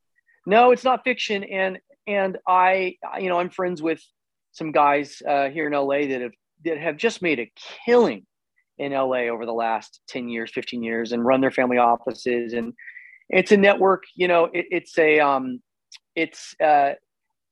no 0.45 0.73
it's 0.73 0.85
not 0.85 1.05
fiction. 1.05 1.45
And 1.45 1.79
and 2.07 2.39
i 2.47 2.97
you 3.19 3.29
know 3.29 3.39
i'm 3.39 3.51
friends 3.51 3.81
with 3.81 4.03
some 4.53 4.73
guys 4.73 5.23
uh, 5.27 5.49
here 5.49 5.69
in 5.69 5.73
la 5.73 5.87
that 5.87 6.21
have 6.21 6.33
that 6.65 6.79
have 6.79 6.97
just 6.97 7.23
made 7.23 7.39
a 7.39 7.51
killing 7.87 8.27
in 8.79 8.93
la 8.93 9.17
over 9.17 9.47
the 9.47 9.53
last 9.53 10.01
10 10.09 10.29
years 10.29 10.51
15 10.53 10.83
years 10.83 11.13
and 11.13 11.25
run 11.25 11.41
their 11.41 11.51
family 11.51 11.79
offices 11.79 12.53
and 12.53 12.73
it's 13.31 13.53
a 13.53 13.57
network 13.57 14.05
you 14.15 14.29
know 14.29 14.45
it, 14.47 14.67
it's 14.71 14.99
a 14.99 15.21
um 15.21 15.61
it's 16.17 16.55
uh, 16.61 16.93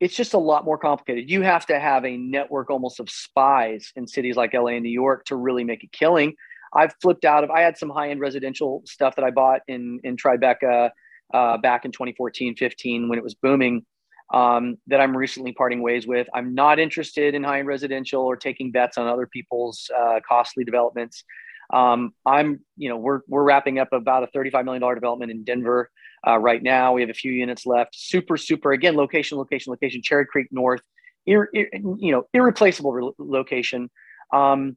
it's 0.00 0.14
just 0.14 0.34
a 0.34 0.38
lot 0.38 0.64
more 0.64 0.78
complicated. 0.78 1.28
You 1.28 1.42
have 1.42 1.66
to 1.66 1.78
have 1.78 2.04
a 2.04 2.16
network 2.16 2.70
almost 2.70 3.00
of 3.00 3.10
spies 3.10 3.92
in 3.96 4.06
cities 4.06 4.36
like 4.36 4.54
LA 4.54 4.68
and 4.68 4.82
New 4.82 4.90
York 4.90 5.24
to 5.26 5.36
really 5.36 5.64
make 5.64 5.82
a 5.82 5.88
killing. 5.88 6.34
I've 6.72 6.94
flipped 7.02 7.24
out 7.24 7.44
of. 7.44 7.50
I 7.50 7.60
had 7.60 7.76
some 7.76 7.90
high 7.90 8.10
end 8.10 8.20
residential 8.20 8.82
stuff 8.86 9.16
that 9.16 9.24
I 9.24 9.30
bought 9.30 9.62
in 9.68 10.00
in 10.04 10.16
Tribeca 10.16 10.90
uh, 11.34 11.56
back 11.58 11.84
in 11.84 11.92
2014, 11.92 12.56
15 12.56 13.08
when 13.08 13.18
it 13.18 13.24
was 13.24 13.34
booming. 13.34 13.84
Um, 14.32 14.76
that 14.88 15.00
I'm 15.00 15.16
recently 15.16 15.52
parting 15.52 15.80
ways 15.80 16.06
with. 16.06 16.28
I'm 16.34 16.54
not 16.54 16.78
interested 16.78 17.34
in 17.34 17.42
high 17.42 17.60
end 17.60 17.68
residential 17.68 18.22
or 18.22 18.36
taking 18.36 18.70
bets 18.70 18.98
on 18.98 19.06
other 19.06 19.26
people's 19.26 19.90
uh, 19.98 20.20
costly 20.28 20.64
developments. 20.64 21.24
Um, 21.70 22.14
I'm, 22.24 22.60
you 22.76 22.88
know, 22.88 22.96
we're 22.96 23.20
we're 23.28 23.42
wrapping 23.42 23.78
up 23.78 23.92
about 23.92 24.22
a 24.22 24.26
$35 24.28 24.64
million 24.64 24.94
development 24.94 25.30
in 25.30 25.44
Denver 25.44 25.90
uh, 26.26 26.38
right 26.38 26.62
now. 26.62 26.94
We 26.94 27.02
have 27.02 27.10
a 27.10 27.14
few 27.14 27.32
units 27.32 27.66
left. 27.66 27.94
Super, 27.94 28.36
super. 28.36 28.72
Again, 28.72 28.96
location, 28.96 29.38
location, 29.38 29.70
location. 29.70 30.02
Cherry 30.02 30.26
Creek 30.26 30.48
North, 30.50 30.80
ir, 31.26 31.48
ir, 31.52 31.68
you 31.72 32.12
know, 32.12 32.24
irreplaceable 32.32 32.92
re- 32.92 33.12
location. 33.18 33.90
Um, 34.32 34.76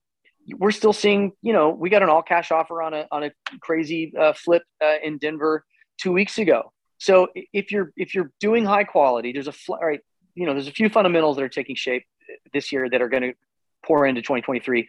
we're 0.58 0.72
still 0.72 0.94
seeing, 0.94 1.34
you 1.42 1.54
know, 1.54 1.70
we 1.70 1.89
got 1.89 2.04
an 2.04 2.10
all 2.10 2.24
cash 2.24 2.52
offer 2.52 2.82
on 2.82 2.94
a 2.94 3.08
on 3.12 3.24
a 3.24 3.32
crazy 3.62 4.14
uh, 4.18 4.34
flip 4.34 4.64
uh, 4.84 4.96
in 5.04 5.18
Denver 5.18 5.64
two 5.98 6.12
weeks 6.12 6.38
ago. 6.38 6.74
So 6.98 7.30
if 7.34 7.72
you're 7.72 7.92
if 7.96 8.14
you're 8.14 8.32
doing 8.39 8.66
high 8.66 8.84
quality, 8.84 9.32
there's 9.32 9.48
a 9.48 9.52
fl- 9.52 9.76
right, 9.82 10.02
you 10.36 10.46
know, 10.46 10.54
there's 10.54 10.68
a 10.68 10.72
few 10.72 10.89
fundamentals 10.89 11.38
that 11.38 11.44
are 11.44 11.50
taking 11.50 11.76
shape 11.76 12.06
this 12.54 12.72
year 12.72 12.89
that 12.89 13.02
are 13.02 13.10
going 13.10 13.24
to 13.24 13.34
pour 13.86 14.06
into 14.06 14.22
2023. 14.22 14.88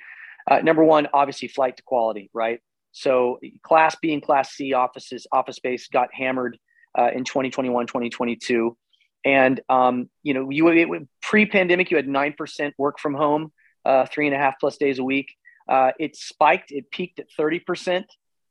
Uh, 0.51 0.59
number 0.59 0.84
one, 0.84 1.09
obviously, 1.12 1.49
flight 1.49 1.76
to 1.76 1.82
quality, 1.82 2.30
right? 2.32 2.61
So 2.93 3.40
Class 3.62 3.97
B 4.01 4.12
and 4.12 4.22
Class 4.22 4.53
C 4.53 4.74
offices, 4.74 5.26
office 5.32 5.57
space 5.57 5.88
got 5.88 6.12
hammered 6.12 6.59
uh, 6.97 7.11
in 7.14 7.24
2021, 7.24 7.86
2022. 7.86 8.76
And, 9.24 9.61
um, 9.68 10.11
you 10.22 10.34
know, 10.34 10.51
you 10.51 11.07
pre-pandemic, 11.22 11.90
you 11.90 11.97
had 11.97 12.07
9% 12.07 12.72
work 12.76 12.99
from 12.99 13.14
home, 13.14 13.53
uh, 13.84 14.07
three 14.07 14.26
and 14.26 14.34
a 14.34 14.38
half 14.38 14.55
plus 14.61 14.76
days 14.76 14.99
a 14.99 15.05
week. 15.05 15.34
Uh, 15.68 15.93
it 15.99 16.16
spiked, 16.16 16.72
it 16.72 16.90
peaked 16.90 17.20
at 17.20 17.26
30% 17.38 18.05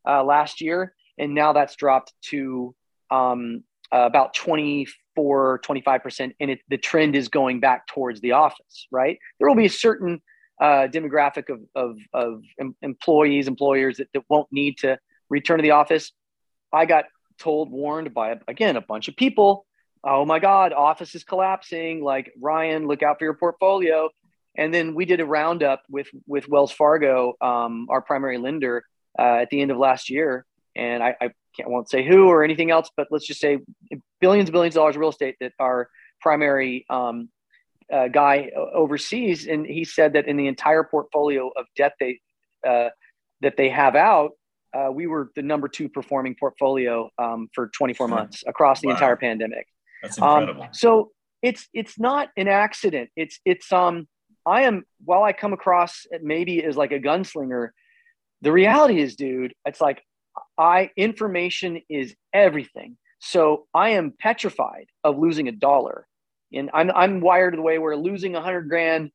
uh, 0.07 0.23
last 0.23 0.61
year. 0.61 0.93
And 1.17 1.35
now 1.35 1.53
that's 1.53 1.75
dropped 1.75 2.13
to 2.29 2.73
um, 3.11 3.63
about 3.91 4.33
24, 4.33 5.59
25%. 5.59 6.31
And 6.39 6.51
it, 6.51 6.59
the 6.69 6.77
trend 6.77 7.15
is 7.15 7.27
going 7.27 7.59
back 7.59 7.85
towards 7.87 8.21
the 8.21 8.31
office, 8.31 8.87
right? 8.91 9.19
There 9.37 9.47
will 9.47 9.55
be 9.55 9.65
a 9.65 9.69
certain 9.69 10.21
uh, 10.61 10.87
demographic 10.87 11.49
of, 11.49 11.59
of, 11.75 11.97
of 12.13 12.43
em- 12.59 12.75
employees, 12.81 13.47
employers 13.47 13.97
that, 13.97 14.07
that 14.13 14.23
won't 14.29 14.47
need 14.51 14.77
to 14.77 14.97
return 15.29 15.57
to 15.57 15.63
the 15.63 15.71
office. 15.71 16.11
I 16.71 16.85
got 16.85 17.05
told, 17.39 17.71
warned 17.71 18.13
by, 18.13 18.35
again, 18.47 18.75
a 18.77 18.81
bunch 18.81 19.07
of 19.07 19.15
people, 19.15 19.65
oh 20.03 20.23
my 20.23 20.39
God, 20.39 20.71
office 20.71 21.15
is 21.15 21.23
collapsing. 21.23 22.03
Like, 22.03 22.31
Ryan, 22.39 22.87
look 22.87 23.01
out 23.01 23.17
for 23.17 23.25
your 23.25 23.33
portfolio. 23.33 24.09
And 24.55 24.73
then 24.73 24.95
we 24.95 25.05
did 25.05 25.19
a 25.19 25.25
roundup 25.25 25.81
with, 25.89 26.07
with 26.27 26.47
Wells 26.47 26.71
Fargo, 26.71 27.33
um, 27.41 27.87
our 27.89 28.01
primary 28.01 28.37
lender, 28.37 28.83
uh, 29.17 29.39
at 29.41 29.49
the 29.49 29.61
end 29.61 29.71
of 29.71 29.77
last 29.77 30.09
year. 30.09 30.45
And 30.75 31.01
I, 31.01 31.15
I 31.19 31.31
can't, 31.55 31.69
won't 31.69 31.89
say 31.89 32.05
who 32.05 32.27
or 32.27 32.43
anything 32.43 32.69
else, 32.69 32.89
but 32.95 33.07
let's 33.11 33.25
just 33.25 33.39
say 33.39 33.59
billions 34.19 34.49
and 34.49 34.53
billions 34.53 34.75
of 34.75 34.81
dollars 34.81 34.95
of 34.95 34.99
real 34.99 35.09
estate 35.09 35.35
that 35.39 35.53
our 35.59 35.89
primary 36.21 36.85
um, 36.89 37.29
uh, 37.91 38.07
guy 38.07 38.49
overseas, 38.55 39.47
and 39.47 39.65
he 39.65 39.83
said 39.83 40.13
that 40.13 40.27
in 40.27 40.37
the 40.37 40.47
entire 40.47 40.83
portfolio 40.83 41.49
of 41.55 41.65
debt 41.75 41.93
they 41.99 42.19
uh, 42.67 42.89
that 43.41 43.57
they 43.57 43.69
have 43.69 43.95
out, 43.95 44.31
uh, 44.73 44.89
we 44.91 45.07
were 45.07 45.31
the 45.35 45.41
number 45.41 45.67
two 45.67 45.89
performing 45.89 46.35
portfolio 46.39 47.09
um, 47.17 47.49
for 47.53 47.69
24 47.75 48.07
months 48.07 48.43
across 48.47 48.81
the 48.81 48.87
wow. 48.87 48.93
entire 48.93 49.15
pandemic. 49.15 49.67
That's 50.01 50.17
incredible. 50.17 50.63
Um, 50.63 50.69
so 50.71 51.11
it's 51.41 51.67
it's 51.73 51.99
not 51.99 52.29
an 52.37 52.47
accident. 52.47 53.09
It's 53.15 53.39
it's 53.45 53.71
um 53.71 54.07
I 54.45 54.63
am 54.63 54.83
while 55.03 55.23
I 55.23 55.33
come 55.33 55.53
across 55.53 56.05
maybe 56.21 56.63
as 56.63 56.77
like 56.77 56.91
a 56.91 56.99
gunslinger, 56.99 57.69
the 58.41 58.51
reality 58.51 58.99
is, 58.99 59.15
dude, 59.15 59.53
it's 59.65 59.81
like 59.81 60.03
I 60.57 60.91
information 60.95 61.81
is 61.89 62.15
everything. 62.33 62.97
So 63.19 63.67
I 63.73 63.89
am 63.89 64.13
petrified 64.19 64.87
of 65.03 65.19
losing 65.19 65.47
a 65.47 65.51
dollar 65.51 66.07
and 66.53 66.69
I'm 66.73 66.91
I'm 66.91 67.21
wired 67.21 67.57
the 67.57 67.61
way 67.61 67.77
where 67.77 67.95
losing 67.95 68.35
a 68.35 68.41
hundred 68.41 68.69
grand 68.69 69.11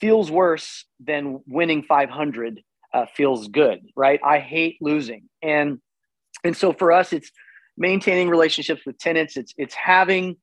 feels 0.00 0.30
worse 0.30 0.84
than 1.00 1.40
winning 1.46 1.82
500 1.82 2.60
uh, 2.92 3.06
feels 3.14 3.48
good, 3.48 3.80
right? 3.96 4.20
I 4.24 4.38
hate 4.38 4.78
losing, 4.80 5.28
and 5.42 5.78
and 6.44 6.56
so 6.56 6.72
for 6.72 6.92
us, 6.92 7.12
it's 7.12 7.30
maintaining 7.76 8.28
relationships 8.28 8.82
with 8.86 8.98
tenants. 8.98 9.36
It's 9.36 9.52
it's 9.56 9.74
having 9.74 10.36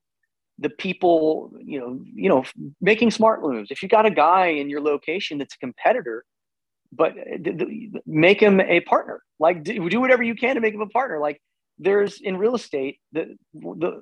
the 0.60 0.70
people, 0.70 1.52
you 1.60 1.80
know, 1.80 2.00
you 2.14 2.30
know, 2.30 2.44
making 2.82 3.12
smart 3.12 3.42
moves. 3.42 3.72
If 3.72 3.82
you 3.82 3.90
got 3.90 4.06
a 4.06 4.12
guy 4.12 4.48
in 4.48 4.70
your 4.70 4.82
location 4.82 5.40
that's 5.40 5.56
a 5.56 5.58
competitor, 5.58 6.24
but 6.92 7.14
uh, 7.14 7.66
make 8.06 8.40
him 8.40 8.60
a 8.60 8.82
partner. 8.82 9.22
Like 9.40 9.64
do 9.64 10.00
whatever 10.00 10.24
you 10.24 10.36
can 10.36 10.56
to 10.56 10.62
make 10.62 10.74
him 10.74 10.82
a 10.82 10.88
partner. 10.88 11.20
Like 11.20 11.42
there's 11.80 12.20
in 12.22 12.38
real 12.38 12.56
estate 12.56 13.00
the 13.12 13.36
the 13.54 14.02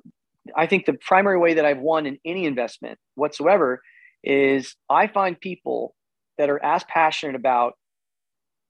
I 0.56 0.66
think 0.66 0.86
the 0.86 0.94
primary 0.94 1.38
way 1.38 1.54
that 1.54 1.64
I've 1.64 1.78
won 1.78 2.06
in 2.06 2.18
any 2.24 2.44
investment 2.44 2.98
whatsoever 3.14 3.82
is 4.22 4.76
I 4.88 5.06
find 5.06 5.40
people 5.40 5.94
that 6.38 6.50
are 6.50 6.62
as 6.62 6.84
passionate 6.84 7.34
about 7.34 7.74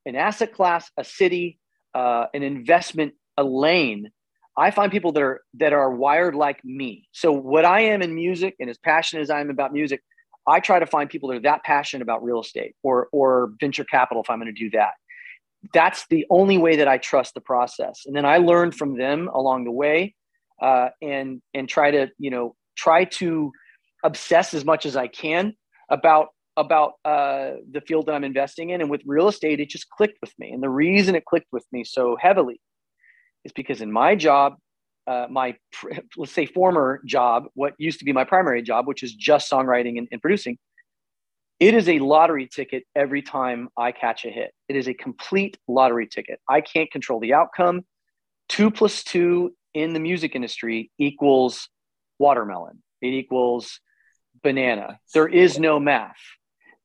an 0.07 0.17
asset 0.17 0.53
class, 0.53 0.91
a 0.97 1.05
city, 1.05 1.59
uh, 1.95 2.27
an 2.35 2.43
investment, 2.43 3.15
a 3.37 3.45
lane. 3.45 4.11
I 4.57 4.71
find 4.71 4.91
people 4.91 5.13
that 5.13 5.23
are 5.23 5.43
that 5.55 5.73
are 5.73 5.91
wired 5.91 6.35
like 6.35 6.65
me. 6.65 7.09
So 7.13 7.33
what 7.33 7.65
I 7.65 7.81
am 7.81 8.03
in 8.03 8.15
music 8.15 8.57
and 8.61 8.69
as 8.69 8.79
passionate 8.79 9.23
as 9.23 9.31
I 9.31 9.41
am 9.41 9.51
about 9.51 9.73
music, 9.73 10.03
I 10.47 10.61
try 10.61 10.79
to 10.79 10.87
find 10.87 11.09
people 11.09 11.29
that 11.31 11.37
are 11.37 11.43
that 11.43 11.63
passionate 11.65 12.03
about 12.03 12.23
real 12.25 12.41
estate 12.41 12.75
or 12.83 13.09
or 13.13 13.53
venture 13.61 13.85
capital 13.85 14.23
if 14.23 14.31
I'm 14.31 14.41
going 14.41 14.53
to 14.53 14.59
do 14.59 14.71
that. 14.71 14.93
That's 15.75 16.07
the 16.09 16.27
only 16.31 16.59
way 16.59 16.77
that 16.77 16.89
I 16.89 16.99
trust 16.99 17.35
the 17.35 17.41
process. 17.41 18.03
And 18.07 18.17
then 18.17 18.25
I 18.25 18.39
learn 18.39 18.73
from 18.73 18.97
them 18.97 19.29
along 19.29 19.65
the 19.65 19.71
way 19.71 20.15
uh, 20.61 20.89
and 21.03 21.41
and 21.55 21.69
try 21.69 21.91
to 21.91 22.09
you 22.19 22.31
know 22.31 22.55
try 22.77 23.05
to 23.05 23.53
obsess 24.05 24.55
as 24.55 24.65
much 24.65 24.87
as 24.87 24.97
I 24.97 25.09
can 25.09 25.55
about 25.91 26.29
about 26.57 26.93
uh, 27.05 27.53
the 27.71 27.81
field 27.81 28.07
that 28.07 28.15
I'm 28.15 28.25
investing 28.25 28.71
in. 28.71 28.81
And 28.81 28.91
with 28.91 29.03
real 29.07 29.29
estate, 29.29 29.61
it 29.61 29.69
just 29.69 29.89
clicked 29.89 30.19
with 30.21 30.33
me. 30.39 30.51
And 30.53 30.63
the 30.63 30.69
reason 30.69 31.15
it 31.15 31.25
clicked 31.25 31.53
with 31.53 31.65
me 31.73 31.85
so 31.85 32.17
heavily 32.21 32.61
is 33.45 33.53
because 33.53 33.81
in 33.81 33.91
my 33.91 34.15
job, 34.15 34.55
uh, 35.07 35.27
my 35.31 35.57
let's 36.17 36.33
say 36.33 36.47
former 36.47 37.01
job, 37.07 37.45
what 37.55 37.75
used 37.79 37.99
to 38.01 38.05
be 38.05 38.13
my 38.13 38.25
primary 38.25 38.63
job, 38.63 38.87
which 38.87 39.03
is 39.03 39.15
just 39.15 39.51
songwriting 39.51 39.99
and, 39.99 40.09
and 40.13 40.21
producing, 40.21 40.59
it 41.59 41.75
is 41.75 41.89
a 41.89 41.99
lottery 41.99 42.49
ticket 42.49 42.85
every 42.97 43.23
time 43.23 43.69
I 43.77 43.93
catch 43.93 44.25
a 44.25 44.31
hit. 44.31 44.53
It 44.69 44.77
is 44.77 44.89
a 44.89 44.95
complete 44.95 45.59
lottery 45.69 46.07
ticket. 46.07 46.41
I 46.49 46.61
can't 46.61 46.91
control 46.91 47.21
the 47.21 47.35
outcome. 47.35 47.83
Two 48.49 48.71
plus 48.71 49.05
two 49.05 49.55
in 49.75 49.93
the 49.93 50.01
music 50.01 50.35
industry 50.35 50.91
equals 50.99 51.69
watermelon. 52.19 52.83
It 53.01 53.09
equals 53.09 53.81
banana. 54.43 54.99
There 55.15 55.29
is 55.29 55.59
no 55.59 55.79
math. 55.81 56.17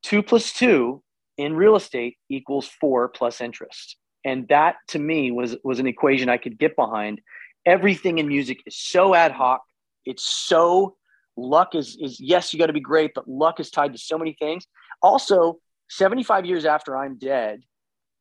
Two 0.04 0.22
plus 0.24 0.54
two 0.54 1.02
in 1.38 1.56
real 1.56 1.76
estate 1.76 2.18
equals 2.30 2.68
four 2.68 3.10
plus 3.10 3.42
interest. 3.42 3.98
And 4.24 4.48
that 4.48 4.76
to 4.90 5.00
me 5.00 5.32
was, 5.32 5.56
was 5.64 5.80
an 5.80 5.88
equation 5.88 6.30
I 6.30 6.38
could 6.38 6.58
get 6.58 6.76
behind. 6.76 7.22
Everything 7.66 8.18
in 8.18 8.28
music 8.28 8.60
is 8.66 8.78
so 8.78 9.14
ad 9.14 9.32
hoc. 9.32 9.62
It's 10.06 10.24
so 10.24 10.96
luck 11.38 11.76
is, 11.76 11.98
is 12.00 12.20
yes, 12.20 12.54
you 12.54 12.60
got 12.60 12.68
to 12.68 12.74
be 12.74 12.80
great, 12.80 13.12
but 13.14 13.28
luck 13.28 13.60
is 13.60 13.70
tied 13.70 13.94
to 13.94 14.00
so 14.00 14.18
many 14.18 14.36
things. 14.40 14.66
Also, 15.02 15.58
75 15.90 16.46
years 16.46 16.66
after 16.66 16.98
I'm 16.98 17.18
dead, 17.18 17.62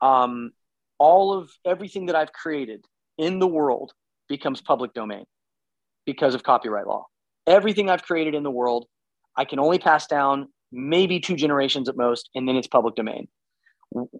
um, 0.02 0.52
all 0.98 1.32
of 1.32 1.50
everything 1.64 2.06
that 2.06 2.16
I've 2.16 2.32
created 2.32 2.84
in 3.16 3.38
the 3.38 3.46
world 3.46 3.92
becomes 4.28 4.60
public 4.60 4.94
domain 4.94 5.24
because 6.06 6.34
of 6.34 6.42
copyright 6.42 6.86
law. 6.86 7.06
Everything 7.46 7.90
I've 7.90 8.02
created 8.02 8.34
in 8.34 8.42
the 8.42 8.50
world, 8.50 8.86
I 9.36 9.44
can 9.44 9.58
only 9.58 9.78
pass 9.78 10.06
down 10.06 10.48
maybe 10.72 11.20
two 11.20 11.36
generations 11.36 11.88
at 11.88 11.96
most, 11.96 12.30
and 12.34 12.48
then 12.48 12.56
it's 12.56 12.66
public 12.66 12.94
domain. 12.94 13.28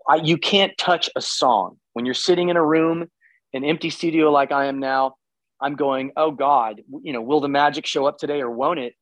I, 0.09 0.17
you 0.17 0.39
can't 0.39 0.77
touch 0.79 1.11
a 1.17 1.21
song 1.21 1.79
when 1.95 2.05
you're 2.05 2.15
sitting 2.15 2.49
in 2.49 2.57
a 2.57 2.65
room, 2.65 3.07
an 3.53 3.65
empty 3.65 3.91
studio 3.91 4.31
like 4.31 4.53
I 4.53 4.67
am 4.67 4.79
now. 4.79 5.15
I'm 5.61 5.75
going, 5.75 6.13
oh 6.17 6.31
God, 6.31 6.83
you 7.03 7.13
know, 7.13 7.23
will 7.23 7.41
the 7.41 7.49
magic 7.49 7.87
show 7.87 8.07
up 8.07 8.19
today 8.19 8.41
or 8.41 8.51
won't 8.51 8.79
it? 8.79 8.95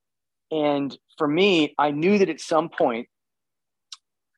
And 0.50 0.96
for 1.18 1.26
me, 1.26 1.74
I 1.78 1.90
knew 1.90 2.18
that 2.18 2.28
at 2.28 2.40
some 2.40 2.68
point, 2.68 3.08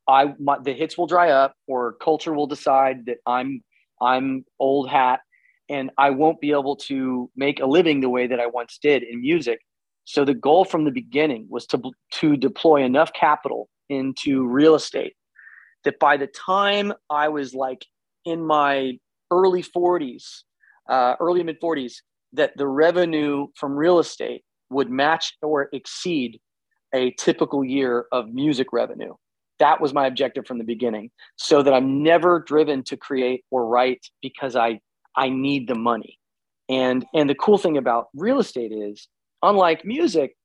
I 0.08 0.34
my, 0.38 0.58
the 0.62 0.72
hits 0.72 0.96
will 0.96 1.06
dry 1.06 1.30
up, 1.30 1.54
or 1.66 1.94
culture 1.94 2.32
will 2.32 2.46
decide 2.46 3.06
that 3.06 3.18
I'm 3.26 3.62
I'm 4.00 4.44
old 4.58 4.88
hat, 4.88 5.20
and 5.68 5.90
I 5.98 6.10
won't 6.10 6.40
be 6.40 6.50
able 6.50 6.76
to 6.76 7.30
make 7.36 7.60
a 7.60 7.66
living 7.66 8.00
the 8.00 8.08
way 8.08 8.26
that 8.26 8.40
I 8.40 8.46
once 8.46 8.78
did 8.80 9.02
in 9.02 9.20
music. 9.20 9.60
So 10.04 10.24
the 10.24 10.34
goal 10.34 10.64
from 10.64 10.84
the 10.84 10.90
beginning 10.90 11.46
was 11.48 11.66
to 11.68 11.80
to 12.20 12.36
deploy 12.36 12.82
enough 12.82 13.12
capital 13.12 13.68
into 13.88 14.46
real 14.46 14.74
estate 14.74 15.14
that 15.84 15.98
by 15.98 16.16
the 16.16 16.26
time 16.26 16.92
I 17.10 17.28
was 17.28 17.54
like 17.54 17.84
in 18.24 18.44
my 18.44 18.98
early 19.30 19.62
40s, 19.62 20.42
uh, 20.88 21.14
early 21.20 21.42
mid 21.42 21.60
40s, 21.60 21.94
that 22.32 22.52
the 22.56 22.66
revenue 22.66 23.46
from 23.54 23.74
real 23.74 23.98
estate 23.98 24.42
would 24.70 24.90
match 24.90 25.36
or 25.42 25.68
exceed 25.72 26.40
a 26.94 27.12
typical 27.12 27.64
year 27.64 28.06
of 28.12 28.32
music 28.32 28.72
revenue. 28.72 29.14
That 29.58 29.80
was 29.80 29.94
my 29.94 30.06
objective 30.06 30.46
from 30.46 30.58
the 30.58 30.64
beginning, 30.64 31.10
so 31.36 31.62
that 31.62 31.72
I'm 31.72 32.02
never 32.02 32.40
driven 32.40 32.82
to 32.84 32.96
create 32.96 33.44
or 33.50 33.66
write 33.66 34.04
because 34.20 34.56
I 34.56 34.80
I 35.16 35.28
need 35.28 35.68
the 35.68 35.74
money. 35.74 36.18
And 36.68 37.04
and 37.14 37.28
the 37.28 37.34
cool 37.34 37.58
thing 37.58 37.76
about 37.76 38.08
real 38.14 38.38
estate 38.38 38.72
is, 38.72 39.08
unlike 39.42 39.84
music, 39.84 40.36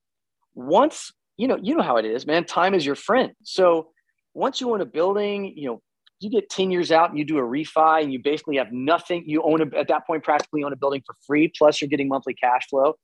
once 0.54 1.12
you 1.36 1.48
know 1.48 1.58
you 1.62 1.74
know 1.74 1.82
how 1.82 1.96
it 1.96 2.04
is, 2.04 2.26
man. 2.26 2.44
Time 2.44 2.74
is 2.74 2.84
your 2.84 2.96
friend. 2.96 3.32
So 3.42 3.88
once 4.34 4.60
you 4.60 4.72
own 4.72 4.80
a 4.80 4.86
building, 4.86 5.52
you 5.56 5.68
know 5.68 5.82
you 6.20 6.28
get 6.28 6.50
10 6.50 6.70
years 6.70 6.92
out 6.92 7.08
and 7.08 7.18
you 7.18 7.24
do 7.24 7.38
a 7.38 7.42
refi 7.42 8.02
and 8.02 8.12
you 8.12 8.20
basically 8.22 8.56
have 8.56 8.70
nothing 8.70 9.24
you 9.26 9.42
own 9.42 9.62
a, 9.62 9.78
at 9.78 9.88
that 9.88 10.06
point 10.06 10.22
practically 10.22 10.62
own 10.62 10.72
a 10.72 10.76
building 10.76 11.02
for 11.04 11.16
free 11.26 11.50
plus 11.56 11.80
you're 11.80 11.88
getting 11.88 12.08
monthly 12.08 12.34
cash 12.34 12.68
flow 12.68 12.94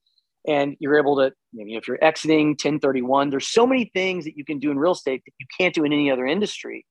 and 0.47 0.77
you're 0.79 0.99
able 0.99 1.17
to 1.17 1.33
you 1.53 1.65
know, 1.65 1.79
if 1.79 1.89
you're 1.89 2.03
exiting 2.05 2.49
1031 2.49 3.31
there's 3.31 3.49
so 3.49 3.67
many 3.67 3.91
things 3.95 4.25
that 4.25 4.37
you 4.37 4.45
can 4.45 4.59
do 4.59 4.71
in 4.71 4.79
real 4.79 4.93
estate 4.93 5.23
that 5.25 5.33
you 5.41 5.47
can't 5.59 5.75
do 5.75 5.85
in 5.85 5.93
any 5.93 6.11
other 6.11 6.27
industry 6.27 6.85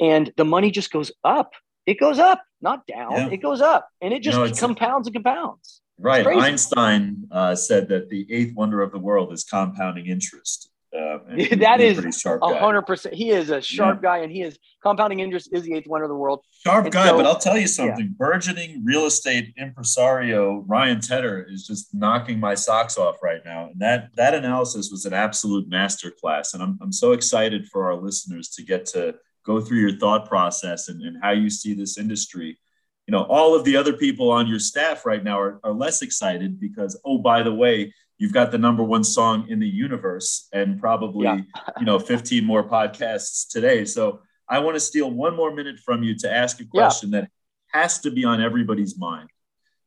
and 0.00 0.32
the 0.36 0.44
money 0.44 0.70
just 0.70 0.90
goes 0.90 1.12
up 1.24 1.52
it 1.86 1.98
goes 1.98 2.18
up 2.18 2.42
not 2.60 2.86
down 2.86 3.12
yeah. 3.12 3.28
it 3.28 3.38
goes 3.38 3.60
up 3.60 3.88
and 4.00 4.12
it 4.12 4.22
just 4.22 4.36
know, 4.36 4.50
compounds 4.52 5.06
and 5.06 5.14
compounds 5.14 5.80
right 5.98 6.26
einstein 6.26 7.26
uh, 7.30 7.54
said 7.54 7.88
that 7.88 8.08
the 8.08 8.26
eighth 8.32 8.54
wonder 8.54 8.80
of 8.82 8.92
the 8.92 8.98
world 8.98 9.32
is 9.32 9.44
compounding 9.44 10.06
interest 10.06 10.70
uh, 10.96 11.18
that 11.56 11.80
is 11.80 12.24
a 12.24 12.58
hundred 12.58 12.82
percent. 12.82 13.14
He 13.14 13.30
is 13.30 13.50
a 13.50 13.60
sharp 13.60 14.00
yeah. 14.02 14.08
guy, 14.08 14.18
and 14.18 14.32
he 14.32 14.42
is 14.42 14.58
compounding 14.82 15.20
interest 15.20 15.50
is 15.52 15.62
the 15.62 15.74
eighth 15.74 15.86
wonder 15.86 16.04
of 16.04 16.08
the 16.08 16.16
world. 16.16 16.44
Sharp 16.64 16.84
and 16.84 16.92
guy, 16.92 17.06
so, 17.06 17.16
but 17.16 17.26
I'll 17.26 17.38
tell 17.38 17.56
you 17.56 17.68
something: 17.68 18.06
yeah. 18.06 18.16
burgeoning 18.18 18.82
real 18.84 19.06
estate 19.06 19.54
impresario 19.56 20.64
Ryan 20.66 21.00
Tedder 21.00 21.46
is 21.48 21.64
just 21.64 21.94
knocking 21.94 22.40
my 22.40 22.54
socks 22.54 22.98
off 22.98 23.22
right 23.22 23.40
now. 23.44 23.66
And 23.66 23.80
that 23.80 24.10
that 24.16 24.34
analysis 24.34 24.90
was 24.90 25.04
an 25.04 25.12
absolute 25.12 25.70
masterclass, 25.70 26.54
and 26.54 26.62
I'm 26.62 26.76
I'm 26.82 26.92
so 26.92 27.12
excited 27.12 27.68
for 27.68 27.84
our 27.84 27.94
listeners 27.94 28.48
to 28.50 28.64
get 28.64 28.84
to 28.86 29.14
go 29.44 29.60
through 29.60 29.78
your 29.78 29.98
thought 29.98 30.28
process 30.28 30.88
and, 30.88 31.02
and 31.02 31.16
how 31.22 31.30
you 31.30 31.50
see 31.50 31.74
this 31.74 31.98
industry. 31.98 32.58
You 33.06 33.12
know, 33.12 33.24
all 33.24 33.54
of 33.54 33.64
the 33.64 33.76
other 33.76 33.92
people 33.92 34.30
on 34.30 34.46
your 34.46 34.58
staff 34.58 35.04
right 35.04 35.22
now 35.22 35.40
are, 35.40 35.60
are 35.64 35.72
less 35.72 36.02
excited 36.02 36.60
because, 36.60 37.00
oh, 37.04 37.18
by 37.18 37.42
the 37.42 37.54
way, 37.54 37.92
you've 38.20 38.34
got 38.34 38.52
the 38.52 38.58
number 38.58 38.84
one 38.84 39.02
song 39.02 39.48
in 39.48 39.58
the 39.58 39.66
universe 39.66 40.46
and 40.52 40.78
probably 40.78 41.24
yeah. 41.24 41.40
you 41.80 41.86
know 41.86 41.98
15 41.98 42.44
more 42.44 42.62
podcasts 42.62 43.48
today 43.48 43.84
so 43.84 44.20
i 44.48 44.60
want 44.60 44.76
to 44.76 44.80
steal 44.80 45.10
one 45.10 45.34
more 45.34 45.52
minute 45.52 45.80
from 45.80 46.04
you 46.04 46.14
to 46.18 46.30
ask 46.32 46.60
a 46.60 46.64
question 46.66 47.10
yeah. 47.10 47.22
that 47.22 47.30
has 47.68 47.98
to 48.00 48.10
be 48.10 48.24
on 48.24 48.40
everybody's 48.40 48.96
mind 48.96 49.28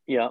yeah 0.07 0.29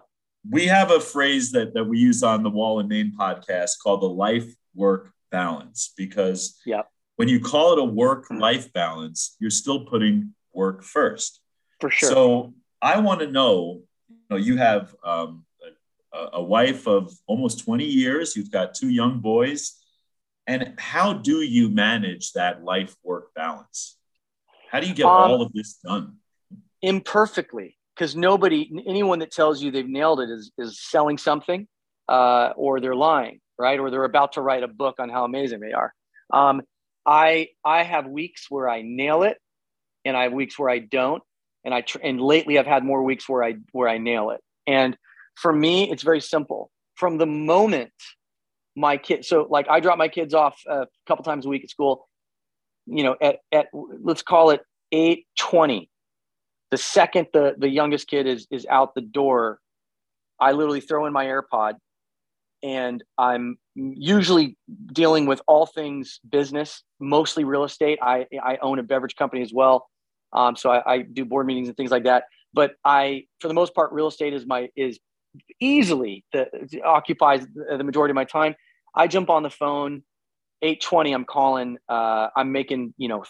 we 0.51 0.67
have 0.67 0.91
a 0.91 0.99
phrase 0.99 1.53
that, 1.53 1.73
that 1.75 1.85
we 1.85 1.99
use 1.99 2.25
on 2.25 2.43
the 2.43 2.51
wall 2.51 2.81
and 2.81 2.89
main 2.89 3.13
podcast 3.17 3.79
called 3.83 4.03
the 4.03 4.09
life 4.09 4.53
work 4.75 5.13
balance 5.31 5.95
because 5.97 6.61
yeah 6.67 6.83
when 7.17 7.29
you 7.29 7.41
call 7.41 7.73
it 7.73 7.79
a 7.79 7.85
work 7.85 8.27
life 8.31 8.73
balance 8.73 9.37
you're 9.39 9.51
still 9.51 9.85
putting 9.85 10.35
work 10.53 10.83
first 10.83 11.41
for 11.81 11.91
sure 11.91 12.09
so 12.11 12.55
i 12.81 12.99
want 12.99 13.21
to 13.21 13.27
know 13.27 13.81
you 14.09 14.17
know 14.31 14.37
you 14.37 14.57
have 14.57 14.95
um, 15.05 15.45
a 16.13 16.43
wife 16.43 16.87
of 16.87 17.13
almost 17.27 17.65
20 17.65 17.85
years. 17.85 18.37
You've 18.37 18.51
got 18.51 18.75
two 18.75 18.89
young 18.89 19.21
boys. 19.21 19.79
And 20.47 20.75
how 20.79 21.13
do 21.13 21.41
you 21.41 21.69
manage 21.69 22.33
that 22.33 22.65
life 22.65 22.95
work 23.03 23.33
balance? 23.35 23.97
How 24.71 24.81
do 24.81 24.87
you 24.87 24.95
get 24.95 25.07
um, 25.07 25.13
all 25.13 25.43
of 25.43 25.53
this 25.53 25.75
done? 25.75 26.17
Imperfectly, 26.83 27.79
because 27.95 28.17
nobody, 28.17 28.71
anyone 28.87 29.21
that 29.21 29.31
tells 29.31 29.63
you 29.63 29.71
they've 29.71 29.89
nailed 29.89 30.21
it 30.21 30.31
is, 30.31 30.51
is 30.59 30.81
selling 30.81 31.17
something 31.17 31.69
uh, 32.09 32.53
or 32.57 32.81
they're 32.81 32.97
lying, 32.97 33.41
right? 33.59 33.79
Or 33.79 33.91
they're 33.91 34.05
about 34.05 34.33
to 34.33 34.43
write 34.43 34.65
a 34.65 34.69
book 34.69 34.97
on 34.99 35.09
how 35.09 35.25
amazing 35.25 35.61
they 35.61 35.73
are. 35.73 35.95
Um, 36.33 36.63
I, 37.07 37.49
I 37.65 37.83
have 37.83 38.07
weeks 38.07 38.47
where 38.49 38.69
I 38.69 38.83
nail 38.83 39.23
it 39.23 39.39
and 40.05 40.17
I 40.17 40.25
have 40.25 40.33
weeks 40.33 40.59
where 40.59 40.71
I 40.71 40.79
don't. 40.79 41.23
And 41.65 41.73
I, 41.73 41.83
tr- 41.83 41.99
and 42.03 42.21
lately 42.21 42.59
I've 42.59 42.67
had 42.67 42.85
more 42.85 43.03
weeks 43.03 43.29
where 43.29 43.43
I, 43.43 43.55
where 43.73 43.89
I 43.89 43.99
nail 43.99 44.31
it. 44.31 44.41
And 44.67 44.97
for 45.37 45.53
me, 45.53 45.91
it's 45.91 46.03
very 46.03 46.21
simple. 46.21 46.71
From 46.95 47.19
the 47.19 47.27
moment 47.27 47.93
my 48.77 48.97
kid, 48.97 49.25
so 49.25 49.47
like 49.51 49.69
I 49.69 49.81
drop 49.81 49.99
my 49.99 50.09
kids 50.09 50.35
off 50.35 50.61
a 50.69 50.87
couple 51.07 51.25
times 51.25 51.47
a 51.47 51.49
week 51.49 51.65
at 51.65 51.71
school, 51.71 52.09
you 52.87 53.05
know, 53.05 53.17
at, 53.21 53.39
at 53.51 53.67
let's 53.73 54.23
call 54.23 54.51
it 54.51 54.61
820. 54.93 55.89
The 56.71 56.77
second 56.77 57.29
the, 57.33 57.55
the 57.59 57.69
youngest 57.69 58.09
kid 58.09 58.27
is, 58.27 58.47
is 58.51 58.67
out 58.67 58.95
the 58.95 59.03
door, 59.03 59.59
I 60.41 60.53
literally 60.53 60.81
throw 60.81 61.07
in 61.07 61.13
my 61.13 61.27
AirPod 61.27 61.75
and 62.63 63.03
I'm 63.19 63.59
usually 63.75 64.57
dealing 64.93 65.27
with 65.27 65.41
all 65.47 65.67
things 65.67 66.21
business, 66.29 66.83
mostly 67.01 67.45
real 67.45 67.65
estate. 67.65 67.99
I, 68.03 68.27
I 68.43 68.59
own 68.63 68.79
a 68.79 68.83
beverage 68.83 69.17
company 69.17 69.43
as 69.43 69.53
well. 69.53 69.89
Um, 70.33 70.57
so 70.57 70.71
I, 70.71 70.95
I 70.95 70.99
do 71.03 71.25
board 71.25 71.47
meetings 71.47 71.69
and 71.69 71.77
things 71.77 71.91
like 71.91 72.05
that. 72.05 72.25
But 72.55 72.73
I, 72.85 73.25
for 73.41 73.49
the 73.49 73.55
most 73.55 73.75
part, 73.75 73.93
real 73.93 74.09
estate 74.09 74.35
is 74.35 74.47
my, 74.47 74.69
is 74.77 74.99
easily 75.61 76.25
the, 76.33 76.49
occupies 76.85 77.47
the 77.55 77.85
majority 77.85 78.13
of 78.13 78.17
my 78.17 78.25
time. 78.25 78.55
I 78.95 79.07
jump 79.07 79.31
on 79.31 79.43
the 79.43 79.51
phone, 79.51 80.03
820, 80.61 81.13
I'm 81.13 81.25
calling, 81.25 81.79
uh, 81.89 82.29
I'm 82.37 82.53
making, 82.53 82.95
you 82.99 83.09
know, 83.09 83.25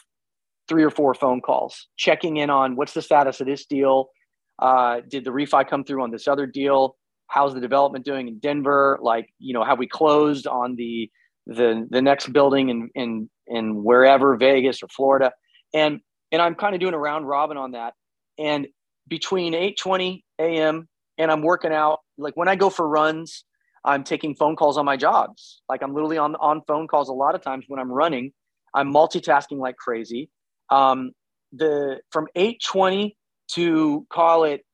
three 0.69 0.83
or 0.83 0.91
four 0.91 1.15
phone 1.15 1.41
calls, 1.41 1.89
checking 1.97 2.37
in 2.39 2.51
on 2.51 2.77
what's 2.77 2.95
the 2.95 3.03
status 3.03 3.41
of 3.41 3.47
this 3.47 3.67
deal. 3.67 4.11
Uh, 4.59 5.01
did 5.09 5.25
the 5.25 5.31
refi 5.31 5.69
come 5.69 5.85
through 5.85 6.03
on 6.03 6.11
this 6.11 6.29
other 6.29 6.47
deal? 6.47 6.97
How's 7.33 7.55
the 7.55 7.61
development 7.61 8.05
doing 8.05 8.29
in 8.29 8.39
Denver? 8.39 8.99
Like, 9.01 9.29
you 9.39 9.55
know, 9.55 9.65
have 9.65 9.79
we 9.79 9.87
closed 9.87 10.47
on 10.47 10.77
the 10.77 11.11
the 11.47 11.87
the 11.91 12.03
next 12.03 12.33
building 12.33 12.69
in 12.69 12.91
in 12.95 13.31
in 13.47 13.83
wherever 13.83 14.37
Vegas 14.37 14.83
or 14.83 14.89
Florida? 14.89 15.33
And 15.75 16.01
and 16.31 16.43
I'm 16.43 16.55
kind 16.55 16.75
of 16.75 16.81
doing 16.81 16.95
a 16.95 16.99
round 16.99 17.27
robin 17.27 17.57
on 17.57 17.73
that. 17.73 17.95
And 18.39 18.67
between 19.09 19.55
8:20 19.55 20.23
a.m 20.39 20.89
and 21.19 21.31
I'm 21.31 21.43
working 21.43 21.73
out. 21.73 22.01
Like 22.19 22.37
when 22.37 22.49
I 22.49 22.57
go 22.57 22.71
for 22.71 22.89
runs, 22.89 23.45
I'm 23.85 24.05
taking 24.05 24.35
phone 24.35 24.57
calls 24.57 24.79
on 24.79 24.85
my 24.85 24.97
jobs. 24.97 25.63
Like 25.69 25.83
I'm 25.83 25.95
literally 25.95 26.19
on 26.19 26.35
on 26.37 26.63
phone 26.67 26.89
calls 26.89 27.09
a 27.09 27.13
lot 27.13 27.35
of 27.35 27.43
times 27.43 27.65
when 27.69 27.81
I'm 27.81 27.91
running. 27.91 28.33
I'm 28.75 28.93
multitasking 28.93 29.59
like 29.59 29.77
crazy. 29.77 30.31
Um, 30.71 31.13
the 31.53 32.01
from 32.11 32.27
8:20 32.37 33.17
to 33.55 34.07
call 34.11 34.45
it 34.45 34.65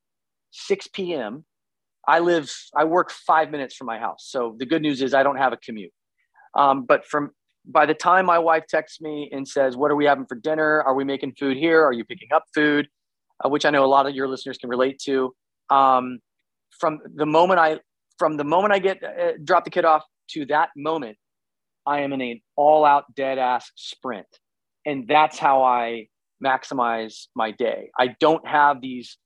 6 0.53 0.89
p.m. 0.89 1.45
I 2.09 2.21
live. 2.21 2.51
I 2.75 2.85
work 2.85 3.11
five 3.11 3.51
minutes 3.51 3.77
from 3.77 3.87
my 3.87 3.99
house. 3.99 4.27
So 4.29 4.57
the 4.59 4.67
good 4.67 4.83
news 4.83 5.03
is 5.03 5.13
I 5.15 5.23
don't 5.23 5.37
have 5.37 5.53
a 5.53 5.59
commute. 5.59 5.93
Um, 6.57 6.85
but 6.87 7.07
from 7.07 7.31
by 7.67 7.85
the 7.85 7.95
time 7.95 8.25
my 8.25 8.39
wife 8.39 8.65
texts 8.67 9.01
me 9.01 9.29
and 9.31 9.47
says, 9.47 9.77
"What 9.77 9.91
are 9.91 9.97
we 9.97 10.07
having 10.07 10.27
for 10.27 10.35
dinner? 10.35 10.83
Are 10.83 10.95
we 10.95 11.05
making 11.05 11.35
food 11.39 11.59
here? 11.59 11.85
Are 11.85 11.93
you 11.93 12.05
picking 12.05 12.31
up 12.35 12.45
food?" 12.55 12.89
Uh, 13.45 13.51
which 13.51 13.65
I 13.65 13.71
know 13.71 13.85
a 13.85 13.87
lot 13.87 14.07
of 14.07 14.15
your 14.15 14.27
listeners 14.27 14.59
can 14.59 14.71
relate 14.71 14.99
to. 15.05 15.33
Um, 15.71 16.19
from 16.81 16.99
the 17.15 17.27
moment 17.27 17.61
I 17.61 17.81
from 18.19 18.37
the 18.37 18.45
moment 18.45 18.73
I 18.73 18.79
get 18.79 19.03
uh, 19.05 19.33
drop 19.45 19.65
the 19.65 19.71
kid 19.71 19.85
off 19.85 20.05
to 20.31 20.47
that 20.47 20.71
moment, 20.77 21.19
I 21.87 22.01
am 22.01 22.13
in 22.13 22.21
an 22.21 22.41
all 22.57 22.85
out 22.85 23.05
dead 23.15 23.39
ass 23.39 23.71
sprint. 23.77 24.27
And 24.87 25.07
that's 25.07 25.39
how 25.39 25.63
I 25.63 26.09
maximize 26.45 27.27
my 27.35 27.51
day. 27.51 27.91
I 27.99 28.15
don't 28.21 28.47
have 28.47 28.81
these 28.81 29.19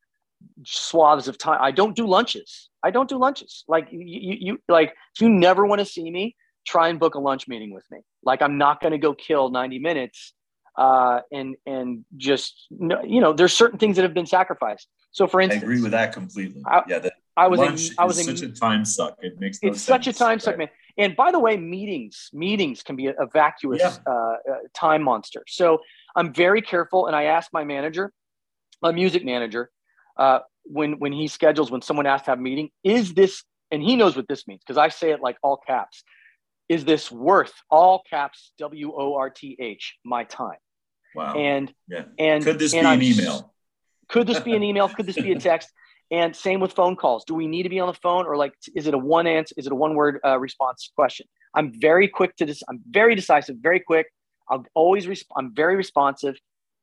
swaths 0.64 1.28
of 1.28 1.38
time. 1.38 1.58
I 1.60 1.70
don't 1.70 1.96
do 1.96 2.06
lunches. 2.06 2.70
I 2.82 2.90
don't 2.90 3.08
do 3.08 3.18
lunches. 3.18 3.64
Like 3.68 3.88
you, 3.90 4.36
you, 4.40 4.58
like 4.68 4.94
if 5.14 5.20
you 5.20 5.28
never 5.28 5.66
want 5.66 5.80
to 5.80 5.84
see 5.84 6.10
me, 6.10 6.36
try 6.66 6.88
and 6.88 6.98
book 6.98 7.14
a 7.14 7.18
lunch 7.18 7.48
meeting 7.48 7.72
with 7.72 7.84
me. 7.90 8.00
Like 8.22 8.42
I'm 8.42 8.58
not 8.58 8.80
going 8.80 8.92
to 8.92 8.98
go 8.98 9.14
kill 9.14 9.50
90 9.50 9.78
minutes 9.78 10.34
uh, 10.76 11.20
and 11.30 11.56
and 11.66 12.04
just 12.16 12.66
you 12.70 13.20
know 13.20 13.32
there's 13.32 13.52
certain 13.52 13.78
things 13.78 13.96
that 13.96 14.02
have 14.02 14.14
been 14.14 14.26
sacrificed. 14.26 14.88
So 15.10 15.26
for 15.26 15.40
instance, 15.40 15.62
I 15.62 15.66
agree 15.66 15.82
with 15.82 15.90
that 15.92 16.12
completely. 16.12 16.62
I, 16.66 16.82
yeah, 16.88 16.98
that 17.00 17.12
I 17.36 17.48
was 17.48 17.60
in, 17.60 17.96
I 17.98 18.04
was 18.04 18.18
in, 18.18 18.36
such 18.36 18.42
a 18.42 18.52
time 18.52 18.84
suck. 18.84 19.18
It 19.22 19.38
makes 19.38 19.62
no 19.62 19.70
it's 19.70 19.80
sense. 19.80 20.04
such 20.04 20.06
a 20.06 20.12
time 20.12 20.38
suck, 20.38 20.56
man. 20.56 20.68
And 20.96 21.16
by 21.16 21.30
the 21.30 21.38
way, 21.38 21.56
meetings 21.56 22.30
meetings 22.32 22.82
can 22.82 22.96
be 22.96 23.08
a, 23.08 23.12
a 23.12 23.26
vacuous 23.26 23.80
yeah. 23.80 23.96
uh, 24.06 24.36
uh, 24.50 24.56
time 24.74 25.02
monster. 25.02 25.42
So 25.46 25.78
I'm 26.16 26.32
very 26.32 26.62
careful, 26.62 27.06
and 27.06 27.16
I 27.16 27.24
ask 27.24 27.50
my 27.52 27.64
manager, 27.64 28.12
my 28.80 28.92
music 28.92 29.24
manager, 29.24 29.70
uh, 30.16 30.40
when 30.64 30.98
when 30.98 31.12
he 31.12 31.28
schedules 31.28 31.70
when 31.70 31.82
someone 31.82 32.06
asks 32.06 32.26
to 32.26 32.32
have 32.32 32.38
a 32.38 32.42
meeting, 32.42 32.70
is 32.84 33.14
this 33.14 33.42
and 33.70 33.82
he 33.82 33.96
knows 33.96 34.16
what 34.16 34.28
this 34.28 34.46
means 34.46 34.60
because 34.66 34.78
I 34.78 34.88
say 34.88 35.10
it 35.10 35.20
like 35.20 35.36
all 35.42 35.56
caps 35.56 36.04
is 36.68 36.84
this 36.84 37.12
worth 37.12 37.52
all 37.70 38.02
caps 38.08 38.52
W 38.58 38.92
O 38.96 39.14
R 39.14 39.28
T 39.28 39.56
H 39.60 39.98
my 40.04 40.24
time? 40.24 40.56
Wow. 41.14 41.34
And 41.34 41.72
yeah. 41.88 42.04
and 42.18 42.42
could 42.42 42.58
this 42.58 42.72
and 42.72 42.84
be 42.84 42.86
I'm, 42.86 42.98
an 42.98 43.04
email? 43.04 43.54
Could 44.08 44.26
this 44.26 44.40
be 44.40 44.54
an 44.54 44.62
email? 44.62 44.88
could 44.88 45.06
this 45.06 45.16
be 45.16 45.32
a 45.32 45.38
text? 45.38 45.70
And 46.10 46.36
same 46.36 46.60
with 46.60 46.74
phone 46.74 46.94
calls. 46.94 47.24
Do 47.24 47.32
we 47.32 47.46
need 47.46 47.62
to 47.62 47.70
be 47.70 47.80
on 47.80 47.86
the 47.86 47.98
phone 48.02 48.26
or 48.26 48.36
like 48.36 48.52
is 48.76 48.86
it 48.86 48.92
a 48.92 48.98
one 48.98 49.26
answer? 49.26 49.54
Is 49.56 49.64
it 49.64 49.72
a 49.72 49.74
one 49.74 49.94
word 49.94 50.20
uh, 50.22 50.38
response 50.38 50.92
question? 50.94 51.26
I'm 51.54 51.72
very 51.80 52.06
quick 52.06 52.36
to 52.36 52.44
this. 52.44 52.62
I'm 52.68 52.80
very 52.86 53.14
decisive, 53.14 53.56
very 53.62 53.80
quick. 53.80 54.08
I'll 54.46 54.66
always 54.74 55.06
respond. 55.08 55.46
I'm 55.46 55.54
very 55.54 55.74
responsive, 55.74 56.36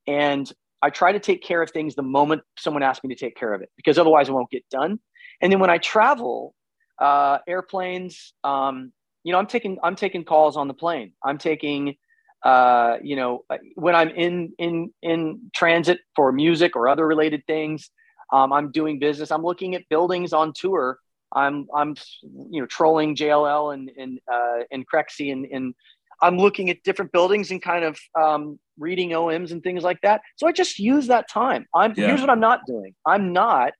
and 0.08 0.52
I 0.82 0.90
try 0.90 1.12
to 1.12 1.20
take 1.20 1.44
care 1.44 1.62
of 1.62 1.72
things 1.72 1.96
the 1.96 2.04
moment 2.04 2.42
someone 2.58 2.84
asks 2.84 3.04
me 3.04 3.14
to 3.14 3.20
take 3.20 3.36
care 3.36 3.54
of 3.54 3.62
it 3.62 3.70
because 3.76 3.98
otherwise 3.98 4.30
it 4.30 4.32
won't 4.32 4.50
get 4.50 4.68
done. 4.70 5.00
And 5.42 5.52
then 5.52 5.60
when 5.60 5.70
I 5.70 5.78
travel, 5.78 6.56
uh, 7.00 7.40
airplanes, 7.48 8.34
um, 8.44 8.92
you 9.24 9.32
know, 9.32 9.40
I'm 9.40 9.48
taking 9.48 9.78
I'm 9.84 9.96
taking 9.96 10.24
calls 10.24 10.58
on 10.58 10.68
the 10.68 10.74
plane. 10.74 11.14
I'm 11.24 11.38
taking 11.38 11.96
uh, 12.44 12.98
you 13.04 13.16
know, 13.16 13.44
when 13.76 13.96
I'm 13.96 14.10
in 14.10 14.54
in 14.58 14.94
in 15.02 15.52
transit 15.54 16.00
for 16.16 16.32
music 16.32 16.76
or 16.76 16.88
other 16.88 17.06
related 17.06 17.46
things, 17.46 17.90
um, 18.32 18.54
I'm 18.54 18.72
doing 18.72 19.00
business. 19.00 19.32
I'm 19.32 19.44
looking 19.44 19.76
at 19.76 19.90
buildings 19.90 20.32
on 20.32 20.54
tour. 20.54 21.00
I'm 21.34 21.68
I'm 21.76 21.96
you 22.24 22.62
know 22.62 22.66
trolling 22.66 23.16
JLL 23.16 23.74
and 23.74 23.92
and 23.98 24.20
uh, 24.32 24.64
and 24.72 24.86
Crexi 24.88 25.32
and 25.32 25.46
and 25.46 25.76
I'm 26.22 26.38
looking 26.38 26.70
at 26.70 26.84
different 26.84 27.12
buildings 27.12 27.52
and 27.52 27.62
kind 27.62 27.86
of 27.86 28.00
um, 28.20 28.60
reading 28.78 29.12
OMs 29.12 29.52
and 29.52 29.64
things 29.64 29.84
like 29.84 30.00
that. 30.02 30.22
So 30.36 30.48
I 30.48 30.52
just 30.52 30.80
use 30.80 31.08
that 31.08 31.30
time. 31.30 31.66
I'm 31.74 31.94
yeah. 31.96 32.08
here's 32.08 32.22
what 32.22 32.30
I'm 32.30 32.40
not 32.40 32.62
doing. 32.66 32.94
I'm 33.06 33.34
not 33.34 33.74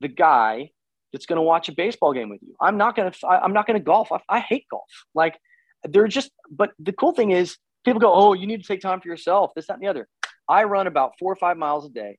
the 0.00 0.08
guy 0.08 0.70
that's 1.12 1.26
going 1.26 1.36
to 1.36 1.42
watch 1.42 1.68
a 1.68 1.72
baseball 1.72 2.12
game 2.12 2.30
with 2.30 2.42
you. 2.42 2.54
I'm 2.60 2.76
not 2.76 2.96
going 2.96 3.10
to, 3.10 3.26
I'm 3.26 3.52
not 3.52 3.66
going 3.66 3.78
to 3.78 3.84
golf. 3.84 4.10
I, 4.10 4.20
I, 4.28 4.40
hate 4.40 4.64
golf. 4.70 4.88
Like 5.14 5.38
they're 5.84 6.08
just, 6.08 6.30
but 6.50 6.72
the 6.78 6.92
cool 6.92 7.12
thing 7.12 7.30
is 7.30 7.58
people 7.84 8.00
go, 8.00 8.12
Oh, 8.12 8.32
you 8.32 8.46
need 8.46 8.62
to 8.62 8.66
take 8.66 8.80
time 8.80 9.00
for 9.00 9.08
yourself. 9.08 9.52
This, 9.54 9.66
that, 9.66 9.74
and 9.74 9.82
the 9.82 9.88
other. 9.88 10.08
I 10.48 10.64
run 10.64 10.86
about 10.86 11.12
four 11.18 11.32
or 11.32 11.36
five 11.36 11.56
miles 11.56 11.86
a 11.86 11.90
day. 11.90 12.18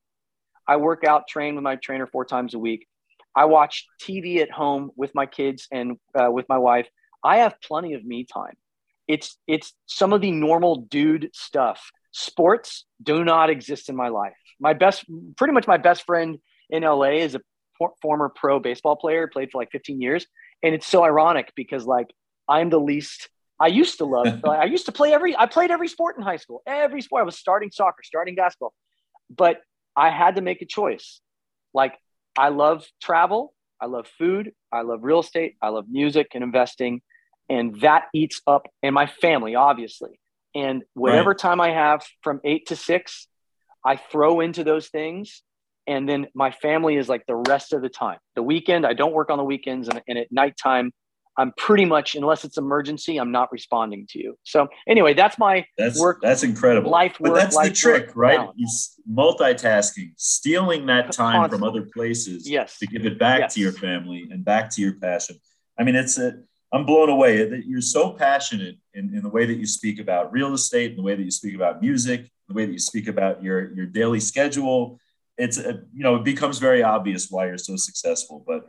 I 0.66 0.76
work 0.76 1.04
out, 1.04 1.28
train 1.28 1.56
with 1.56 1.64
my 1.64 1.76
trainer 1.76 2.06
four 2.06 2.24
times 2.24 2.54
a 2.54 2.58
week. 2.58 2.86
I 3.36 3.46
watch 3.46 3.86
TV 4.00 4.38
at 4.38 4.50
home 4.50 4.90
with 4.96 5.14
my 5.14 5.26
kids 5.26 5.66
and 5.70 5.98
uh, 6.18 6.30
with 6.30 6.46
my 6.48 6.58
wife. 6.58 6.88
I 7.22 7.38
have 7.38 7.60
plenty 7.60 7.94
of 7.94 8.04
me 8.04 8.26
time. 8.32 8.54
It's, 9.06 9.38
it's 9.46 9.74
some 9.86 10.12
of 10.12 10.20
the 10.20 10.30
normal 10.30 10.76
dude 10.76 11.30
stuff. 11.34 11.90
Sports 12.12 12.86
do 13.02 13.24
not 13.24 13.50
exist 13.50 13.88
in 13.88 13.96
my 13.96 14.08
life. 14.08 14.36
My 14.60 14.72
best, 14.72 15.04
pretty 15.36 15.52
much 15.52 15.66
my 15.66 15.76
best 15.76 16.04
friend 16.04 16.38
in 16.70 16.82
LA 16.82 17.16
is 17.18 17.34
a 17.34 17.40
former 18.00 18.28
pro 18.34 18.60
baseball 18.60 18.96
player, 18.96 19.28
played 19.28 19.50
for 19.50 19.58
like 19.60 19.70
15 19.72 20.00
years. 20.00 20.26
And 20.62 20.74
it's 20.74 20.86
so 20.86 21.04
ironic 21.04 21.52
because 21.56 21.84
like 21.84 22.08
I'm 22.48 22.70
the 22.70 22.80
least 22.80 23.28
I 23.60 23.68
used 23.68 23.98
to 23.98 24.04
love 24.04 24.44
I 24.48 24.64
used 24.64 24.86
to 24.86 24.92
play 24.92 25.12
every 25.12 25.36
I 25.36 25.46
played 25.46 25.70
every 25.70 25.88
sport 25.88 26.16
in 26.16 26.22
high 26.22 26.36
school. 26.36 26.62
Every 26.66 27.02
sport. 27.02 27.22
I 27.22 27.24
was 27.24 27.38
starting 27.38 27.70
soccer, 27.70 28.02
starting 28.02 28.34
basketball. 28.34 28.72
But 29.30 29.60
I 29.96 30.10
had 30.10 30.36
to 30.36 30.42
make 30.42 30.62
a 30.62 30.66
choice. 30.66 31.20
Like 31.72 31.94
I 32.36 32.48
love 32.48 32.86
travel, 33.02 33.54
I 33.80 33.86
love 33.86 34.06
food, 34.18 34.52
I 34.72 34.82
love 34.82 35.00
real 35.02 35.20
estate, 35.20 35.56
I 35.62 35.68
love 35.68 35.86
music 35.88 36.28
and 36.34 36.42
investing. 36.42 37.02
And 37.48 37.80
that 37.80 38.04
eats 38.14 38.40
up 38.46 38.68
and 38.82 38.94
my 38.94 39.06
family, 39.06 39.54
obviously. 39.54 40.18
And 40.54 40.84
whatever 40.94 41.30
right. 41.30 41.38
time 41.38 41.60
I 41.60 41.70
have 41.70 42.04
from 42.22 42.40
eight 42.44 42.68
to 42.68 42.76
six, 42.76 43.26
I 43.84 43.96
throw 43.96 44.40
into 44.40 44.64
those 44.64 44.88
things 44.88 45.42
and 45.86 46.08
then 46.08 46.28
my 46.34 46.50
family 46.50 46.96
is 46.96 47.08
like 47.08 47.26
the 47.26 47.36
rest 47.36 47.72
of 47.72 47.82
the 47.82 47.88
time. 47.88 48.18
The 48.34 48.42
weekend, 48.42 48.86
I 48.86 48.94
don't 48.94 49.12
work 49.12 49.30
on 49.30 49.38
the 49.38 49.44
weekends, 49.44 49.88
and, 49.88 50.00
and 50.08 50.18
at 50.18 50.28
nighttime, 50.30 50.92
I'm 51.36 51.52
pretty 51.56 51.84
much, 51.84 52.14
unless 52.14 52.44
it's 52.44 52.58
emergency, 52.58 53.16
I'm 53.16 53.32
not 53.32 53.50
responding 53.50 54.06
to 54.10 54.20
you. 54.20 54.38
So 54.44 54.68
anyway, 54.86 55.14
that's 55.14 55.36
my 55.36 55.66
that's, 55.76 55.98
work. 55.98 56.20
That's 56.22 56.44
incredible. 56.44 56.90
Life, 56.90 57.16
but 57.20 57.32
work, 57.32 57.40
that's 57.40 57.56
life, 57.56 57.70
the 57.70 57.74
trick, 57.74 58.06
work, 58.08 58.16
right? 58.16 58.48
You 58.54 58.68
multitasking, 59.10 60.12
stealing 60.16 60.86
that 60.86 61.10
time 61.12 61.40
Constantly. 61.40 61.58
from 61.58 61.68
other 61.68 61.90
places 61.92 62.48
yes. 62.48 62.78
to 62.78 62.86
give 62.86 63.04
it 63.04 63.18
back 63.18 63.40
yes. 63.40 63.54
to 63.54 63.60
your 63.60 63.72
family 63.72 64.28
and 64.30 64.44
back 64.44 64.70
to 64.70 64.80
your 64.80 64.94
passion. 64.94 65.36
I 65.76 65.82
mean, 65.82 65.96
it's 65.96 66.18
a, 66.18 66.34
I'm 66.72 66.84
blown 66.84 67.08
away 67.08 67.48
that 67.48 67.66
you're 67.66 67.80
so 67.80 68.10
passionate 68.10 68.76
in, 68.94 69.14
in 69.14 69.22
the 69.22 69.28
way 69.28 69.46
that 69.46 69.54
you 69.54 69.66
speak 69.66 70.00
about 70.00 70.32
real 70.32 70.54
estate, 70.54 70.90
in 70.90 70.96
the 70.96 71.02
way 71.02 71.14
that 71.14 71.22
you 71.22 71.30
speak 71.30 71.54
about 71.54 71.80
music, 71.80 72.28
the 72.48 72.54
way 72.54 72.66
that 72.66 72.72
you 72.72 72.78
speak 72.78 73.06
about 73.06 73.42
your, 73.42 73.72
your 73.74 73.86
daily 73.86 74.20
schedule, 74.20 74.98
it's 75.36 75.58
a, 75.58 75.82
you 75.92 76.02
know 76.02 76.16
it 76.16 76.24
becomes 76.24 76.58
very 76.58 76.82
obvious 76.82 77.28
why 77.30 77.46
you're 77.46 77.58
so 77.58 77.76
successful. 77.76 78.44
But 78.46 78.66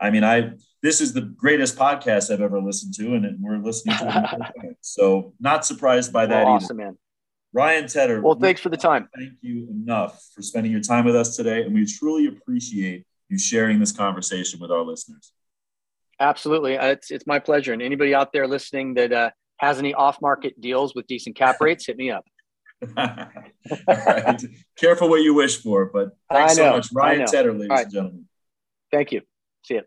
i 0.00 0.10
mean 0.10 0.24
i 0.24 0.52
this 0.82 1.00
is 1.00 1.12
the 1.12 1.20
greatest 1.20 1.76
podcast 1.76 2.30
i've 2.32 2.40
ever 2.40 2.60
listened 2.60 2.94
to 2.94 3.14
and 3.14 3.36
we're 3.40 3.58
listening 3.58 3.96
to 3.96 4.50
it 4.62 4.76
so 4.80 5.32
not 5.40 5.64
surprised 5.64 6.12
by 6.12 6.26
that 6.26 6.44
well, 6.44 6.54
awesome 6.54 6.80
either. 6.80 6.90
man. 6.90 6.98
Ryan 7.52 7.88
tedder 7.88 8.22
well 8.22 8.34
thanks 8.34 8.60
for 8.60 8.68
the 8.68 8.76
time. 8.76 9.08
thank 9.16 9.32
you 9.40 9.68
enough 9.70 10.22
for 10.34 10.42
spending 10.42 10.72
your 10.72 10.80
time 10.80 11.04
with 11.04 11.16
us 11.16 11.36
today 11.36 11.62
and 11.62 11.74
we 11.74 11.86
truly 11.86 12.26
appreciate 12.26 13.06
you 13.28 13.38
sharing 13.38 13.78
this 13.80 13.92
conversation 13.92 14.60
with 14.60 14.70
our 14.70 14.82
listeners 14.82 15.32
absolutely 16.20 16.76
uh, 16.76 16.88
it's, 16.88 17.10
it's 17.10 17.26
my 17.26 17.38
pleasure 17.38 17.72
and 17.72 17.82
anybody 17.82 18.14
out 18.14 18.32
there 18.32 18.46
listening 18.46 18.94
that 18.94 19.12
uh, 19.12 19.30
has 19.58 19.78
any 19.78 19.94
off-market 19.94 20.60
deals 20.60 20.94
with 20.94 21.06
decent 21.06 21.36
cap 21.36 21.56
rates 21.60 21.86
hit 21.86 21.96
me 21.96 22.10
up 22.10 22.24
right. 22.96 24.42
Careful 24.76 25.08
what 25.08 25.22
you 25.22 25.34
wish 25.34 25.60
for, 25.60 25.86
but 25.86 26.10
thanks 26.30 26.56
so 26.56 26.70
much. 26.70 26.88
Ryan 26.92 27.26
Tedder, 27.26 27.52
ladies 27.52 27.68
right. 27.68 27.84
and 27.84 27.92
gentlemen. 27.92 28.28
Thank 28.90 29.12
you. 29.12 29.22
See 29.64 29.74
you. 29.74 29.82